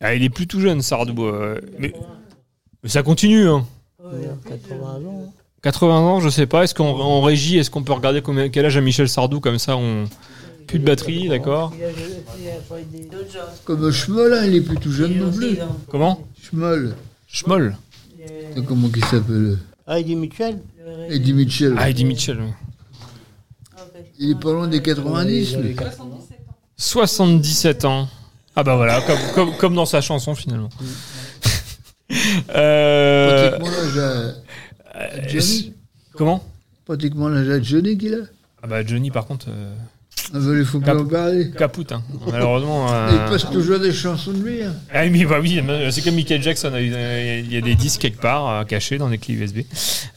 Ah, 0.00 0.14
Il 0.14 0.24
est 0.24 0.30
plus 0.30 0.46
tout 0.46 0.60
jeune 0.62 0.80
Sardou, 0.80 1.26
euh, 1.26 1.60
mais, 1.78 1.92
mais 2.82 2.88
ça 2.88 3.02
continue. 3.02 3.50
Hein. 3.50 3.66
80 5.60 5.98
ans, 5.98 6.20
je 6.20 6.30
sais 6.30 6.46
pas. 6.46 6.64
Est-ce 6.64 6.74
qu'en 6.74 6.86
en 6.86 7.20
régie, 7.20 7.58
est-ce 7.58 7.70
qu'on 7.70 7.82
peut 7.82 7.92
regarder 7.92 8.22
combien, 8.22 8.48
quel 8.48 8.64
âge 8.64 8.78
a 8.78 8.80
Michel 8.80 9.10
Sardou? 9.10 9.40
Comme 9.40 9.58
ça 9.58 9.76
on 9.76 10.06
plus 10.66 10.78
de 10.78 10.86
batterie, 10.86 11.28
d'accord 11.28 11.74
Comme 13.66 13.92
Schmoll, 13.92 14.32
hein, 14.32 14.46
il 14.46 14.54
est 14.54 14.62
plus 14.62 14.78
tout 14.78 14.92
jeune 14.92 15.18
non 15.18 15.30
plus. 15.30 15.58
Comment? 15.90 16.26
Schmoll. 16.42 16.94
Schmoll. 17.26 17.76
Comment 18.66 18.88
il 18.96 19.04
s'appelle? 19.04 19.58
Ah, 19.86 20.00
Eddie 20.00 20.16
Mitchell 20.16 20.58
Eddie 21.10 21.34
Mitchell. 21.34 21.74
Ah, 21.76 21.90
Eddie 21.90 22.06
Mitchell. 22.06 22.38
oui. 22.40 22.67
Il 24.18 24.30
est 24.32 24.34
pas 24.40 24.52
loin 24.52 24.66
des 24.68 24.82
90, 24.82 25.56
lui. 25.58 25.76
77 26.76 27.84
ans. 27.84 28.08
Ah 28.56 28.62
bah 28.64 28.76
voilà, 28.76 29.00
comme, 29.02 29.18
comme, 29.34 29.56
comme 29.56 29.74
dans 29.74 29.86
sa 29.86 30.00
chanson 30.00 30.34
finalement. 30.34 30.68
Euh, 32.54 33.50
Pratiquement 33.58 33.70
l'âge 33.82 33.98
à- 33.98 34.98
à 34.98 35.28
Johnny. 35.28 35.74
Comment? 36.14 36.42
Pratiquement 36.86 37.28
l'âge 37.28 37.48
à 37.50 37.62
Johnny 37.62 37.98
qu'il 37.98 38.14
a. 38.14 38.18
Ah 38.62 38.66
bah 38.66 38.84
Johnny 38.84 39.10
par 39.10 39.26
contre. 39.26 39.46
euh, 39.50 39.74
Ah 40.32 40.38
bah, 40.38 40.40
il 40.58 40.64
faut 40.64 40.80
pas 40.80 40.86
cap- 40.86 41.00
en 41.00 41.04
parler. 41.06 41.50
Capoute, 41.50 41.92
hein. 41.92 42.02
malheureusement. 42.32 42.90
euh, 42.90 43.10
Il 43.12 43.30
passe 43.30 43.50
toujours 43.50 43.78
des 43.78 43.92
chansons 43.92 44.32
de 44.32 44.42
lui. 44.42 44.62
hein. 44.62 44.74
Ah 44.90 45.02
oui, 45.04 45.24
bah 45.26 45.36
oui, 45.40 45.60
c'est 45.90 46.00
comme 46.02 46.14
Michael 46.14 46.42
Jackson, 46.42 46.70
euh, 46.72 47.42
il 47.44 47.52
y 47.52 47.58
a 47.58 47.60
des 47.60 47.74
disques 47.74 48.00
quelque 48.00 48.22
part 48.22 48.48
euh, 48.48 48.64
cachés 48.64 48.96
dans 48.96 49.10
des 49.10 49.18
clés 49.18 49.34
USB. 49.34 49.58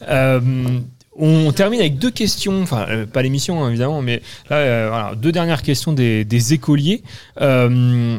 Euh, 0.08 0.40
on 1.16 1.52
termine 1.52 1.80
avec 1.80 1.98
deux 1.98 2.10
questions, 2.10 2.62
enfin 2.62 2.86
euh, 2.88 3.06
pas 3.06 3.22
l'émission 3.22 3.62
hein, 3.64 3.68
évidemment, 3.68 4.00
mais 4.02 4.22
là, 4.50 4.56
euh, 4.56 4.88
voilà, 4.88 5.14
deux 5.14 5.32
dernières 5.32 5.62
questions 5.62 5.92
des, 5.92 6.24
des 6.24 6.52
écoliers. 6.54 7.02
Euh, 7.40 8.18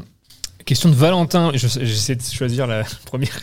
question 0.65 0.89
de 0.89 0.95
Valentin, 0.95 1.51
je- 1.55 1.67
j'essaie 1.67 2.15
de 2.15 2.21
choisir 2.21 2.67
la 2.67 2.83
première. 3.05 3.39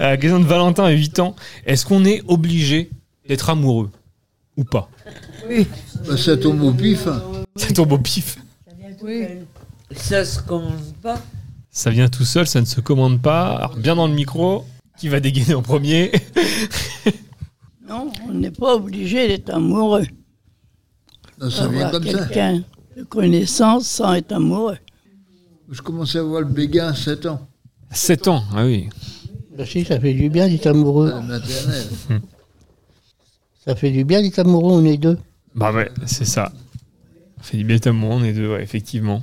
Euh, 0.00 0.16
question 0.16 0.40
de 0.40 0.46
Valentin 0.46 0.84
à 0.84 0.90
8 0.90 1.18
ans, 1.20 1.36
est-ce 1.66 1.84
qu'on 1.86 2.04
est 2.04 2.22
obligé 2.26 2.90
d'être 3.28 3.50
amoureux 3.50 3.90
ou 4.56 4.64
pas? 4.64 4.88
Oui. 5.48 5.66
Bah, 6.08 6.16
ça 6.16 6.36
tombe 6.36 6.62
au 6.62 6.72
pif. 6.72 7.06
hein. 7.06 7.22
Ça 7.56 7.68
tombe 7.72 7.92
au 7.92 7.98
pif. 7.98 8.38
Oui. 9.02 9.24
Ça 9.94 10.24
se 10.24 10.40
commande 10.40 10.94
pas. 11.02 11.20
Ça 11.70 11.90
vient 11.90 12.08
tout 12.08 12.24
seul, 12.24 12.46
ça 12.46 12.60
ne 12.60 12.66
se 12.66 12.80
commande 12.80 13.20
pas. 13.20 13.56
Alors, 13.56 13.76
bien 13.76 13.94
dans 13.96 14.06
le 14.06 14.14
micro, 14.14 14.64
qui 14.98 15.08
va 15.08 15.20
dégainer 15.20 15.54
en 15.54 15.62
premier? 15.62 16.10
Non, 17.88 18.10
on 18.28 18.32
n'est 18.32 18.50
pas 18.50 18.74
obligé 18.76 19.28
d'être 19.28 19.50
amoureux. 19.50 20.06
Non, 21.38 21.50
ça 21.50 21.68
vient 21.68 21.90
comme 21.90 22.04
ça. 22.04 22.18
quelqu'un 22.26 22.62
de 22.96 23.02
connaissance 23.02 23.86
sans 23.86 24.14
être 24.14 24.32
amoureux. 24.32 24.78
Je 25.70 25.82
commençais 25.82 26.18
à 26.18 26.22
voir 26.22 26.40
le 26.42 26.46
béguin 26.46 26.88
à 26.88 26.94
7 26.94 27.26
ans. 27.26 27.46
7 27.90 28.28
ans, 28.28 28.44
ah 28.54 28.64
oui. 28.64 28.88
Bah 29.56 29.64
si, 29.66 29.84
ça 29.84 30.00
fait 30.00 30.14
du 30.14 30.28
bien 30.30 30.48
d'être 30.48 30.66
amoureux. 30.66 31.12
Maternelle. 31.22 31.86
Ça 33.64 33.74
fait 33.74 33.90
du 33.90 34.04
bien 34.04 34.20
d'être 34.22 34.38
amoureux, 34.40 34.72
on 34.72 34.84
est 34.84 34.96
deux. 34.98 35.18
Bah 35.54 35.72
ouais, 35.72 35.90
c'est 36.06 36.24
ça. 36.24 36.52
On 37.38 37.42
fait 37.42 37.56
du 37.56 37.64
bien 37.64 37.78
amour, 37.84 38.10
on 38.12 38.24
est 38.24 38.32
deux, 38.32 38.50
ouais, 38.52 38.62
effectivement. 38.62 39.22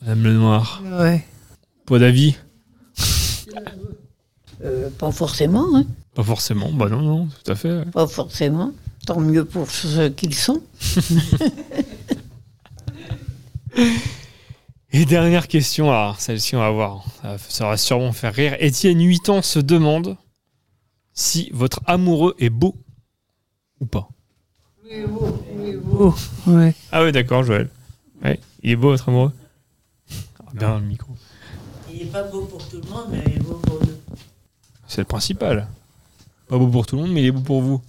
Madame 0.00 0.24
Lenoir. 0.24 0.82
Ouais. 0.98 1.24
Pas 1.86 1.98
d'avis 1.98 2.36
Euh, 4.64 4.88
pas 4.96 5.10
forcément, 5.10 5.66
hein. 5.76 5.84
Pas 6.14 6.22
forcément, 6.22 6.70
bah 6.72 6.88
non, 6.88 7.00
non, 7.00 7.26
tout 7.26 7.50
à 7.50 7.54
fait. 7.54 7.70
ouais. 7.70 7.84
Pas 7.86 8.06
forcément. 8.06 8.72
Tant 9.06 9.18
mieux 9.18 9.44
pour 9.44 9.68
ceux 9.70 10.10
qu'ils 10.10 10.34
sont. 10.34 10.62
Et 14.94 15.06
dernière 15.06 15.48
question, 15.48 15.90
alors 15.90 16.20
celle-ci 16.20 16.54
on 16.54 16.58
va 16.60 16.70
voir, 16.70 17.04
ça, 17.48 17.66
va 17.66 17.76
sûrement 17.78 18.12
faire 18.12 18.34
rire. 18.34 18.54
Étienne, 18.60 19.00
8 19.00 19.28
ans, 19.30 19.40
se 19.42 19.58
demande 19.58 20.16
si 21.14 21.48
votre 21.54 21.80
amoureux 21.86 22.34
est 22.38 22.50
beau 22.50 22.76
ou 23.80 23.86
pas. 23.86 24.08
Oh, 25.98 26.14
ouais. 26.46 26.74
Ah 26.92 27.02
ouais, 27.02 27.12
d'accord, 27.12 27.42
Joël. 27.44 27.70
Ouais. 28.22 28.38
Il 28.62 28.72
est 28.72 28.76
beau, 28.76 28.90
votre 28.90 29.08
amoureux? 29.08 29.32
Ah, 30.10 30.14
Bien 30.52 30.68
dans 30.68 30.78
le 30.78 30.84
micro. 30.84 31.14
Il 31.90 32.02
est 32.02 32.06
pas 32.06 32.24
beau 32.24 32.42
pour 32.42 32.68
tout 32.68 32.80
le 32.84 32.90
monde, 32.90 33.06
mais 33.10 33.22
il 33.26 33.36
est 33.36 33.42
beau 33.42 33.54
pour 33.54 33.80
nous. 33.80 34.16
C'est 34.86 35.00
le 35.00 35.06
principal. 35.06 35.68
Pas 36.52 36.58
beau 36.58 36.66
pour 36.66 36.84
tout 36.84 36.96
le 36.96 37.02
monde, 37.04 37.12
mais 37.12 37.22
il 37.22 37.26
est 37.28 37.30
beau 37.32 37.40
pour 37.40 37.62
vous. 37.62 37.80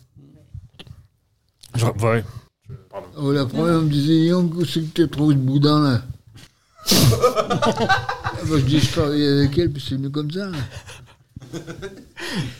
Je- 1.76 1.84
ouais. 1.86 2.24
Oh, 3.18 3.30
la 3.34 3.45
première, 3.45 3.82
me 3.82 3.89
disait, 3.89 4.28
Young, 4.28 4.53
c'est 4.66 4.80
que 4.93 5.01
tu 5.03 5.09
trouves 5.09 5.34
ce 5.34 5.38
boudin 5.38 5.84
là 5.84 6.01
Ah, 6.89 7.59
bah, 8.47 8.55
Je 8.55 8.61
dis, 8.61 8.80
je 8.80 8.89
travaille 8.89 9.28
avec 9.28 9.57
elle, 9.57 9.70
puis 9.70 9.84
c'est 9.86 9.95
venu 9.95 10.09
comme 10.09 10.32
ça. 10.32 10.49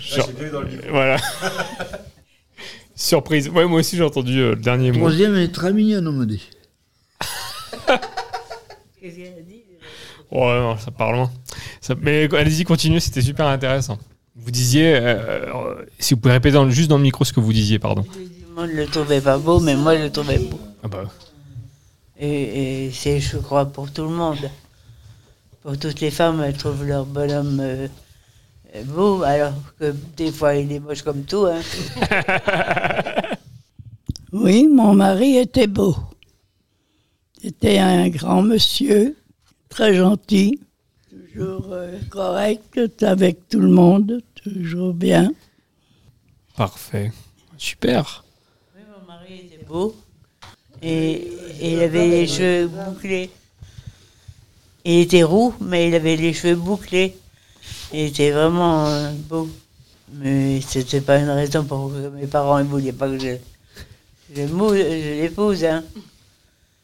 Genre- 0.02 0.30
Voilà. 0.90 1.16
Surprise. 2.98 3.48
Ouais, 3.48 3.66
moi 3.66 3.80
aussi 3.80 3.96
j'ai 3.96 4.04
entendu 4.04 4.38
euh, 4.40 4.56
le 4.56 4.62
dernier 4.62 4.92
mot. 4.92 4.98
Troisième, 5.00 5.38
est 5.38 5.54
très 5.54 5.72
mignonne, 5.72 6.06
on 6.06 6.12
m'a 6.12 6.26
dit. 6.26 6.50
Qu'est-ce 9.00 9.16
qu'elle 9.16 9.38
a 9.38 9.42
dit 9.42 9.64
Ouais, 10.32 10.60
non, 10.60 10.78
ça 10.78 10.92
part 10.92 11.14
loin. 11.14 11.32
Ça- 11.80 11.96
mais 12.02 12.28
allez-y, 12.36 12.66
continuez, 12.66 13.00
c'était 13.00 13.22
super 13.22 13.48
intéressant. 13.48 13.98
Vous 14.36 14.52
disiez, 14.52 14.96
euh, 14.96 15.00
euh, 15.54 15.86
si 16.00 16.14
vous 16.14 16.20
pouvez 16.20 16.34
répéter 16.34 16.54
dans 16.54 16.70
juste 16.70 16.90
dans 16.90 16.98
le 16.98 17.04
micro 17.04 17.24
ce 17.24 17.34
que 17.34 17.40
vous 17.40 17.54
disiez, 17.54 17.80
pardon. 17.80 18.04
Tout 18.04 18.20
le 18.50 18.56
monde 18.56 18.72
le 18.72 18.86
trouvait 18.88 19.22
pas 19.22 19.38
beau, 19.38 19.60
mais 19.60 19.76
moi 19.76 19.98
je 19.98 20.04
le 20.04 20.12
trouvais 20.12 20.40
beau. 20.40 20.60
Ah 20.84 20.88
bah. 20.88 21.04
Et, 22.18 22.86
et 22.86 22.92
c'est, 22.92 23.20
je 23.20 23.38
crois, 23.38 23.66
pour 23.66 23.92
tout 23.92 24.04
le 24.04 24.10
monde. 24.10 24.50
Pour 25.62 25.78
toutes 25.78 26.00
les 26.02 26.12
femmes, 26.12 26.42
elles 26.42 26.58
trouvent 26.58 26.86
leur 26.86 27.06
bonhomme 27.06 27.60
euh, 27.62 27.88
beau, 28.86 29.24
alors 29.24 29.54
que 29.80 29.94
des 30.18 30.32
fois 30.32 30.56
il 30.56 30.72
est 30.72 30.80
moche 30.80 31.04
comme 31.04 31.24
tout. 31.24 31.46
Hein. 31.46 31.62
Oui, 34.34 34.68
mon 34.68 34.96
mari 34.96 35.38
était 35.38 35.68
beau. 35.68 35.96
C'était 37.40 37.78
un 37.78 38.10
grand 38.10 38.42
monsieur, 38.42 39.16
très 39.70 39.94
gentil, 39.94 40.60
toujours 41.34 41.66
euh, 41.72 41.98
correct 42.10 42.80
avec 43.02 43.50
tout 43.50 43.60
le 43.60 43.70
monde, 43.70 44.22
toujours 44.42 44.94
bien. 44.94 45.34
Parfait. 46.56 47.12
Super. 47.58 48.24
Mon 48.76 49.08
mari 49.08 49.42
était 49.46 49.66
beau 49.66 49.96
et, 50.82 51.12
et 51.62 51.74
il 51.74 51.80
avait 51.82 52.08
les 52.08 52.28
cheveux 52.28 52.68
bouclés. 52.68 53.30
Il 54.86 55.00
était 55.00 55.24
roux, 55.24 55.54
mais 55.62 55.88
il 55.88 55.96
avait 55.96 56.16
les 56.18 56.34
cheveux 56.34 56.56
bouclés. 56.56 57.16
Il 57.94 58.02
était 58.02 58.32
vraiment 58.32 58.86
euh, 58.88 59.12
beau. 59.30 59.50
Mais 60.16 60.62
c'était 60.62 61.02
pas 61.02 61.18
une 61.20 61.30
raison 61.30 61.64
pour 61.64 61.90
que 61.92 62.10
mes 62.10 62.28
parents 62.28 62.60
ne 62.60 62.66
voulaient 62.66 62.92
pas 62.92 63.08
que 63.10 63.18
je, 63.18 63.36
je, 64.36 64.42
mou- 64.44 64.76
je 64.76 65.22
l'épouse. 65.22 65.64
Hein. 65.64 65.84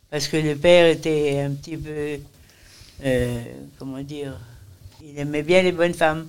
Parce 0.10 0.28
que 0.28 0.38
le 0.38 0.56
père 0.56 0.88
était 0.88 1.40
un 1.42 1.52
petit 1.52 1.78
peu. 1.78 2.18
Euh, 3.04 3.44
comment 3.78 4.02
dire 4.02 4.38
Il 5.04 5.18
aimait 5.18 5.44
bien 5.44 5.62
les 5.62 5.72
bonnes 5.72 5.94
femmes. 5.94 6.28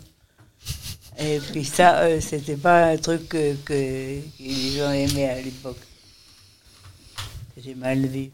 Et 1.19 1.39
puis 1.53 1.65
ça, 1.65 2.01
euh, 2.01 2.21
c'était 2.21 2.57
pas 2.57 2.87
un 2.93 2.97
truc 2.97 3.29
que, 3.29 3.55
que- 3.65 4.21
que 4.21 4.43
les 4.43 4.71
gens 4.77 4.91
aimaient 4.91 5.29
à 5.29 5.41
l'époque. 5.41 5.77
C'était 7.55 7.75
mal 7.75 8.07
vu. 8.07 8.31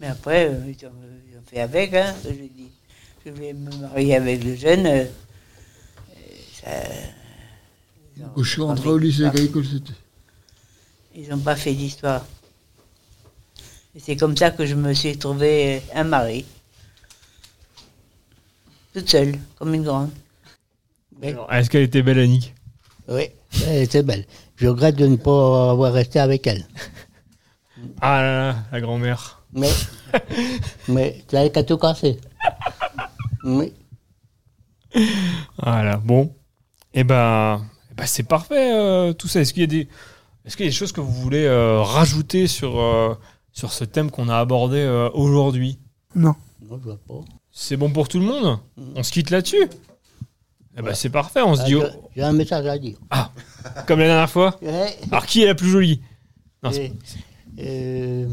Mais 0.00 0.08
après, 0.08 0.48
euh, 0.48 0.60
ils, 0.66 0.86
ont, 0.86 0.92
ils 1.30 1.36
ont 1.38 1.42
fait 1.48 1.60
avec. 1.60 1.94
Hein. 1.94 2.14
Je 2.24 2.30
dis, 2.30 2.70
je 3.24 3.30
vais 3.30 3.52
me 3.52 3.70
marier 3.76 4.16
avec 4.16 4.42
le 4.42 4.56
jeune. 4.56 4.86
euh, 4.86 5.04
ça, 6.60 6.70
Quand 8.34 8.42
je 8.42 8.50
suis 8.50 8.62
rentré 8.62 8.88
au 8.88 8.98
lycée 8.98 9.24
agricole, 9.26 9.64
c'était. 9.64 9.92
Ils 11.14 11.28
n'ont 11.28 11.38
pas 11.38 11.56
fait 11.56 11.74
d'histoire. 11.74 12.24
Et 13.94 14.00
c'est 14.00 14.16
comme 14.16 14.36
ça 14.36 14.50
que 14.52 14.64
je 14.66 14.74
me 14.74 14.92
suis 14.94 15.16
trouvé 15.18 15.82
un 15.94 16.04
mari. 16.04 16.44
Toute 18.92 19.08
seule, 19.08 19.36
comme 19.58 19.74
une 19.74 19.84
grande. 19.84 20.10
Est-ce 21.22 21.70
qu'elle 21.70 21.82
était 21.82 22.02
belle, 22.02 22.18
Annick? 22.18 22.54
Oui, 23.08 23.28
elle 23.66 23.82
était 23.82 24.02
belle. 24.02 24.24
Je 24.56 24.68
regrette 24.68 24.96
de 24.96 25.06
ne 25.06 25.16
pas 25.16 25.70
avoir 25.70 25.92
resté 25.92 26.18
avec 26.18 26.46
elle. 26.46 26.66
Ah 28.00 28.20
là 28.22 28.38
là, 28.38 28.56
la 28.72 28.80
grand-mère. 28.80 29.42
Mais, 29.52 29.70
mais 30.88 31.24
tu 31.28 31.34
n'avais 31.34 31.50
qu'à 31.50 31.62
tout 31.62 31.78
casser. 31.78 32.18
Oui. 33.44 33.72
Voilà, 35.56 35.96
bon. 35.96 36.34
Et 36.92 37.04
ben, 37.04 37.64
eh 37.90 37.94
ben, 37.94 38.06
c'est 38.06 38.24
parfait 38.24 38.74
euh, 38.74 39.12
tout 39.12 39.28
ça. 39.28 39.40
Est-ce 39.40 39.52
qu'il 39.52 39.62
y 39.62 39.64
a 39.64 39.68
des, 39.68 39.88
est-ce 40.44 40.56
qu'il 40.56 40.66
y 40.66 40.68
a 40.68 40.70
des 40.70 40.76
choses 40.76 40.92
que 40.92 41.00
vous 41.00 41.12
voulez 41.12 41.44
euh, 41.44 41.80
rajouter 41.80 42.46
sur 42.46 42.80
euh, 42.80 43.14
sur 43.52 43.72
ce 43.72 43.84
thème 43.84 44.10
qu'on 44.10 44.28
a 44.28 44.38
abordé 44.38 44.78
euh, 44.78 45.08
aujourd'hui? 45.14 45.78
Non. 46.14 46.34
Moi, 46.60 46.78
je 46.80 46.84
vois 46.84 46.98
pas. 47.06 47.24
C'est 47.62 47.76
bon 47.76 47.90
pour 47.90 48.08
tout 48.08 48.18
le 48.18 48.24
monde 48.24 48.58
On 48.96 49.02
se 49.02 49.12
quitte 49.12 49.28
là-dessus 49.28 49.68
Eh 50.78 50.82
ben, 50.82 50.94
c'est 50.94 51.10
parfait. 51.10 51.42
On 51.42 51.54
se 51.54 51.60
Ah, 51.60 51.64
dit, 51.66 51.74
oh, 51.74 51.82
J'ai 52.16 52.22
un 52.22 52.32
message 52.32 52.64
à 52.66 52.78
dire. 52.78 52.96
comme 53.86 53.98
la 54.00 54.06
dernière 54.06 54.30
fois. 54.30 54.58
Ouais. 54.62 54.96
Alors 55.12 55.26
qui 55.26 55.42
est 55.42 55.46
la 55.46 55.54
plus 55.54 55.68
jolie? 55.68 56.00
Non, 56.62 56.72
c'est- 56.72 56.92
Et, 57.58 57.66
euh, 57.66 58.26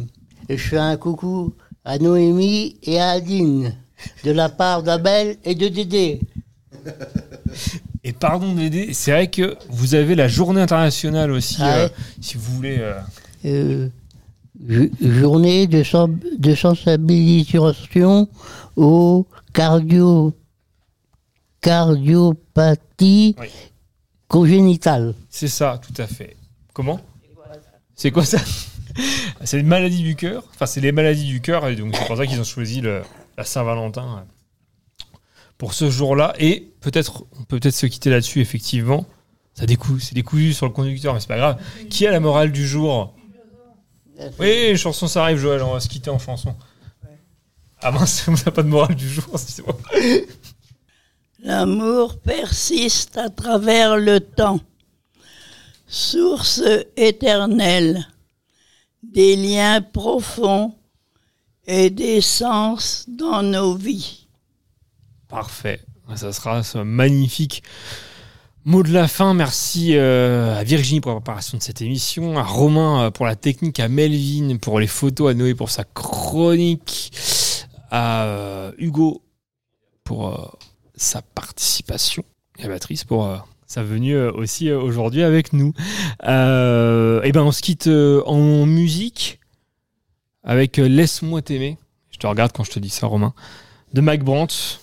et 0.48 0.58
je 0.58 0.64
fais 0.70 0.78
un 0.78 0.96
coucou 0.96 1.54
à 1.84 1.98
Noémie 2.00 2.78
et 2.84 3.00
à 3.02 3.10
Adine, 3.10 3.76
de 4.24 4.32
la 4.32 4.48
part 4.48 4.82
d'Abel 4.82 5.36
et 5.44 5.56
de 5.56 5.68
Dédé. 5.68 6.22
Et 8.06 8.14
pardon 8.14 8.54
d'aider, 8.54 8.94
c'est 8.94 9.12
vrai 9.12 9.30
que 9.30 9.58
vous 9.70 9.94
avez 9.94 10.16
la 10.16 10.30
journée 10.30 10.62
internationale 10.62 11.32
aussi, 11.32 11.58
Ah 11.60 11.76
euh, 11.80 11.86
ouais 11.88 11.94
si 12.22 12.38
vous 12.38 12.54
voulez. 12.56 12.78
euh, 12.80 13.00
Euh, 13.46 13.90
ju- 14.68 14.92
journée 15.02 15.68
de, 15.68 15.84
sen- 15.84 16.18
de 16.38 16.56
sensibilisation 16.56 18.30
aux 18.78 19.28
cardio, 19.54 20.34
cardiopathie 21.62 23.36
congénitale. 24.28 25.14
C'est 25.30 25.48
ça, 25.48 25.80
tout 25.86 26.00
à 26.02 26.08
fait. 26.08 26.38
Comment? 26.74 27.00
C'est 27.96 28.12
quoi 28.12 28.24
ça? 28.26 28.38
C'est 29.44 29.60
une 29.60 29.68
maladie 29.68 30.02
du 30.02 30.16
cœur. 30.16 30.44
Enfin, 30.56 30.66
c'est 30.66 30.82
les 30.82 30.92
maladies 30.92 31.26
du 31.26 31.40
cœur, 31.40 31.68
et 31.68 31.76
donc 31.76 31.96
c'est 31.96 32.06
pour 32.08 32.18
ça 32.18 32.26
qu'ils 32.26 32.40
ont 32.40 32.44
choisi 32.44 32.82
le- 32.82 33.04
la 33.38 33.44
Saint-Valentin 33.44 34.24
euh, 34.24 35.16
pour 35.60 35.76
ce 35.76 35.92
jour-là. 35.92 36.34
Et 36.40 36.72
peut-être, 36.82 37.26
on 37.40 37.44
peut 37.44 37.60
peut-être 37.60 37.76
se 37.76 37.86
quitter 37.86 38.10
là-dessus, 38.10 38.42
effectivement. 38.42 39.06
Ça 39.54 39.68
décousu, 39.68 40.04
c'est 40.04 40.16
décousu 40.16 40.54
sur 40.54 40.66
le 40.66 40.72
conducteur, 40.72 41.14
mais 41.14 41.20
c'est 41.20 41.28
pas 41.28 41.38
grave. 41.38 41.62
Qui 41.92 42.08
a 42.08 42.12
la 42.12 42.20
morale 42.20 42.52
du 42.52 42.68
jour? 42.68 43.14
Oui, 44.40 44.48
les 44.48 44.78
chansons, 44.78 45.08
ça 45.08 45.22
arrive, 45.24 45.38
Joël. 45.38 45.62
On 45.62 45.74
va 45.74 45.80
se 45.80 45.88
quitter 45.88 46.10
en 46.10 46.18
chanson. 46.18 46.56
Ah 47.88 47.92
mince, 47.98 48.26
on 48.28 48.34
n'a 48.34 48.52
pas 48.52 48.64
de 48.64 48.68
morale 48.68 48.96
du 48.96 49.08
jour. 49.08 49.24
L'amour 51.40 52.20
persiste 52.20 53.18
à 53.18 53.30
travers 53.30 53.96
le 53.96 54.20
temps, 54.20 54.60
source 55.88 56.62
éternelle 56.98 58.06
des 59.02 59.38
liens 59.38 59.82
profonds 59.82 60.76
et 61.66 61.90
des 61.90 62.20
sens 62.20 63.06
dans 63.08 63.42
nos 63.42 63.76
vies. 63.76 64.28
Parfait. 65.30 65.80
Ça 66.14 66.34
sera 66.34 66.64
ce 66.64 66.80
magnifique 66.80 67.64
mot 68.66 68.84
de 68.84 68.92
la 68.92 69.08
fin. 69.08 69.34
Merci 69.34 69.96
euh, 69.96 70.60
à 70.60 70.64
Virginie 70.66 71.00
pour 71.00 71.14
la 71.14 71.22
préparation 71.22 71.58
de 71.58 71.64
cette 71.64 71.82
émission, 71.82 72.38
à 72.38 72.44
Romain 72.44 73.04
euh, 73.04 73.12
pour 73.12 73.26
la 73.26 73.38
technique, 73.38 73.80
à 73.80 73.88
Melvin 73.88 74.58
pour 74.58 74.82
les 74.82 74.88
photos, 74.88 75.32
à 75.32 75.34
Noé 75.34 75.56
pour 75.56 75.70
sa 75.70 75.86
chronique, 75.86 77.14
à 77.92 78.26
euh, 78.26 78.72
Hugo 78.78 79.24
pour 80.04 80.28
euh, 80.30 80.48
sa 80.96 81.22
participation 81.22 82.24
et 82.60 82.66
à 82.66 82.68
Patrice 82.70 83.04
pour 83.04 83.26
euh, 83.26 83.38
sa 83.66 83.84
venue 83.84 84.18
aussi 84.18 84.72
aujourd'hui 84.72 85.24
avec 85.24 85.52
nous. 85.54 85.74
Euh, 86.24 87.22
et 87.24 87.32
ben 87.32 87.44
on 87.44 87.52
se 87.52 87.62
quitte 87.62 87.88
en 87.88 88.66
musique 88.66 89.40
avec 90.44 90.78
Laisse-moi 90.78 91.42
t'aimer. 91.42 91.78
Je 92.10 92.18
te 92.18 92.28
regarde 92.28 92.54
quand 92.54 92.64
je 92.64 92.72
te 92.72 92.80
dis 92.80 92.90
ça, 92.90 93.08
Romain. 93.08 93.34
De 93.94 94.00
Mac 94.00 94.24
Brandt. 94.24 94.80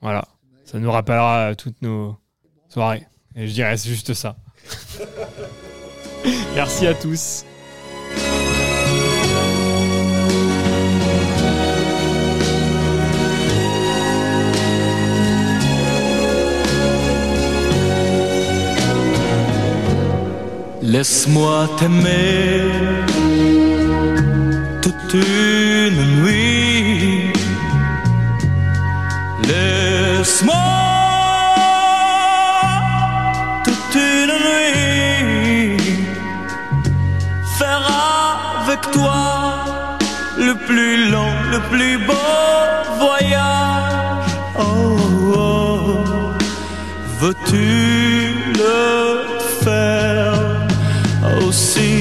Voilà. 0.00 0.26
Ça 0.64 0.78
nous 0.78 0.90
rappellera 0.90 1.54
toutes 1.54 1.80
nos 1.82 2.16
soirées. 2.68 3.06
Et 3.36 3.46
je 3.46 3.52
dirais 3.52 3.76
juste 3.76 4.14
ça. 4.14 4.36
Merci 6.54 6.86
à 6.86 6.94
tous. 6.94 7.44
Laisse-moi 20.86 21.66
t'aimer 21.78 22.60
toute 24.82 25.14
une 25.14 26.22
nuit. 26.22 27.32
Laisse-moi 29.48 30.54
toute 33.64 33.94
une 33.94 34.34
nuit 34.46 35.78
faire 37.58 37.88
avec 38.62 38.82
toi 38.92 39.66
le 40.36 40.54
plus 40.66 41.08
long, 41.10 41.32
le 41.50 41.60
plus 41.70 41.96
beau 42.06 42.12
voyage. 42.98 44.32
Oh, 44.58 44.62
oh. 44.62 45.38
oh. 45.38 46.04
veux-tu 47.20 48.34
le 48.58 49.23
see 51.54 51.93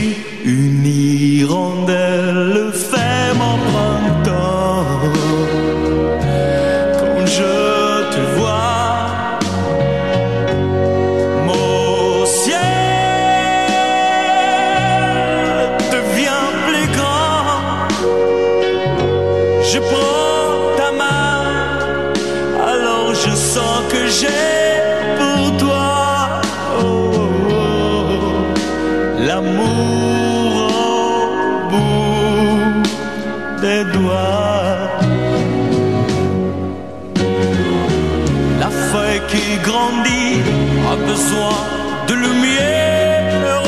de 42.07 42.13
lumière. 42.13 43.61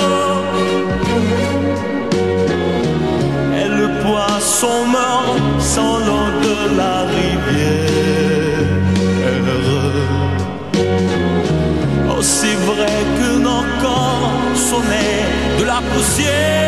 Et 3.62 3.68
le 3.68 3.88
poisson 4.04 4.86
meurt 4.96 5.62
sans 5.62 6.00
l'eau 6.00 6.28
de 6.48 6.58
la 6.80 6.96
rivière. 7.16 8.06
Oh, 12.10 12.22
c'est 12.22 12.60
vrai 12.70 12.98
que 13.20 13.38
nos 13.48 13.64
corps 13.82 14.32
sont 14.70 14.84
nés 14.94 15.24
de 15.60 15.64
la 15.66 15.82
poussière. 15.94 16.65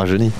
je 0.00 0.12
rajeunit. 0.12 0.39